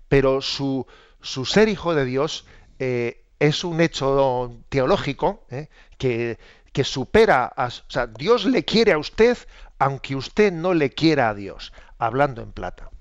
Pero 0.08 0.40
su, 0.40 0.86
su 1.20 1.44
ser 1.44 1.68
hijo 1.68 1.94
de 1.94 2.04
Dios 2.04 2.46
eh, 2.78 3.24
es 3.38 3.64
un 3.64 3.80
hecho 3.80 4.60
teológico 4.68 5.44
eh, 5.50 5.68
que, 5.98 6.38
que 6.72 6.84
supera, 6.84 7.44
a, 7.44 7.66
o 7.66 7.90
sea, 7.90 8.06
Dios 8.06 8.44
le 8.44 8.64
quiere 8.64 8.92
a 8.92 8.98
usted 8.98 9.36
aunque 9.82 10.14
usted 10.14 10.52
no 10.52 10.74
le 10.74 10.90
quiera 10.90 11.28
a 11.28 11.34
Dios, 11.34 11.72
hablando 11.98 12.40
en 12.40 12.52
plata. 12.52 12.91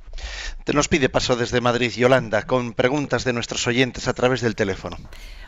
Te 0.63 0.73
nos 0.73 0.87
pide 0.87 1.09
paso 1.09 1.35
desde 1.35 1.59
Madrid 1.59 1.91
Yolanda 1.91 2.43
con 2.43 2.73
preguntas 2.73 3.23
de 3.23 3.33
nuestros 3.33 3.65
oyentes 3.67 4.07
a 4.07 4.13
través 4.13 4.41
del 4.41 4.55
teléfono. 4.55 4.97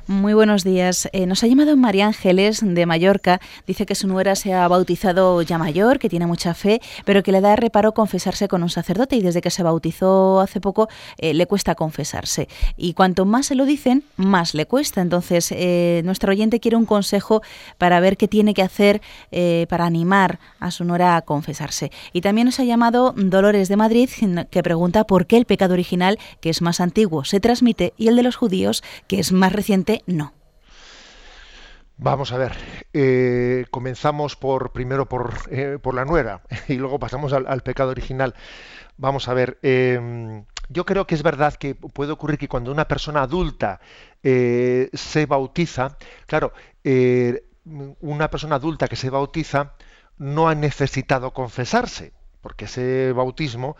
Muy 0.05 0.33
buenos 0.33 0.65
días. 0.65 1.07
Eh, 1.13 1.25
nos 1.27 1.43
ha 1.43 1.47
llamado 1.47 1.77
María 1.77 2.07
Ángeles 2.07 2.59
de 2.61 2.85
Mallorca. 2.85 3.39
Dice 3.65 3.85
que 3.85 3.95
su 3.95 4.05
nuera 4.05 4.35
se 4.35 4.53
ha 4.53 4.67
bautizado 4.67 5.41
ya 5.43 5.57
mayor, 5.57 5.97
que 5.97 6.09
tiene 6.09 6.27
mucha 6.27 6.53
fe, 6.53 6.81
pero 7.05 7.23
que 7.23 7.31
le 7.31 7.39
da 7.39 7.55
reparo 7.55 7.93
confesarse 7.93 8.49
con 8.49 8.63
un 8.63 8.69
sacerdote 8.69 9.15
y 9.15 9.21
desde 9.21 9.39
que 9.39 9.49
se 9.49 9.63
bautizó 9.63 10.41
hace 10.41 10.59
poco 10.59 10.89
eh, 11.17 11.33
le 11.33 11.45
cuesta 11.45 11.75
confesarse. 11.75 12.49
Y 12.75 12.93
cuanto 12.95 13.23
más 13.23 13.45
se 13.45 13.55
lo 13.55 13.65
dicen, 13.65 14.03
más 14.17 14.55
le 14.55 14.65
cuesta. 14.65 14.99
Entonces, 14.99 15.53
eh, 15.55 16.01
nuestro 16.03 16.31
oyente 16.31 16.59
quiere 16.59 16.75
un 16.75 16.85
consejo 16.85 17.41
para 17.77 18.01
ver 18.01 18.17
qué 18.17 18.27
tiene 18.27 18.53
que 18.53 18.61
hacer 18.61 19.01
para 19.69 19.85
animar 19.85 20.39
a 20.59 20.71
su 20.71 20.83
nuera 20.83 21.15
a 21.15 21.21
confesarse. 21.21 21.91
Y 22.11 22.21
también 22.21 22.45
nos 22.45 22.59
ha 22.59 22.63
llamado 22.63 23.13
Dolores 23.15 23.67
de 23.67 23.77
Madrid, 23.77 24.09
que 24.53 24.63
pregunta 24.63 25.03
por 25.03 25.27
qué 25.27 25.37
el 25.37 25.45
pecado 25.45 25.73
original, 25.73 26.17
que 26.39 26.49
es 26.49 26.61
más 26.61 26.79
antiguo, 26.79 27.25
se 27.25 27.39
transmite 27.39 27.93
y 27.97 28.07
el 28.07 28.15
de 28.15 28.23
los 28.23 28.37
judíos, 28.37 28.83
que 29.07 29.19
es 29.19 29.31
más 29.33 29.51
reciente, 29.51 30.03
no. 30.05 30.33
Vamos 31.97 32.31
a 32.31 32.37
ver, 32.37 32.53
eh, 32.93 33.65
comenzamos 33.69 34.35
por 34.35 34.71
primero 34.71 35.07
por, 35.07 35.33
eh, 35.51 35.77
la 35.93 36.05
nuera 36.05 36.41
y 36.67 36.75
luego 36.75 36.99
pasamos 36.99 37.33
al, 37.33 37.61
pecado 37.61 37.91
original. 37.91 38.33
Vamos 38.97 39.27
a 39.27 39.33
ver, 39.33 39.59
eh, 39.61 40.43
yo 40.69 40.85
creo 40.85 41.05
que 41.05 41.15
es 41.15 41.23
verdad 41.23 41.53
que 41.55 41.75
puede 41.75 42.11
ocurrir 42.11 42.37
que 42.37 42.47
cuando 42.47 42.71
una 42.71 42.87
persona 42.87 43.21
adulta 43.21 43.79
eh, 44.23 44.89
se 44.93 45.25
bautiza, 45.25 45.97
claro, 46.25 46.53
una 48.01 48.29
persona 48.29 48.55
adulta 48.55 48.87
que 48.87 48.95
se 48.95 49.09
bautiza 49.09 49.73
no 50.17 50.47
ha 50.47 50.55
necesitado 50.55 51.31
confesarse, 51.31 52.13
porque 52.41 52.65
ese 52.65 53.13
bautismo 53.13 53.77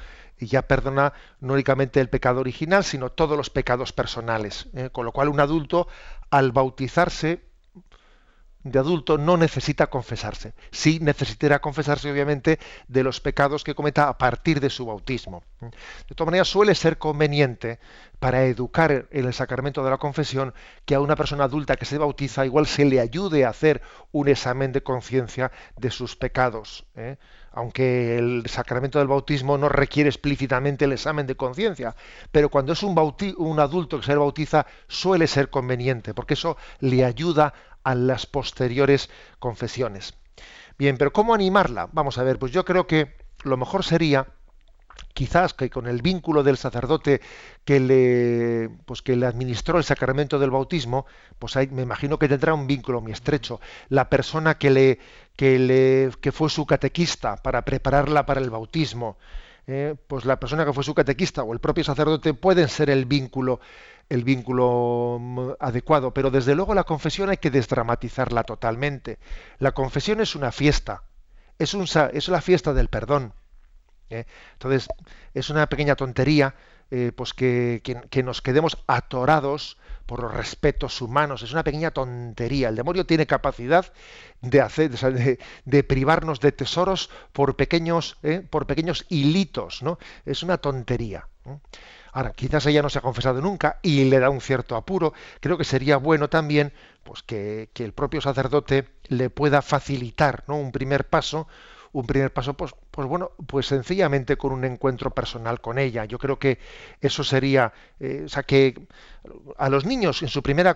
ya 0.47 0.63
perdona 0.63 1.13
no 1.39 1.53
únicamente 1.53 1.99
el 1.99 2.09
pecado 2.09 2.39
original, 2.39 2.83
sino 2.83 3.11
todos 3.11 3.37
los 3.37 3.49
pecados 3.49 3.93
personales. 3.93 4.67
¿eh? 4.73 4.89
Con 4.91 5.05
lo 5.05 5.11
cual 5.11 5.29
un 5.29 5.39
adulto, 5.39 5.87
al 6.29 6.51
bautizarse, 6.51 7.52
de 8.64 8.80
adulto 8.80 9.18
no 9.18 9.38
necesita 9.38 9.88
confesarse. 9.88 10.53
Sí 10.72 10.99
necesitará 11.01 11.59
confesarse, 11.59 12.11
obviamente, 12.11 12.59
de 12.88 13.03
los 13.03 13.20
pecados 13.20 13.64
que 13.64 13.76
cometa 13.76 14.07
a 14.07 14.18
partir 14.18 14.59
de 14.59 14.70
su 14.70 14.86
bautismo. 14.86 15.43
De 15.59 16.16
todas 16.16 16.28
maneras, 16.28 16.47
suele 16.47 16.76
ser 16.76 16.97
conveniente 16.97 17.80
para 18.20 18.45
educar 18.45 19.07
en 19.11 19.26
el 19.26 19.34
sacramento 19.34 19.84
de 19.84 19.89
la 19.89 19.97
confesión 19.97 20.53
que 20.86 20.95
a 20.95 21.01
una 21.01 21.18
persona 21.18 21.43
adulta 21.43 21.76
que 21.76 21.84
se 21.84 21.97
bautiza 21.97 22.45
igual 22.45 22.68
se 22.68 22.86
le 22.86 23.01
ayude 23.01 23.43
a 23.43 23.49
hacer 23.49 23.82
un 24.14 24.30
examen 24.30 24.72
de 24.72 24.82
conciencia 24.82 25.51
de 25.78 25.91
sus 25.91 26.16
pecados. 26.16 26.86
¿eh? 26.95 27.18
Aunque 27.51 28.18
el 28.18 28.45
sacramento 28.47 28.97
del 28.99 29.09
bautismo 29.09 29.57
no 29.57 29.68
requiere 29.68 30.09
explícitamente 30.09 30.86
el 30.86 30.93
examen 30.93 31.28
de 31.28 31.36
conciencia, 31.36 31.95
pero 32.32 32.49
cuando 32.49 32.72
es 32.72 32.82
un, 32.82 32.95
un 33.38 33.59
adulto 33.59 33.99
que 33.99 34.05
se 34.05 34.16
bautiza 34.16 34.66
suele 34.88 35.28
ser 35.28 35.49
conveniente, 35.49 36.14
porque 36.14 36.36
eso 36.36 36.55
le 36.80 37.03
ayuda 37.03 37.47
a 37.47 37.53
las 37.86 38.25
posteriores 38.25 39.09
confesiones. 39.39 40.15
Bien, 40.77 40.97
pero 40.97 41.13
¿cómo 41.13 41.34
animarla? 41.34 41.89
Vamos 41.91 42.17
a 42.17 42.23
ver, 42.23 42.39
pues 42.39 42.51
yo 42.51 42.65
creo 42.65 42.88
que 42.88 43.15
lo 43.43 43.57
mejor 43.57 43.84
sería 43.84 44.27
quizás 45.13 45.53
que 45.53 45.69
con 45.69 45.88
el 45.88 46.01
vínculo 46.01 46.43
del 46.43 46.57
sacerdote 46.57 47.21
que 47.65 47.79
le 47.79 48.69
pues 48.86 49.01
que 49.01 49.15
le 49.15 49.25
administró 49.25 49.77
el 49.77 49.84
sacramento 49.84 50.39
del 50.39 50.51
bautismo, 50.51 51.05
pues 51.39 51.55
ahí 51.55 51.67
me 51.67 51.84
imagino 51.84 52.17
que 52.17 52.27
tendrá 52.27 52.53
un 52.53 52.67
vínculo 52.67 53.01
muy 53.01 53.11
estrecho. 53.11 53.59
La 53.89 54.09
persona 54.09 54.57
que 54.57 54.69
le 54.69 54.99
que 55.36 55.59
le 55.59 56.11
que 56.21 56.31
fue 56.31 56.49
su 56.49 56.65
catequista 56.65 57.38
para 57.38 57.63
prepararla 57.63 58.25
para 58.25 58.41
el 58.41 58.49
bautismo, 58.49 59.17
eh, 59.67 59.95
pues 60.07 60.25
la 60.25 60.39
persona 60.39 60.65
que 60.65 60.73
fue 60.73 60.84
su 60.84 60.93
catequista 60.93 61.43
o 61.43 61.53
el 61.53 61.59
propio 61.59 61.84
sacerdote 61.84 62.34
pueden 62.34 62.67
ser 62.67 62.89
el 62.89 63.05
vínculo 63.05 63.59
el 64.09 64.23
vínculo 64.23 65.17
mm, 65.19 65.49
adecuado, 65.59 66.13
pero 66.13 66.31
desde 66.31 66.55
luego 66.55 66.73
la 66.73 66.83
confesión 66.83 67.29
hay 67.29 67.37
que 67.37 67.51
desdramatizarla 67.51 68.43
totalmente. 68.43 69.19
La 69.59 69.71
confesión 69.71 70.21
es 70.21 70.35
una 70.35 70.51
fiesta, 70.51 71.03
es, 71.59 71.73
un, 71.73 71.87
es 72.13 72.27
la 72.27 72.41
fiesta 72.41 72.73
del 72.73 72.89
perdón. 72.89 73.33
¿eh? 74.09 74.25
Entonces, 74.53 74.87
es 75.33 75.49
una 75.49 75.67
pequeña 75.67 75.95
tontería 75.95 76.55
eh, 76.91 77.11
pues 77.15 77.33
que, 77.33 77.81
nos 78.23 78.43
quedemos 78.43 78.77
atorados 78.85 79.79
por 80.05 80.21
los 80.21 80.31
respetos 80.31 81.01
humanos. 81.01 81.41
Es 81.41 81.51
una 81.51 81.63
pequeña 81.63 81.89
tontería. 81.89 82.69
El 82.69 82.75
demonio 82.75 83.05
tiene 83.05 83.25
capacidad 83.25 83.91
de 84.41 84.61
hacer, 84.61 84.91
de, 84.91 85.39
de 85.65 85.83
privarnos 85.83 86.39
de 86.39 86.51
tesoros 86.51 87.09
por 87.31 87.55
pequeños, 87.55 88.17
¿eh? 88.21 88.45
por 88.47 88.67
pequeños 88.67 89.07
hilitos, 89.09 89.81
¿no? 89.81 89.97
Es 90.25 90.43
una 90.43 90.59
tontería. 90.59 91.27
Ahora, 92.14 92.32
quizás 92.34 92.66
ella 92.68 92.82
no 92.82 92.89
se 92.89 92.99
ha 92.99 93.01
confesado 93.01 93.41
nunca 93.41 93.80
y 93.82 94.05
le 94.05 94.20
da 94.20 94.30
un 94.30 94.39
cierto 94.39 94.76
apuro. 94.76 95.14
Creo 95.39 95.57
que 95.57 95.64
sería 95.64 95.97
bueno 95.97 96.30
también 96.30 96.72
pues, 97.03 97.24
que, 97.24 97.70
el 97.76 97.93
propio 97.93 98.22
sacerdote 98.22 98.88
le 99.07 99.30
pueda 99.30 99.61
facilitar 99.61 100.43
¿no? 100.47 100.57
un 100.57 100.72
primer 100.72 101.07
paso, 101.09 101.47
un 101.91 102.05
primer 102.05 102.32
paso, 102.32 102.53
pues, 102.53 102.76
pues 102.91 103.07
bueno, 103.07 103.32
pues 103.47 103.66
sencillamente 103.66 104.38
con 104.38 104.51
un 104.51 104.64
encuentro 104.64 105.09
personal 105.11 105.59
con 105.59 105.80
ella. 105.80 106.05
Yo 106.05 106.20
creo 106.20 106.38
que 106.38 106.59
eso 107.01 107.24
sería, 107.24 107.74
eh, 107.99 108.24
o 108.26 108.30
sea, 108.30 108.43
que 108.43 108.88
a 109.57 109.70
los 109.70 109.86
niños 109.86 110.22
en 110.22 110.30
su 110.30 110.43
primera 110.43 110.76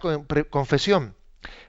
confesión 0.49 1.15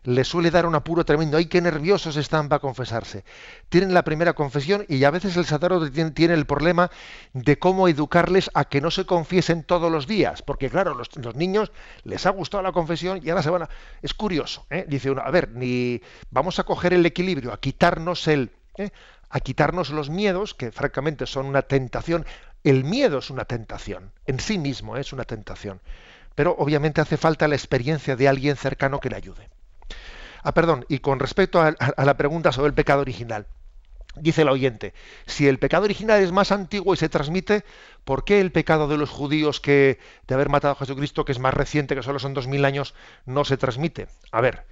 les 0.05 0.27
suele 0.27 0.51
dar 0.51 0.67
un 0.67 0.75
apuro 0.75 1.05
tremendo. 1.05 1.37
¡Ay, 1.37 1.47
qué 1.47 1.61
nerviosos 1.61 2.17
están 2.17 2.49
para 2.49 2.61
confesarse! 2.61 3.25
Tienen 3.69 3.95
la 3.95 4.05
primera 4.05 4.33
confesión 4.33 4.85
y 4.89 5.05
a 5.05 5.11
veces 5.11 5.37
el 5.37 5.45
sacerdote 5.45 5.91
tiene, 5.91 6.11
tiene 6.13 6.35
el 6.35 6.47
problema 6.47 6.91
de 7.33 7.59
cómo 7.59 7.89
educarles 7.89 8.51
a 8.55 8.65
que 8.65 8.81
no 8.81 8.91
se 8.91 9.07
confiesen 9.07 9.63
todos 9.63 9.91
los 9.93 10.07
días. 10.07 10.43
Porque 10.43 10.71
claro, 10.71 10.95
los, 10.95 11.15
los 11.17 11.35
niños 11.35 11.73
les 12.05 12.27
ha 12.27 12.31
gustado 12.31 12.63
la 12.63 12.73
confesión 12.73 13.21
y 13.23 13.31
ahora 13.31 13.43
se 13.43 13.51
van 13.51 13.63
a... 13.63 13.69
Es 14.03 14.15
curioso, 14.15 14.67
¿eh? 14.71 14.85
Dice 14.89 15.11
uno, 15.11 15.23
a 15.23 15.31
ver, 15.31 15.51
ni 15.51 16.01
vamos 16.31 16.59
a 16.59 16.65
coger 16.65 16.95
el 16.95 17.05
equilibrio, 17.05 17.53
a 17.53 17.61
quitarnos 17.61 18.27
el... 18.29 18.51
¿eh? 18.77 18.91
a 19.31 19.41
quitarnos 19.41 19.91
los 19.91 20.09
miedos, 20.09 20.55
que 20.55 20.73
francamente 20.73 21.27
son 21.27 21.47
una 21.47 21.63
tentación. 21.63 22.25
El 22.65 22.85
miedo 22.85 23.19
es 23.19 23.31
una 23.31 23.45
tentación, 23.45 24.13
en 24.27 24.41
sí 24.41 24.59
mismo 24.59 24.97
es 24.97 25.13
una 25.13 25.25
tentación. 25.25 25.81
Pero 26.35 26.55
obviamente 26.59 27.01
hace 27.01 27.17
falta 27.17 27.49
la 27.49 27.57
experiencia 27.57 28.17
de 28.17 28.29
alguien 28.29 28.57
cercano 28.57 29.01
que 29.01 29.11
le 29.11 29.17
ayude. 29.17 29.51
Ah, 30.43 30.53
perdón, 30.53 30.85
y 30.89 30.99
con 30.99 31.19
respecto 31.19 31.61
a, 31.61 31.75
la 31.97 32.17
pregunta 32.17 32.53
sobre 32.53 32.69
el 32.69 32.75
pecado 32.75 33.01
original. 33.01 33.47
Dice 34.17 34.43
el 34.43 34.49
oyente, 34.49 34.95
si 35.27 35.47
el 35.47 35.59
pecado 35.59 35.85
original 35.85 36.21
es 36.21 36.33
más 36.33 36.51
antiguo 36.51 36.95
y 36.95 36.97
se 36.97 37.09
transmite, 37.09 37.65
¿por 38.05 38.25
qué 38.25 38.41
el 38.41 38.51
pecado 38.51 38.89
de 38.89 38.97
los 38.97 39.11
judíos 39.11 39.61
que 39.61 39.99
de 40.27 40.35
haber 40.35 40.49
matado 40.49 40.73
a 40.73 40.77
Jesucristo, 40.77 41.25
que 41.25 41.33
es 41.33 41.39
más 41.39 41.55
reciente, 41.55 41.95
que 41.95 42.03
solo 42.03 42.19
son 42.19 42.35
dos 42.35 42.49
mil 42.49 42.65
años, 42.65 42.95
no 43.27 43.45
se 43.45 43.57
transmite? 43.57 44.09
A 44.33 44.41
ver, 44.41 44.65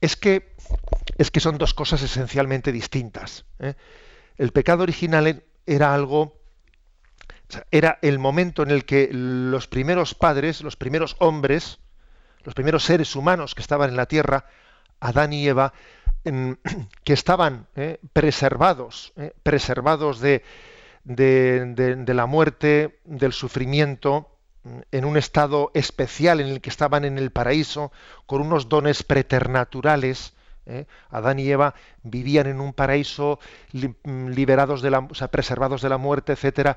es 0.00 0.16
que 0.16 0.54
es 1.18 1.30
que 1.30 1.40
son 1.40 1.58
dos 1.58 1.74
cosas 1.74 2.02
esencialmente 2.02 2.72
distintas. 2.72 3.44
¿eh? 3.58 3.74
El 4.36 4.52
pecado 4.52 4.82
original 4.82 5.42
era 5.66 5.94
algo, 5.94 6.38
era 7.70 7.98
el 8.02 8.18
momento 8.18 8.62
en 8.62 8.70
el 8.70 8.84
que 8.84 9.08
los 9.10 9.66
primeros 9.66 10.14
padres, 10.14 10.62
los 10.62 10.76
primeros 10.76 11.16
hombres, 11.18 11.78
los 12.44 12.54
primeros 12.54 12.84
seres 12.84 13.16
humanos 13.16 13.54
que 13.54 13.62
estaban 13.62 13.90
en 13.90 13.96
la 13.96 14.06
tierra, 14.06 14.46
Adán 15.00 15.32
y 15.32 15.46
Eva, 15.46 15.72
que 17.04 17.12
estaban 17.12 17.66
eh, 17.76 17.98
preservados, 18.12 19.12
eh, 19.16 19.32
preservados 19.42 20.20
de, 20.20 20.42
de- 21.04 22.14
la 22.14 22.26
muerte, 22.26 22.98
del 23.04 23.32
sufrimiento, 23.32 24.28
en 24.90 25.04
un 25.04 25.16
estado 25.16 25.70
especial 25.74 26.40
en 26.40 26.48
el 26.48 26.60
que 26.60 26.70
estaban 26.70 27.04
en 27.04 27.18
el 27.18 27.30
paraíso, 27.30 27.92
con 28.26 28.40
unos 28.42 28.68
dones 28.68 29.02
preternaturales. 29.04 30.34
eh. 30.66 30.86
Adán 31.10 31.38
y 31.38 31.48
Eva 31.48 31.74
vivían 32.02 32.48
en 32.48 32.60
un 32.60 32.72
paraíso 32.72 33.38
li- 33.70 33.94
liberados 34.04 34.82
de 34.82 34.90
la, 34.90 34.98
o 34.98 35.14
sea, 35.14 35.28
preservados 35.28 35.82
de 35.82 35.88
la 35.88 35.98
muerte, 35.98 36.32
etcétera, 36.32 36.76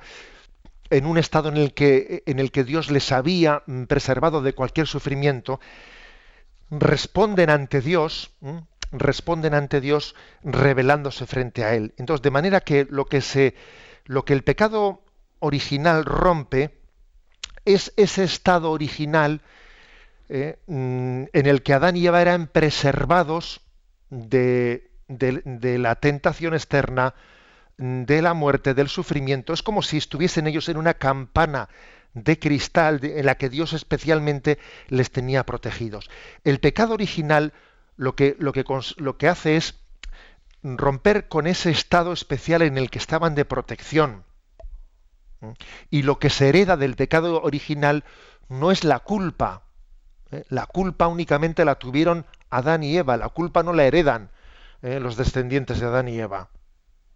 en 0.92 1.06
un 1.08 1.18
estado 1.18 1.50
en 1.50 1.58
el 1.58 1.74
que, 1.74 2.22
en 2.28 2.40
el 2.40 2.52
que 2.52 2.64
Dios 2.64 2.92
les 2.92 3.12
había 3.12 3.64
mm, 3.66 3.84
preservado 3.86 4.42
de 4.44 4.54
cualquier 4.54 4.86
sufrimiento, 4.88 5.60
responden 6.72 7.50
ante 7.50 7.82
Dios, 7.82 8.32
responden 8.92 9.54
ante 9.54 9.82
Dios 9.82 10.16
revelándose 10.44 11.26
frente 11.26 11.64
a 11.64 11.74
él. 11.76 11.94
Entonces, 11.98 12.22
de 12.22 12.32
manera 12.32 12.62
que 12.62 12.88
lo 12.90 13.06
que 13.06 13.22
se 13.22 13.56
lo 14.06 14.26
que 14.26 14.34
el 14.34 14.44
pecado 14.44 15.04
original 15.40 16.06
rompe 16.06 16.80
es 17.66 17.94
ese 17.98 18.24
estado 18.24 18.72
original 18.72 19.42
eh, 20.30 20.58
mm, 20.68 21.24
en 21.34 21.46
el 21.46 21.62
que 21.64 21.74
Adán 21.74 21.98
y 21.98 22.06
Eva 22.08 22.22
eran 22.22 22.48
preservados 22.48 23.62
de, 24.10 24.90
de- 25.08 25.42
de 25.46 25.78
la 25.78 25.96
tentación 25.96 26.54
externa, 26.54 27.14
de 27.78 28.22
la 28.22 28.34
muerte, 28.34 28.74
del 28.74 28.90
sufrimiento. 28.90 29.54
Es 29.54 29.64
como 29.64 29.82
si 29.82 29.98
estuviesen 29.98 30.48
ellos 30.48 30.68
en 30.70 30.78
una 30.78 30.96
campana 30.96 31.70
de 32.14 32.40
cristal 32.40 33.00
en 33.04 33.26
la 33.26 33.36
que 33.36 33.50
Dios 33.50 33.74
especialmente 33.74 34.58
les 34.88 35.12
tenía 35.12 35.46
protegidos. 35.46 36.10
El 36.44 36.60
pecado 36.60 36.94
original 36.94 37.54
lo 37.98 38.16
que, 38.16 38.36
lo 38.40 38.52
que, 38.54 38.64
lo 38.98 39.18
que 39.18 39.28
hace 39.28 39.58
es 39.58 39.76
romper 40.64 41.28
con 41.28 41.48
ese 41.48 41.70
estado 41.72 42.14
especial 42.14 42.62
en 42.62 42.78
el 42.78 42.90
que 42.90 43.00
estaban 43.00 43.36
de 43.36 43.46
protección. 43.46 44.24
Y 45.90 46.02
lo 46.04 46.20
que 46.20 46.30
se 46.30 46.50
hereda 46.50 46.76
del 46.76 46.96
pecado 46.96 47.42
original 47.42 48.04
no 48.50 48.72
es 48.72 48.84
la 48.84 49.00
culpa. 49.00 49.64
¿eh? 50.32 50.44
La 50.50 50.66
culpa 50.66 51.08
únicamente 51.08 51.64
la 51.64 51.76
tuvieron 51.76 52.26
Adán 52.50 52.84
y 52.84 52.98
Eva. 52.98 53.16
La 53.16 53.30
culpa 53.30 53.64
no 53.64 53.72
la 53.72 53.86
heredan 53.86 54.32
¿eh? 54.82 55.00
los 55.00 55.16
descendientes 55.16 55.80
de 55.80 55.86
Adán 55.86 56.10
y 56.10 56.20
Eva. 56.20 56.50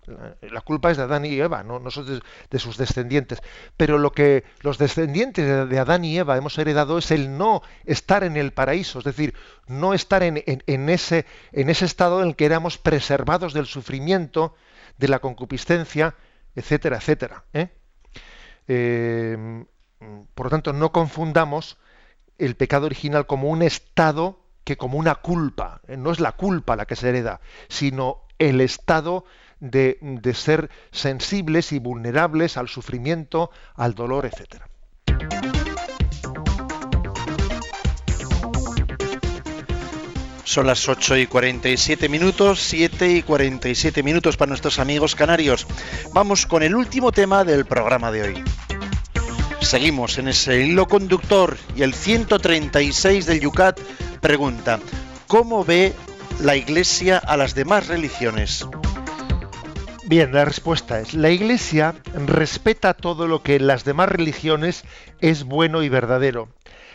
La, 0.08 0.62
culpa 0.62 0.92
es 0.92 0.98
de 0.98 1.04
Adán 1.04 1.26
y 1.26 1.40
Eva, 1.40 1.64
no, 1.64 1.80
no 1.80 1.90
son 1.92 2.22
de, 2.50 2.60
sus 2.60 2.78
descendientes. 2.78 3.40
Pero 3.78 3.98
lo 3.98 4.12
que 4.12 4.44
los 4.62 4.78
descendientes 4.78 5.70
de, 5.70 5.80
Adán 5.80 6.06
y 6.06 6.18
Eva 6.18 6.38
hemos 6.38 6.58
heredado 6.58 6.98
es 6.98 7.12
el 7.12 7.38
no 7.38 7.62
estar 7.86 8.24
en 8.24 8.38
el 8.38 8.52
paraíso, 8.54 9.00
es 9.00 9.06
decir, 9.06 9.34
no 9.68 9.94
estar 9.94 10.24
en, 10.24 10.44
en- 10.46 10.64
en 10.68 10.90
ese, 10.90 11.26
en 11.52 11.70
ese 11.70 11.86
estado 11.86 12.22
en 12.22 12.30
el 12.30 12.36
que 12.36 12.46
éramos 12.46 12.78
preservados 12.78 13.54
del 13.54 13.66
sufrimiento, 13.66 14.56
de 14.98 15.08
la 15.08 15.20
concupiscencia, 15.20 16.16
etcétera, 16.56 16.98
etcétera. 16.98 17.46
¿eh? 17.54 17.70
Eh, 18.68 19.66
por 20.36 20.46
lo 20.48 20.50
tanto, 20.50 20.74
no 20.74 20.92
confundamos 20.92 21.78
el 22.38 22.56
pecado 22.56 22.86
original 22.86 23.26
como 23.26 23.50
un 23.50 23.62
estado 23.62 24.40
que 24.64 24.78
como 24.78 24.98
una 24.98 25.16
culpa. 25.16 25.82
No 25.88 26.12
es 26.12 26.20
la 26.20 26.34
culpa 26.34 26.76
la 26.76 26.86
que 26.86 26.96
se 26.96 27.10
hereda, 27.10 27.42
sino 27.68 28.24
el 28.40 28.62
estado 28.62 29.26
de, 29.64 30.34
ser 30.34 30.70
sensibles 30.92 31.72
y 31.72 31.80
vulnerables 31.80 32.58
al 32.58 32.68
sufrimiento, 32.68 33.50
al 33.76 33.96
dolor, 33.96 34.26
etcétera. 34.26 34.68
Son 40.44 40.68
las 40.68 40.88
8 40.88 41.18
y 41.18 41.28
47 41.28 42.10
minutos, 42.10 42.62
7 42.62 43.10
y 43.10 43.24
47 43.24 44.04
minutos 44.04 44.38
para 44.38 44.50
nuestros 44.50 44.78
amigos 44.78 45.16
canarios. 45.16 45.66
Vamos 46.12 46.46
con 46.46 46.62
el 46.62 46.76
último 46.76 47.12
tema 47.12 47.44
del 47.44 47.66
programa 47.66 48.12
de 48.12 48.22
hoy. 48.22 48.44
Seguimos 49.62 50.18
en 50.18 50.28
ese 50.28 50.62
hilo 50.62 50.88
conductor 50.88 51.58
y 51.76 51.84
el 51.84 51.94
136 51.94 53.26
del 53.26 53.40
Yucat 53.40 53.80
pregunta, 54.20 54.80
¿cómo 55.28 55.64
ve 55.64 55.94
la 56.42 56.58
Iglesia 56.58 57.18
a 57.18 57.38
las 57.38 57.56
demás 57.56 57.88
religiones? 57.88 58.68
Bien, 60.14 60.32
la 60.32 60.46
respuesta 60.46 61.00
es, 61.00 61.16
la 61.16 61.32
Iglesia 61.32 61.96
respeta 62.14 62.94
todo 62.94 63.28
lo 63.28 63.42
que 63.42 63.56
en 63.56 63.66
las 63.66 63.84
demás 63.84 64.10
religiones 64.10 64.84
es 65.22 65.44
bueno 65.44 65.82
y 65.82 65.90
verdadero. 65.90 66.50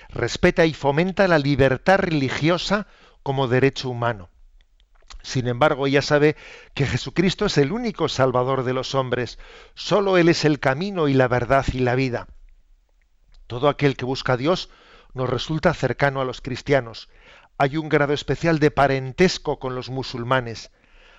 Respeta 0.09 0.67
y 0.67 0.73
fomenta 0.73 1.27
la 1.27 1.41
libertad 1.41 1.99
religiosa 1.99 2.87
como 3.25 3.49
derecho 3.49 3.91
humano. 3.91 4.31
Sin 5.21 5.49
embargo, 5.49 5.89
ella 5.89 6.01
sabe 6.01 6.37
que 6.75 6.87
Jesucristo 6.87 7.47
es 7.47 7.59
el 7.59 7.73
único 7.73 8.09
Salvador 8.09 8.63
de 8.63 8.73
los 8.73 8.95
hombres. 8.95 9.41
Solo 9.75 10.17
Él 10.17 10.29
es 10.29 10.45
el 10.45 10.61
camino 10.61 11.09
y 11.09 11.15
la 11.15 11.27
verdad 11.27 11.67
y 11.73 11.81
la 11.81 11.97
vida. 11.97 12.29
Todo 13.49 13.69
aquel 13.69 13.97
que 13.97 14.05
busca 14.05 14.35
a 14.35 14.37
Dios 14.37 14.71
nos 15.13 15.29
resulta 15.29 15.75
cercano 15.75 16.21
a 16.21 16.25
los 16.25 16.41
cristianos. 16.41 17.09
Hay 17.59 17.79
un 17.79 17.89
grado 17.89 18.13
especial 18.13 18.61
de 18.61 18.71
parentesco 18.71 19.59
con 19.59 19.75
los 19.75 19.91
musulmanes. 19.91 20.71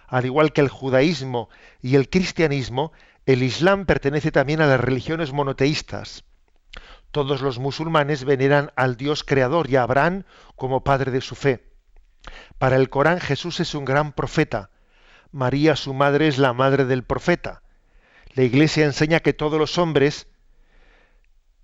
Al 0.09 0.25
igual 0.25 0.53
que 0.53 0.61
el 0.61 0.69
judaísmo 0.69 1.49
y 1.81 1.95
el 1.95 2.09
cristianismo, 2.09 2.91
el 3.25 3.43
islam 3.43 3.85
pertenece 3.85 4.31
también 4.31 4.59
a 4.61 4.67
las 4.67 4.79
religiones 4.79 5.31
monoteístas. 5.31 6.23
Todos 7.11 7.41
los 7.41 7.59
musulmanes 7.59 8.23
veneran 8.23 8.71
al 8.75 8.97
Dios 8.97 9.23
creador 9.23 9.69
y 9.69 9.75
a 9.75 9.83
Abraham 9.83 10.23
como 10.55 10.83
padre 10.83 11.11
de 11.11 11.21
su 11.21 11.35
fe. 11.35 11.63
Para 12.57 12.75
el 12.75 12.89
Corán 12.89 13.19
Jesús 13.19 13.59
es 13.59 13.73
un 13.75 13.85
gran 13.85 14.13
profeta. 14.13 14.71
María, 15.31 15.75
su 15.75 15.93
madre, 15.93 16.27
es 16.27 16.37
la 16.37 16.53
madre 16.53 16.85
del 16.85 17.03
profeta. 17.03 17.61
La 18.33 18.43
Iglesia 18.43 18.85
enseña 18.85 19.19
que 19.19 19.33
todos 19.33 19.59
los 19.59 19.77
hombres 19.77 20.27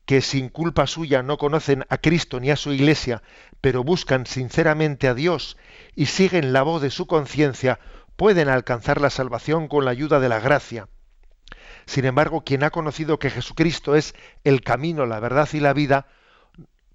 que 0.05 0.21
sin 0.21 0.49
culpa 0.49 0.85
suya 0.85 1.23
no 1.23 1.37
conocen 1.37 1.85
a 1.89 1.97
Cristo 1.97 2.39
ni 2.39 2.51
a 2.51 2.55
su 2.55 2.71
Iglesia, 2.71 3.23
pero 3.59 3.83
buscan 3.83 4.27
sinceramente 4.27 5.07
a 5.07 5.15
Dios 5.15 5.57
y 5.95 6.05
siguen 6.07 6.53
la 6.53 6.61
voz 6.61 6.81
de 6.81 6.91
su 6.91 7.07
conciencia, 7.07 7.79
pueden 8.15 8.49
alcanzar 8.49 9.01
la 9.01 9.09
salvación 9.09 9.67
con 9.67 9.85
la 9.85 9.91
ayuda 9.91 10.19
de 10.19 10.29
la 10.29 10.39
gracia. 10.39 10.87
Sin 11.85 12.05
embargo, 12.05 12.43
quien 12.43 12.63
ha 12.63 12.71
conocido 12.71 13.19
que 13.19 13.29
Jesucristo 13.29 13.95
es 13.95 14.15
el 14.43 14.61
camino, 14.61 15.05
la 15.05 15.19
verdad 15.19 15.47
y 15.53 15.59
la 15.59 15.73
vida, 15.73 16.07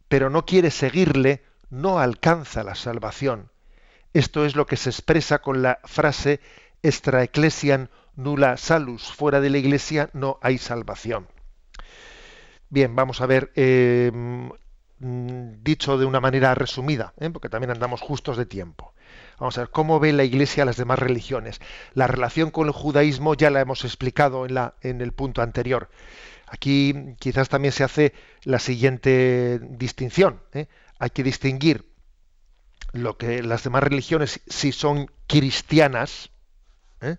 pero 0.08 0.30
no 0.30 0.44
quiere 0.44 0.70
seguirle, 0.70 1.44
no 1.68 2.00
alcanza 2.00 2.64
la 2.64 2.74
salvación. 2.74 3.50
Esto 4.12 4.44
es 4.44 4.56
lo 4.56 4.66
que 4.66 4.76
se 4.76 4.90
expresa 4.90 5.38
con 5.40 5.62
la 5.62 5.78
frase 5.84 6.40
extra 6.82 7.22
ecclesiam 7.22 7.88
nulla 8.16 8.56
salus, 8.56 9.12
fuera 9.12 9.40
de 9.40 9.50
la 9.50 9.58
iglesia 9.58 10.10
no 10.12 10.38
hay 10.42 10.58
salvación. 10.58 11.28
Bien, 12.68 12.94
vamos 12.94 13.20
a 13.20 13.26
ver, 13.26 13.52
eh, 13.54 14.10
mm, 14.12 15.62
dicho 15.62 15.98
de 15.98 16.06
una 16.06 16.20
manera 16.20 16.54
resumida, 16.54 17.14
¿eh? 17.18 17.30
porque 17.30 17.48
también 17.48 17.70
andamos 17.70 18.00
justos 18.00 18.36
de 18.36 18.46
tiempo. 18.46 18.92
Vamos 19.40 19.56
a 19.56 19.62
ver 19.62 19.70
cómo 19.70 19.98
ve 19.98 20.12
la 20.12 20.22
Iglesia 20.22 20.66
las 20.66 20.76
demás 20.76 20.98
religiones. 20.98 21.60
La 21.94 22.06
relación 22.06 22.50
con 22.50 22.66
el 22.66 22.72
judaísmo 22.72 23.32
ya 23.34 23.48
la 23.48 23.62
hemos 23.62 23.86
explicado 23.86 24.44
en, 24.44 24.52
la, 24.52 24.74
en 24.82 25.00
el 25.00 25.12
punto 25.12 25.40
anterior. 25.40 25.88
Aquí 26.46 27.14
quizás 27.18 27.48
también 27.48 27.72
se 27.72 27.82
hace 27.82 28.12
la 28.44 28.58
siguiente 28.58 29.58
distinción. 29.62 30.42
¿eh? 30.52 30.66
Hay 30.98 31.10
que 31.10 31.22
distinguir 31.22 31.90
lo 32.92 33.16
que 33.16 33.42
las 33.42 33.64
demás 33.64 33.82
religiones 33.82 34.40
si 34.46 34.72
son 34.72 35.10
cristianas. 35.26 36.30
¿eh? 37.00 37.16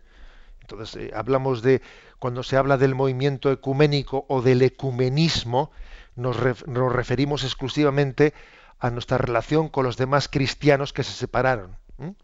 Entonces 0.62 0.96
eh, 1.02 1.12
hablamos 1.16 1.64
de 1.64 1.82
cuando 2.20 2.44
se 2.44 2.56
habla 2.56 2.78
del 2.78 2.94
movimiento 2.94 3.52
ecuménico 3.52 4.26
o 4.30 4.44
del 4.44 4.62
ecumenismo, 4.62 5.72
nos, 6.16 6.38
nos 6.68 6.94
referimos 6.94 7.44
exclusivamente 7.44 8.36
a 8.78 8.92
nuestra 8.92 9.18
relación 9.18 9.70
con 9.70 9.86
los 9.86 9.98
demás 9.98 10.28
cristianos 10.28 10.94
que 10.94 11.04
se 11.04 11.14
separaron. 11.14 11.78
¿M? 12.02 12.16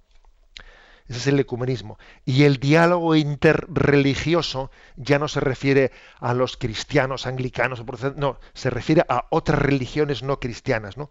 Ese 1.07 1.19
es 1.19 1.27
el 1.27 1.39
ecumenismo. 1.39 1.97
Y 2.25 2.43
el 2.43 2.57
diálogo 2.57 3.15
interreligioso 3.15 4.71
ya 4.97 5.19
no 5.19 5.27
se 5.29 5.39
refiere 5.39 5.91
a 6.19 6.33
los 6.33 6.57
cristianos 6.57 7.25
anglicanos, 7.27 7.83
no, 8.17 8.39
se 8.53 8.69
refiere 8.69 9.05
a 9.07 9.25
otras 9.29 9.59
religiones 9.59 10.21
no 10.21 10.39
cristianas. 10.39 10.97
¿no? 10.97 11.09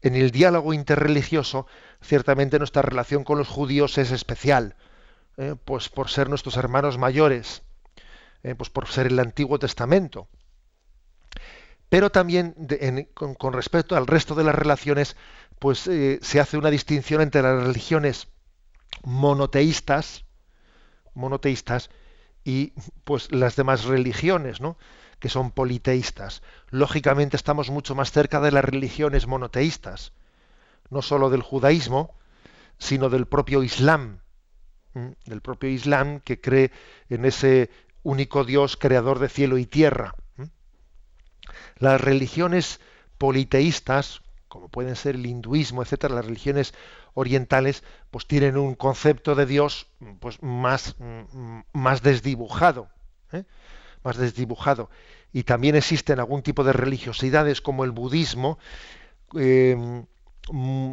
En 0.00 0.14
el 0.14 0.30
diálogo 0.30 0.72
interreligioso, 0.72 1.66
ciertamente 2.00 2.58
nuestra 2.58 2.82
relación 2.82 3.24
con 3.24 3.38
los 3.38 3.48
judíos 3.48 3.98
es 3.98 4.10
especial. 4.10 4.76
eh, 5.38 5.54
pues 5.66 5.90
por 5.90 6.08
ser 6.08 6.30
nuestros 6.30 6.56
hermanos 6.56 6.96
mayores, 6.96 7.62
eh, 8.42 8.54
pues 8.54 8.70
por 8.70 8.88
ser 8.88 9.08
el 9.08 9.18
Antiguo 9.18 9.58
Testamento. 9.58 10.28
Pero 11.90 12.10
también 12.10 12.54
con 13.14 13.52
respecto 13.52 13.96
al 13.96 14.06
resto 14.06 14.34
de 14.34 14.44
las 14.44 14.54
relaciones, 14.54 15.16
pues 15.58 15.86
eh, 15.86 16.18
se 16.22 16.40
hace 16.40 16.56
una 16.56 16.70
distinción 16.70 17.20
entre 17.20 17.42
las 17.42 17.62
religiones 17.62 18.28
monoteístas, 19.02 20.24
monoteístas 21.14 21.90
y 22.44 22.72
pues 23.04 23.32
las 23.32 23.56
demás 23.56 23.84
religiones, 23.84 24.60
¿no? 24.60 24.76
que 25.18 25.28
son 25.28 25.50
politeístas. 25.50 26.42
Lógicamente 26.70 27.36
estamos 27.36 27.70
mucho 27.70 27.94
más 27.94 28.12
cerca 28.12 28.40
de 28.40 28.52
las 28.52 28.64
religiones 28.64 29.26
monoteístas, 29.26 30.12
no 30.90 31.02
sólo 31.02 31.30
del 31.30 31.42
judaísmo, 31.42 32.14
sino 32.78 33.08
del 33.08 33.26
propio 33.26 33.62
Islam, 33.62 34.20
del 35.24 35.40
propio 35.40 35.70
Islam 35.70 36.20
que 36.20 36.40
cree 36.40 36.70
en 37.08 37.24
ese 37.24 37.70
único 38.02 38.44
Dios 38.44 38.76
creador 38.76 39.18
de 39.18 39.28
cielo 39.28 39.58
y 39.58 39.66
tierra. 39.66 40.14
Las 41.78 42.00
religiones 42.00 42.80
politeístas, 43.18 44.22
como 44.48 44.68
pueden 44.68 44.96
ser 44.96 45.14
el 45.16 45.26
hinduismo, 45.26 45.82
etcétera, 45.82 46.14
las 46.14 46.26
religiones 46.26 46.74
orientales, 47.14 47.82
pues 48.10 48.26
tienen 48.26 48.56
un 48.56 48.74
concepto 48.74 49.34
de 49.34 49.46
Dios 49.46 49.88
pues 50.20 50.42
más, 50.42 50.96
mm, 50.98 51.60
más 51.72 52.02
desdibujado, 52.02 52.88
¿eh? 53.32 53.44
más 54.02 54.16
desdibujado. 54.16 54.90
Y 55.32 55.42
también 55.42 55.76
existen 55.76 56.18
algún 56.18 56.42
tipo 56.42 56.64
de 56.64 56.72
religiosidades 56.72 57.60
como 57.60 57.84
el 57.84 57.90
budismo, 57.90 58.58
eh, 59.36 59.76
mm, 60.50 60.92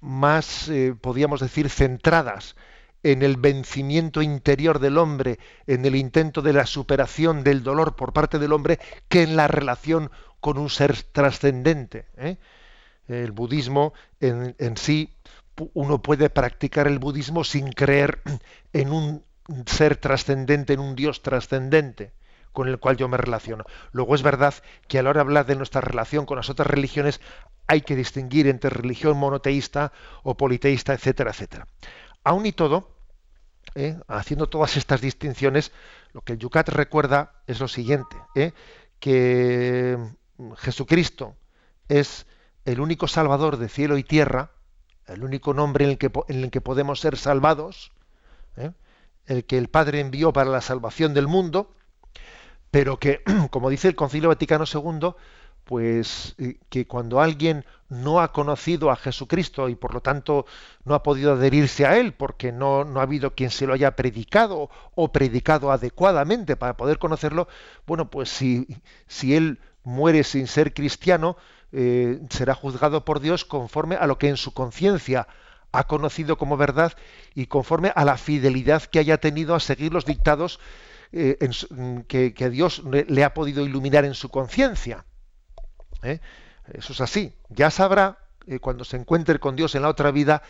más, 0.00 0.68
eh, 0.68 0.94
podríamos 1.00 1.40
decir, 1.40 1.68
centradas 1.68 2.56
en 3.02 3.22
el 3.22 3.36
vencimiento 3.36 4.22
interior 4.22 4.78
del 4.78 4.98
hombre, 4.98 5.38
en 5.66 5.84
el 5.84 5.96
intento 5.96 6.42
de 6.42 6.52
la 6.52 6.66
superación 6.66 7.44
del 7.44 7.62
dolor 7.62 7.96
por 7.96 8.12
parte 8.12 8.38
del 8.38 8.52
hombre, 8.52 8.78
que 9.08 9.22
en 9.22 9.36
la 9.36 9.48
relación 9.48 10.10
con 10.40 10.58
un 10.58 10.70
ser 10.70 11.02
trascendente. 11.02 12.06
¿eh? 12.16 12.36
El 13.10 13.32
budismo 13.32 13.92
en, 14.20 14.76
sí, 14.76 15.12
uno 15.74 16.00
puede 16.00 16.30
practicar 16.30 16.86
el 16.86 17.00
budismo 17.00 17.42
sin 17.42 17.72
creer 17.72 18.22
en 18.72 18.92
un 18.92 19.24
ser 19.66 19.96
trascendente, 19.96 20.74
en 20.74 20.80
un 20.80 20.94
Dios 20.94 21.22
trascendente 21.22 22.12
con 22.52 22.68
el 22.68 22.78
cual 22.78 22.96
yo 22.96 23.08
me 23.08 23.16
relaciono. 23.16 23.64
Luego 23.92 24.14
es 24.14 24.22
verdad 24.22 24.54
que 24.88 24.98
a 24.98 25.02
la 25.02 25.10
hora 25.10 25.18
de 25.18 25.22
hablar 25.22 25.46
de 25.46 25.56
nuestra 25.56 25.80
relación 25.80 26.26
con 26.26 26.36
las 26.36 26.50
otras 26.50 26.68
religiones 26.68 27.20
hay 27.66 27.82
que 27.82 27.96
distinguir 27.96 28.46
entre 28.48 28.70
religión 28.70 29.16
monoteísta 29.16 29.92
o 30.22 30.36
politeísta, 30.36 30.92
etcétera, 30.92 31.30
etcétera. 31.30 31.66
Aún 32.24 32.46
y 32.46 32.52
todo, 32.52 32.90
¿eh? 33.74 33.98
haciendo 34.08 34.48
todas 34.48 34.76
estas 34.76 35.00
distinciones, 35.00 35.72
lo 36.12 36.22
que 36.22 36.34
el 36.34 36.38
Yucat 36.38 36.68
recuerda 36.68 37.42
es 37.46 37.60
lo 37.60 37.68
siguiente, 37.68 38.16
¿eh? 38.34 38.52
que 38.98 39.96
Jesucristo 40.58 41.36
es 41.88 42.26
el 42.72 42.80
único 42.80 43.08
salvador 43.08 43.56
de 43.56 43.68
cielo 43.68 43.98
y 43.98 44.04
tierra, 44.04 44.50
el 45.06 45.24
único 45.24 45.54
nombre 45.54 45.84
en 45.84 45.92
el 45.92 45.98
que, 45.98 46.10
en 46.28 46.44
el 46.44 46.50
que 46.50 46.60
podemos 46.60 47.00
ser 47.00 47.16
salvados, 47.16 47.92
¿eh? 48.56 48.72
el 49.26 49.44
que 49.44 49.58
el 49.58 49.68
Padre 49.68 50.00
envió 50.00 50.32
para 50.32 50.50
la 50.50 50.60
salvación 50.60 51.14
del 51.14 51.26
mundo, 51.26 51.74
pero 52.70 52.98
que, 52.98 53.22
como 53.50 53.70
dice 53.70 53.88
el 53.88 53.96
Concilio 53.96 54.28
Vaticano 54.28 54.64
II, 54.72 55.14
pues 55.64 56.34
eh, 56.38 56.58
que 56.68 56.86
cuando 56.86 57.20
alguien 57.20 57.64
no 57.88 58.20
ha 58.20 58.32
conocido 58.32 58.90
a 58.90 58.96
Jesucristo 58.96 59.68
y 59.68 59.74
por 59.74 59.94
lo 59.94 60.00
tanto 60.00 60.46
no 60.84 60.94
ha 60.94 61.02
podido 61.02 61.32
adherirse 61.32 61.86
a 61.86 61.96
él 61.96 62.12
porque 62.12 62.50
no, 62.50 62.84
no 62.84 63.00
ha 63.00 63.04
habido 63.04 63.34
quien 63.34 63.50
se 63.50 63.66
lo 63.66 63.74
haya 63.74 63.94
predicado 63.94 64.70
o 64.94 65.12
predicado 65.12 65.70
adecuadamente 65.70 66.56
para 66.56 66.76
poder 66.76 66.98
conocerlo, 66.98 67.48
bueno, 67.86 68.10
pues 68.10 68.30
si, 68.30 68.66
si 69.06 69.36
él 69.36 69.60
muere 69.82 70.24
sin 70.24 70.46
ser 70.46 70.74
cristiano, 70.74 71.36
eh, 71.72 72.20
será 72.30 72.54
juzgado 72.54 73.04
por 73.04 73.20
Dios 73.20 73.44
conforme 73.44 73.96
a 73.96 74.06
lo 74.06 74.18
que 74.18 74.28
en 74.28 74.36
su 74.36 74.52
conciencia 74.52 75.26
ha 75.72 75.84
conocido 75.84 76.36
como 76.36 76.56
verdad 76.56 76.92
y 77.34 77.46
conforme 77.46 77.92
a 77.94 78.04
la 78.04 78.16
fidelidad 78.16 78.82
que 78.82 78.98
haya 78.98 79.18
tenido 79.18 79.54
a 79.54 79.60
seguir 79.60 79.92
los 79.92 80.04
dictados 80.04 80.58
eh, 81.12 81.38
mm, 81.70 82.00
que, 82.00 82.50
Dios 82.50 82.82
le, 82.84 83.04
le 83.04 83.24
ha 83.24 83.34
podido 83.34 83.64
iluminar 83.64 84.04
en 84.04 84.14
su 84.14 84.28
conciencia. 84.28 85.04
¿eh? 86.02 86.20
Eso 86.72 86.92
es 86.92 87.00
así. 87.00 87.34
Ya 87.48 87.70
sabrá, 87.70 88.18
eh, 88.46 88.58
cuando 88.58 88.84
se 88.84 88.96
encuentre 88.96 89.38
con 89.38 89.56
Dios 89.56 89.74
en 89.74 89.82
la 89.82 89.88
otra 89.88 90.10
vida, 90.10 90.42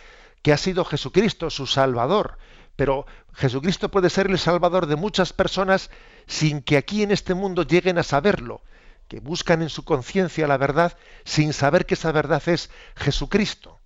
que 0.43 0.53
ha 0.53 0.57
sido 0.57 0.85
Jesucristo 0.85 1.51
su 1.51 1.67
Salvador. 1.67 2.39
Pero 2.77 3.07
Jesucristo 3.35 3.91
puede 3.91 4.11
ser 4.11 4.29
el 4.29 4.39
Salvador 4.39 4.87
de 4.87 4.97
muchas 4.97 5.33
personas 5.33 5.91
sin 6.27 6.63
que 6.63 6.77
aquí 6.77 7.03
en 7.03 7.11
este 7.11 7.35
mundo 7.35 7.63
lleguen 7.63 7.99
a 7.99 8.03
saberlo, 8.03 8.63
que 9.11 9.19
buscan 9.19 9.61
en 9.61 9.71
su 9.71 9.85
conciencia 9.85 10.47
la 10.47 10.57
verdad 10.57 10.97
sin 11.25 11.53
saber 11.53 11.85
que 11.85 11.95
esa 11.95 12.13
verdad 12.13 12.41
es 12.47 12.71
Jesucristo. 12.95 13.81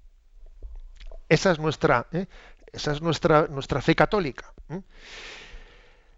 Esa 1.31 1.51
es 1.51 1.59
nuestra, 1.59 2.07
¿eh? 2.13 2.27
esa 2.71 2.93
es 2.93 3.01
nuestra, 3.01 3.47
nuestra 3.49 3.81
fe 3.81 3.95
católica. 3.95 4.53
¿eh? 4.69 4.83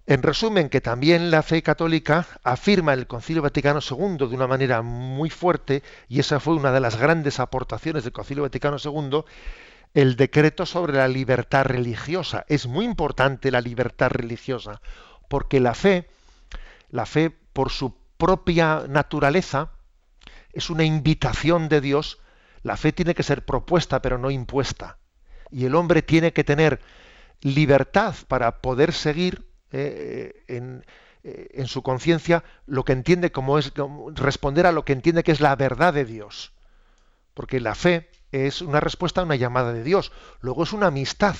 En 0.06 0.24
resumen, 0.24 0.68
que 0.68 0.80
también 0.80 1.30
la 1.30 1.44
fe 1.44 1.62
católica 1.62 2.26
afirma 2.42 2.94
el 2.94 3.06
Concilio 3.06 3.42
Vaticano 3.42 3.78
II 3.78 4.26
de 4.28 4.34
una 4.34 4.48
manera 4.48 4.82
muy 4.82 5.30
fuerte, 5.30 5.84
y 6.08 6.18
esa 6.18 6.40
fue 6.40 6.54
una 6.54 6.72
de 6.72 6.80
las 6.80 6.96
grandes 6.96 7.38
aportaciones 7.38 8.02
del 8.02 8.12
Concilio 8.12 8.42
Vaticano 8.42 8.78
II, 8.84 9.22
el 9.94 10.16
decreto 10.16 10.66
sobre 10.66 10.94
la 10.94 11.06
libertad 11.06 11.64
religiosa. 11.64 12.44
Es 12.48 12.66
muy 12.66 12.84
importante 12.84 13.52
la 13.52 13.60
libertad 13.60 14.10
religiosa, 14.10 14.80
porque 15.28 15.60
la 15.60 15.74
fe, 15.74 16.08
la 16.90 17.06
fe 17.06 17.30
por 17.52 17.70
su 17.70 17.94
propia 18.16 18.84
naturaleza, 18.88 19.72
es 20.52 20.70
una 20.70 20.84
invitación 20.84 21.68
de 21.68 21.80
Dios. 21.80 22.20
La 22.62 22.76
fe 22.76 22.92
tiene 22.92 23.14
que 23.14 23.22
ser 23.22 23.44
propuesta, 23.44 24.02
pero 24.02 24.18
no 24.18 24.30
impuesta. 24.30 24.98
Y 25.50 25.64
el 25.66 25.74
hombre 25.74 26.02
tiene 26.02 26.32
que 26.32 26.44
tener 26.44 26.80
libertad 27.40 28.14
para 28.28 28.60
poder 28.60 28.92
seguir 28.92 29.46
eh, 29.70 30.44
en, 30.48 30.84
eh, 31.22 31.48
en 31.54 31.66
su 31.66 31.82
conciencia 31.82 32.44
lo 32.66 32.84
que 32.84 32.92
entiende 32.92 33.32
como 33.32 33.58
es 33.58 33.72
responder 34.14 34.64
a 34.64 34.72
lo 34.72 34.84
que 34.84 34.92
entiende 34.92 35.24
que 35.24 35.32
es 35.32 35.40
la 35.40 35.56
verdad 35.56 35.92
de 35.92 36.04
Dios. 36.04 36.52
Porque 37.34 37.58
la 37.58 37.74
fe 37.74 38.08
es 38.30 38.62
una 38.62 38.80
respuesta 38.80 39.20
a 39.20 39.24
una 39.24 39.34
llamada 39.34 39.72
de 39.72 39.82
Dios. 39.82 40.12
Luego 40.40 40.62
es 40.62 40.72
una 40.72 40.86
amistad. 40.86 41.36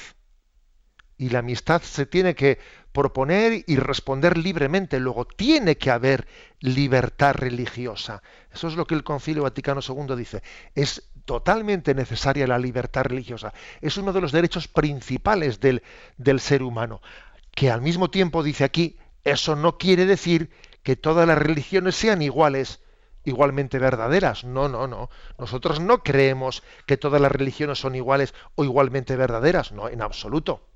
Y 1.18 1.30
la 1.30 1.38
amistad 1.38 1.82
se 1.82 2.06
tiene 2.06 2.34
que 2.34 2.58
proponer 2.92 3.64
y 3.66 3.76
responder 3.76 4.38
libremente. 4.38 5.00
Luego 5.00 5.26
tiene 5.26 5.76
que 5.76 5.90
haber 5.90 6.26
libertad 6.60 7.34
religiosa. 7.34 8.22
Eso 8.52 8.68
es 8.68 8.74
lo 8.76 8.86
que 8.86 8.94
el 8.94 9.04
Concilio 9.04 9.42
Vaticano 9.42 9.80
II 9.86 10.16
dice. 10.16 10.42
Es 10.74 11.10
totalmente 11.26 11.94
necesaria 11.94 12.46
la 12.46 12.58
libertad 12.58 13.04
religiosa. 13.04 13.52
Es 13.80 13.96
uno 13.98 14.12
de 14.12 14.20
los 14.20 14.32
derechos 14.32 14.68
principales 14.68 15.60
del, 15.60 15.82
del 16.16 16.40
ser 16.40 16.62
humano. 16.62 17.02
Que 17.54 17.70
al 17.70 17.82
mismo 17.82 18.10
tiempo 18.10 18.42
dice 18.42 18.64
aquí, 18.64 18.98
eso 19.24 19.56
no 19.56 19.76
quiere 19.76 20.06
decir 20.06 20.50
que 20.82 20.96
todas 20.96 21.26
las 21.26 21.36
religiones 21.36 21.96
sean 21.96 22.22
iguales, 22.22 22.80
igualmente 23.24 23.78
verdaderas. 23.78 24.44
No, 24.44 24.68
no, 24.68 24.86
no. 24.86 25.10
Nosotros 25.38 25.80
no 25.80 26.02
creemos 26.02 26.62
que 26.86 26.96
todas 26.96 27.20
las 27.20 27.32
religiones 27.32 27.78
son 27.78 27.94
iguales 27.94 28.34
o 28.54 28.64
igualmente 28.64 29.16
verdaderas. 29.16 29.72
No, 29.72 29.88
en 29.88 30.00
absoluto. 30.00 30.68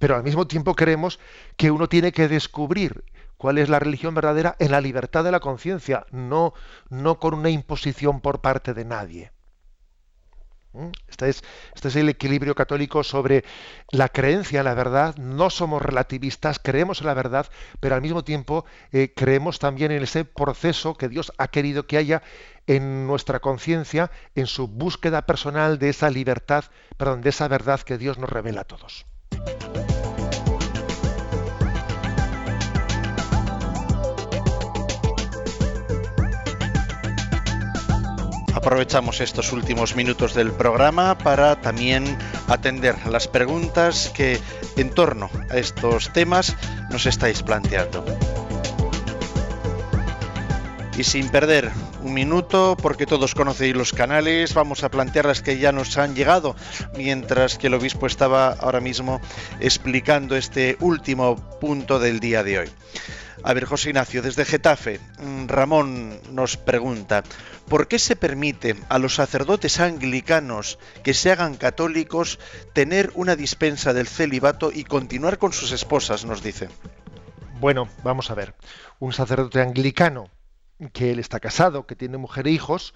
Pero 0.00 0.16
al 0.16 0.24
mismo 0.24 0.46
tiempo 0.46 0.74
creemos 0.74 1.20
que 1.58 1.70
uno 1.70 1.86
tiene 1.86 2.10
que 2.10 2.26
descubrir 2.26 3.04
cuál 3.36 3.58
es 3.58 3.68
la 3.68 3.78
religión 3.78 4.14
verdadera 4.14 4.56
en 4.58 4.72
la 4.72 4.80
libertad 4.80 5.22
de 5.24 5.30
la 5.30 5.40
conciencia, 5.40 6.06
no, 6.10 6.54
no 6.88 7.20
con 7.20 7.34
una 7.34 7.50
imposición 7.50 8.22
por 8.22 8.40
parte 8.40 8.72
de 8.72 8.86
nadie. 8.86 9.30
¿Mm? 10.72 10.88
Este 11.06 11.28
es, 11.28 11.42
este 11.74 11.88
es 11.88 11.96
el 11.96 12.08
equilibrio 12.08 12.54
católico 12.54 13.04
sobre 13.04 13.44
la 13.90 14.08
creencia 14.08 14.60
en 14.60 14.64
la 14.64 14.74
verdad. 14.74 15.16
No 15.16 15.50
somos 15.50 15.82
relativistas, 15.82 16.58
creemos 16.58 17.02
en 17.02 17.06
la 17.06 17.14
verdad, 17.14 17.46
pero 17.80 17.94
al 17.94 18.00
mismo 18.00 18.24
tiempo 18.24 18.64
eh, 18.92 19.12
creemos 19.14 19.58
también 19.58 19.92
en 19.92 20.02
ese 20.02 20.24
proceso 20.24 20.94
que 20.94 21.10
Dios 21.10 21.30
ha 21.36 21.48
querido 21.48 21.86
que 21.86 21.98
haya 21.98 22.22
en 22.66 23.06
nuestra 23.06 23.40
conciencia, 23.40 24.10
en 24.34 24.46
su 24.46 24.66
búsqueda 24.66 25.26
personal 25.26 25.78
de 25.78 25.90
esa 25.90 26.08
libertad, 26.08 26.64
perdón, 26.96 27.20
de 27.20 27.28
esa 27.28 27.48
verdad 27.48 27.80
que 27.80 27.98
Dios 27.98 28.16
nos 28.16 28.30
revela 28.30 28.62
a 28.62 28.64
todos. 28.64 29.04
Aprovechamos 38.60 39.22
estos 39.22 39.54
últimos 39.54 39.96
minutos 39.96 40.34
del 40.34 40.52
programa 40.52 41.16
para 41.16 41.58
también 41.62 42.04
atender 42.46 42.94
las 43.06 43.26
preguntas 43.26 44.12
que 44.14 44.38
en 44.76 44.90
torno 44.90 45.30
a 45.48 45.56
estos 45.56 46.12
temas 46.12 46.54
nos 46.90 47.06
estáis 47.06 47.42
planteando. 47.42 48.04
Y 50.94 51.04
sin 51.04 51.30
perder 51.30 51.70
un 52.02 52.12
minuto, 52.12 52.76
porque 52.82 53.06
todos 53.06 53.34
conocéis 53.34 53.74
los 53.74 53.94
canales, 53.94 54.52
vamos 54.52 54.84
a 54.84 54.90
plantear 54.90 55.24
las 55.24 55.40
que 55.40 55.56
ya 55.56 55.72
nos 55.72 55.96
han 55.96 56.14
llegado, 56.14 56.54
mientras 56.94 57.56
que 57.56 57.68
el 57.68 57.74
obispo 57.74 58.06
estaba 58.06 58.52
ahora 58.52 58.80
mismo 58.80 59.22
explicando 59.60 60.36
este 60.36 60.76
último 60.80 61.36
punto 61.60 61.98
del 61.98 62.20
día 62.20 62.44
de 62.44 62.58
hoy. 62.58 62.70
A 63.42 63.54
ver, 63.54 63.64
José 63.64 63.88
Ignacio, 63.88 64.20
desde 64.20 64.44
Getafe, 64.44 65.00
mm, 65.18 65.46
Ramón 65.46 66.20
nos 66.30 66.58
pregunta, 66.58 67.22
¿por 67.70 67.86
qué 67.86 68.00
se 68.00 68.16
permite 68.16 68.74
a 68.88 68.98
los 68.98 69.14
sacerdotes 69.14 69.78
anglicanos 69.78 70.78
que 71.04 71.14
se 71.14 71.30
hagan 71.30 71.56
católicos 71.56 72.40
tener 72.74 73.12
una 73.14 73.36
dispensa 73.36 73.94
del 73.94 74.08
celibato 74.08 74.72
y 74.74 74.82
continuar 74.82 75.38
con 75.38 75.52
sus 75.52 75.70
esposas? 75.70 76.24
Nos 76.24 76.42
dice. 76.42 76.68
Bueno, 77.60 77.88
vamos 78.02 78.30
a 78.30 78.34
ver. 78.34 78.54
Un 78.98 79.12
sacerdote 79.12 79.62
anglicano 79.62 80.28
que 80.92 81.12
él 81.12 81.20
está 81.20 81.38
casado, 81.38 81.86
que 81.86 81.94
tiene 81.94 82.18
mujer 82.18 82.48
e 82.48 82.50
hijos, 82.50 82.92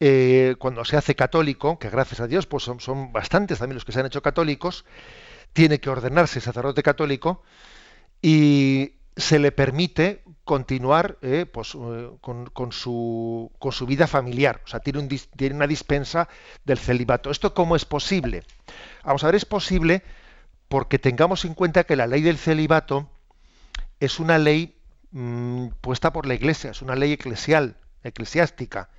eh, 0.00 0.56
cuando 0.58 0.84
se 0.84 0.96
hace 0.96 1.14
católico, 1.14 1.78
que 1.78 1.88
gracias 1.88 2.18
a 2.18 2.26
Dios 2.26 2.46
pues 2.46 2.64
son, 2.64 2.80
son 2.80 3.12
bastantes 3.12 3.60
también 3.60 3.76
los 3.76 3.84
que 3.84 3.92
se 3.92 4.00
han 4.00 4.06
hecho 4.06 4.22
católicos, 4.22 4.84
tiene 5.52 5.78
que 5.78 5.88
ordenarse 5.88 6.40
sacerdote 6.40 6.82
católico 6.82 7.44
y 8.20 8.94
se 9.16 9.38
le 9.38 9.52
permite 9.52 10.23
continuar 10.44 11.18
eh, 11.22 11.46
pues, 11.46 11.74
eh, 11.74 12.10
con, 12.20 12.72
su, 12.72 13.50
con 13.58 13.72
su 13.72 13.86
vida 13.86 14.06
familiar. 14.06 14.60
O 14.64 14.68
sea, 14.68 14.80
tiene, 14.80 15.08
una 15.52 15.66
dispensa 15.66 16.28
del 16.64 16.78
celibato. 16.78 17.30
¿Esto 17.30 17.54
cómo 17.54 17.76
es 17.76 17.84
posible? 17.84 18.44
Vamos 19.04 19.24
a 19.24 19.26
ver, 19.26 19.34
es 19.34 19.44
posible 19.44 20.02
porque 20.68 20.98
tengamos 20.98 21.44
en 21.44 21.54
cuenta 21.54 21.84
que 21.84 21.96
la 21.96 22.06
ley 22.06 22.22
del 22.22 22.38
celibato 22.38 23.10
es 24.00 24.20
una 24.20 24.38
ley 24.38 24.76
mm, 25.12 25.68
puesta 25.80 26.12
por 26.12 26.26
la 26.26 26.34
Iglesia, 26.34 26.70
es 26.70 26.82
una 26.82 26.94
ley 26.94 27.12
eclesial, 27.12 27.76
eclesiástica, 28.02 28.90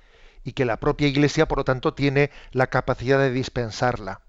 y 0.42 0.52
que 0.52 0.64
la 0.64 0.78
propia 0.78 1.08
Iglesia, 1.08 1.46
por 1.46 1.58
lo 1.58 1.64
tanto, 1.64 1.94
tiene 1.94 2.30
la 2.52 2.68
capacidad 2.68 3.18
de 3.18 3.30
dispensarla. 3.30 4.20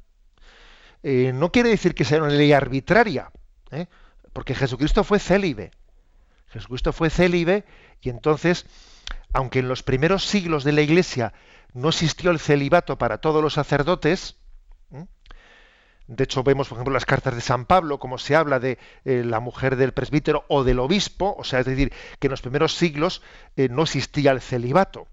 Eh, 1.03 1.31
no 1.33 1.51
quiere 1.51 1.69
decir 1.69 1.95
que 1.95 2.05
sea 2.05 2.19
una 2.19 2.29
ley 2.29 2.53
arbitraria, 2.53 3.31
porque 4.33 4.55
Jesucristo 4.55 5.03
fue 5.03 5.19
célibe. 5.19 5.71
Jesucristo 6.49 6.93
fue 6.93 7.09
célibe 7.09 7.65
y 8.01 8.09
entonces, 8.09 8.65
aunque 9.33 9.59
en 9.59 9.67
los 9.67 9.83
primeros 9.83 10.25
siglos 10.25 10.63
de 10.63 10.71
la 10.71 10.81
Iglesia 10.81 11.33
no 11.73 11.89
existió 11.89 12.31
el 12.31 12.39
celibato 12.39 12.97
para 12.97 13.19
todos 13.19 13.41
los 13.43 13.53
sacerdotes, 13.53 14.37
de 16.07 16.23
hecho 16.23 16.41
vemos, 16.41 16.69
por 16.69 16.77
ejemplo, 16.77 16.93
las 16.93 17.05
cartas 17.05 17.35
de 17.35 17.41
San 17.41 17.65
Pablo, 17.65 17.99
como 17.99 18.17
se 18.17 18.35
habla 18.35 18.59
de 18.59 18.79
eh, 19.03 19.23
la 19.25 19.41
mujer 19.41 19.75
del 19.75 19.91
presbítero 19.91 20.45
o 20.47 20.63
del 20.63 20.79
obispo, 20.79 21.35
o 21.37 21.43
sea, 21.43 21.59
es 21.59 21.65
decir, 21.65 21.91
que 22.19 22.27
en 22.27 22.31
los 22.31 22.41
primeros 22.41 22.73
siglos 22.75 23.21
eh, 23.57 23.67
no 23.69 23.83
existía 23.83 24.31
el 24.31 24.39
celibato. 24.39 25.07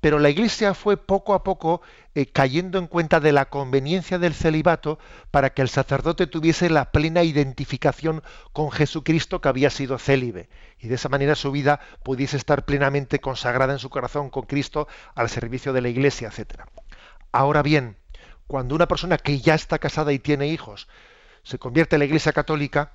Pero 0.00 0.18
la 0.18 0.30
Iglesia 0.30 0.74
fue 0.74 0.96
poco 0.96 1.34
a 1.34 1.44
poco 1.44 1.82
eh, 2.14 2.26
cayendo 2.26 2.78
en 2.78 2.86
cuenta 2.86 3.20
de 3.20 3.32
la 3.32 3.50
conveniencia 3.50 4.18
del 4.18 4.34
celibato 4.34 4.98
para 5.30 5.50
que 5.50 5.62
el 5.62 5.68
sacerdote 5.68 6.26
tuviese 6.26 6.70
la 6.70 6.90
plena 6.90 7.22
identificación 7.22 8.22
con 8.52 8.70
Jesucristo 8.70 9.40
que 9.40 9.48
había 9.48 9.70
sido 9.70 9.98
célibe 9.98 10.48
y 10.78 10.88
de 10.88 10.94
esa 10.94 11.08
manera 11.08 11.34
su 11.34 11.52
vida 11.52 11.80
pudiese 12.02 12.36
estar 12.36 12.64
plenamente 12.64 13.20
consagrada 13.20 13.74
en 13.74 13.78
su 13.78 13.90
corazón 13.90 14.30
con 14.30 14.44
Cristo 14.44 14.88
al 15.14 15.28
servicio 15.28 15.72
de 15.72 15.82
la 15.82 15.88
Iglesia, 15.88 16.28
etc. 16.28 16.62
Ahora 17.32 17.62
bien, 17.62 17.96
cuando 18.46 18.74
una 18.74 18.88
persona 18.88 19.18
que 19.18 19.40
ya 19.40 19.54
está 19.54 19.78
casada 19.78 20.12
y 20.12 20.18
tiene 20.18 20.48
hijos 20.48 20.88
se 21.42 21.58
convierte 21.58 21.96
en 21.96 22.00
la 22.00 22.04
Iglesia 22.06 22.32
Católica, 22.32 22.92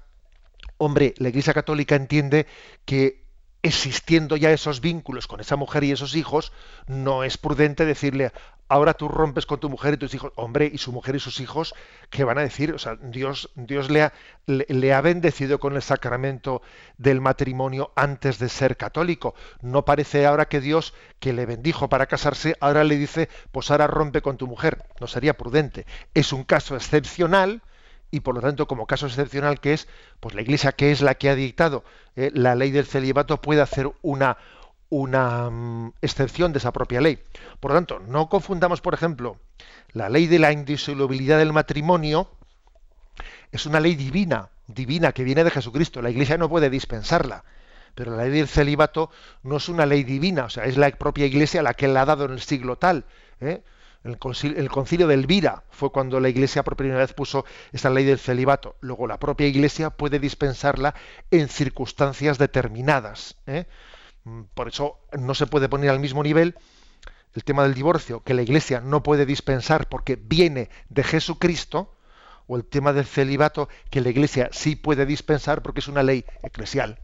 hombre, 0.77 1.13
la 1.17 1.29
Iglesia 1.29 1.53
Católica 1.53 1.95
entiende 1.95 2.47
que 2.85 3.24
existiendo 3.65 4.37
ya 4.37 4.51
esos 4.51 4.79
vínculos 4.79 5.25
con 5.25 5.39
esa 5.39 5.55
mujer 5.55 5.83
y 5.83 5.91
esos 5.91 6.15
hijos, 6.15 6.53
no 6.85 7.23
es 7.23 7.35
prudente 7.39 7.83
decirle, 7.83 8.31
ahora 8.67 8.93
tú 8.93 9.07
rompes 9.07 9.47
con 9.47 9.59
tu 9.59 9.71
mujer 9.71 9.95
y 9.95 9.97
tus 9.97 10.13
hijos, 10.13 10.31
hombre, 10.35 10.69
y 10.71 10.77
su 10.77 10.91
mujer 10.91 11.15
y 11.15 11.19
sus 11.19 11.39
hijos, 11.39 11.73
¿qué 12.11 12.23
van 12.23 12.37
a 12.37 12.41
decir? 12.41 12.73
O 12.73 12.77
sea, 12.77 12.95
Dios, 12.95 13.49
Dios 13.55 13.89
le, 13.89 14.03
ha, 14.03 14.13
le, 14.45 14.67
le 14.69 14.93
ha 14.93 15.01
bendecido 15.01 15.59
con 15.59 15.75
el 15.75 15.81
sacramento 15.81 16.61
del 16.99 17.21
matrimonio 17.21 17.91
antes 17.95 18.37
de 18.37 18.49
ser 18.49 18.77
católico. 18.77 19.33
No 19.61 19.83
parece 19.83 20.27
ahora 20.27 20.47
que 20.47 20.61
Dios, 20.61 20.93
que 21.19 21.33
le 21.33 21.47
bendijo 21.47 21.89
para 21.89 22.05
casarse, 22.05 22.55
ahora 22.59 22.83
le 22.83 22.97
dice, 22.97 23.29
pues 23.51 23.71
ahora 23.71 23.87
rompe 23.87 24.21
con 24.21 24.37
tu 24.37 24.45
mujer. 24.45 24.83
No 24.99 25.07
sería 25.07 25.35
prudente. 25.35 25.87
Es 26.13 26.33
un 26.33 26.43
caso 26.43 26.75
excepcional, 26.75 27.63
y 28.11 28.21
por 28.21 28.35
lo 28.35 28.41
tanto, 28.41 28.67
como 28.67 28.87
caso 28.87 29.07
excepcional 29.07 29.59
que 29.59 29.73
es, 29.73 29.87
pues 30.19 30.35
la 30.35 30.41
Iglesia, 30.41 30.71
que 30.71 30.91
es 30.91 31.01
la 31.01 31.15
que 31.15 31.29
ha 31.29 31.35
dictado 31.35 31.83
eh, 32.15 32.31
la 32.33 32.55
ley 32.55 32.71
del 32.71 32.85
celibato, 32.85 33.41
puede 33.41 33.61
hacer 33.61 33.91
una, 34.01 34.37
una 34.89 35.47
um, 35.47 35.91
excepción 36.01 36.53
de 36.53 36.59
esa 36.59 36.71
propia 36.71 37.01
ley. 37.01 37.19
Por 37.59 37.71
lo 37.71 37.77
tanto, 37.77 37.99
no 37.99 38.29
confundamos, 38.29 38.81
por 38.81 38.93
ejemplo, 38.93 39.37
la 39.91 40.09
ley 40.09 40.27
de 40.27 40.39
la 40.39 40.51
indisolubilidad 40.51 41.37
del 41.37 41.53
matrimonio 41.53 42.29
es 43.51 43.65
una 43.65 43.79
ley 43.79 43.95
divina, 43.95 44.49
divina 44.67 45.11
que 45.11 45.23
viene 45.23 45.43
de 45.43 45.51
Jesucristo. 45.51 46.01
La 46.01 46.09
Iglesia 46.09 46.37
no 46.37 46.49
puede 46.49 46.69
dispensarla. 46.69 47.43
Pero 47.95 48.15
la 48.15 48.23
ley 48.23 48.31
del 48.31 48.47
celibato 48.49 49.09
no 49.43 49.57
es 49.57 49.69
una 49.69 49.85
ley 49.85 50.03
divina, 50.03 50.45
o 50.45 50.49
sea, 50.49 50.65
es 50.65 50.75
la 50.75 50.91
propia 50.91 51.25
Iglesia 51.25 51.63
la 51.63 51.73
que 51.73 51.87
la 51.87 52.01
ha 52.01 52.05
dado 52.05 52.25
en 52.25 52.31
el 52.31 52.41
siglo 52.41 52.75
tal. 52.75 53.05
¿eh? 53.39 53.63
El 54.05 54.19
concilio, 54.19 54.55
el 54.59 55.07
de 55.07 55.13
Elvira 55.15 55.63
fue 55.71 55.91
cuando 55.91 56.19
la 56.19 56.29
Iglesia 56.29 56.63
por 56.63 56.75
primera 56.75 56.99
vez 56.99 57.13
puso 57.13 57.43
esta 57.73 57.89
ley 57.89 58.05
del 58.05 58.19
celibato. 58.19 58.75
Luego 58.79 59.07
la 59.07 59.17
propia 59.17 59.47
Iglesia 59.47 59.89
puede 59.89 60.19
dispensarla 60.19 60.93
en 61.31 61.49
circunstancias 61.49 62.37
determinadas. 62.37 63.35
¿eh? 63.47 63.65
Por 64.53 64.67
eso 64.67 64.99
no 65.17 65.33
se 65.33 65.47
puede 65.47 65.69
poner 65.69 65.89
al 65.89 65.99
mismo 65.99 66.21
nivel 66.21 66.55
el 67.33 67.43
tema 67.43 67.63
del 67.63 67.73
divorcio, 67.73 68.21
que 68.21 68.35
la 68.35 68.43
Iglesia 68.43 68.79
no 68.79 69.01
puede 69.01 69.25
dispensar 69.25 69.89
porque 69.89 70.15
viene 70.15 70.69
de 70.89 71.03
Jesucristo, 71.03 71.91
o 72.45 72.57
el 72.57 72.63
tema 72.63 72.93
del 72.93 73.05
celibato, 73.05 73.69
que 73.89 74.01
la 74.01 74.09
Iglesia 74.09 74.49
sí 74.51 74.75
puede 74.75 75.07
dispensar 75.07 75.63
porque 75.63 75.79
es 75.79 75.87
una 75.87 76.03
ley 76.03 76.25
eclesial. 76.43 76.99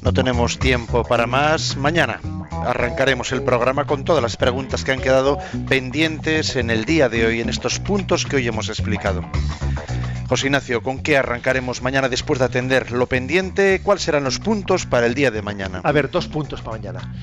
No 0.00 0.12
tenemos 0.14 0.58
tiempo 0.58 1.04
para 1.04 1.26
más. 1.26 1.76
Mañana 1.76 2.18
arrancaremos 2.64 3.32
el 3.32 3.42
programa 3.42 3.86
con 3.86 4.04
todas 4.04 4.22
las 4.22 4.36
preguntas 4.36 4.84
que 4.84 4.92
han 4.92 5.00
quedado 5.00 5.38
pendientes 5.68 6.56
en 6.56 6.70
el 6.70 6.84
día 6.84 7.08
de 7.08 7.26
hoy, 7.26 7.40
en 7.40 7.48
estos 7.48 7.78
puntos 7.78 8.24
que 8.24 8.36
hoy 8.36 8.48
hemos 8.48 8.68
explicado. 8.68 9.22
José 10.28 10.46
Ignacio, 10.46 10.82
¿con 10.82 10.98
qué 10.98 11.16
arrancaremos 11.16 11.82
mañana 11.82 12.08
después 12.08 12.40
de 12.40 12.46
atender 12.46 12.90
lo 12.90 13.06
pendiente? 13.06 13.80
¿Cuáles 13.82 14.02
serán 14.02 14.24
los 14.24 14.40
puntos 14.40 14.84
para 14.84 15.06
el 15.06 15.14
día 15.14 15.30
de 15.30 15.40
mañana? 15.40 15.80
A 15.84 15.92
ver, 15.92 16.10
dos 16.10 16.26
puntos 16.26 16.62
para 16.62 16.78
mañana. 16.78 17.14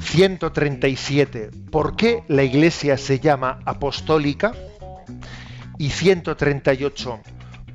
137. 0.00 1.50
¿Por 1.70 1.94
qué 1.94 2.24
la 2.26 2.42
Iglesia 2.42 2.96
se 2.96 3.20
llama 3.20 3.60
apostólica? 3.64 4.52
Y 5.78 5.90
138. 5.90 7.20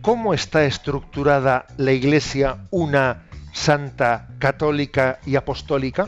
¿Cómo 0.02 0.34
está 0.34 0.66
estructurada 0.66 1.66
la 1.78 1.94
Iglesia 1.94 2.58
una 2.70 3.24
santa, 3.54 4.28
católica 4.40 5.20
y 5.26 5.36
apostólica? 5.36 6.08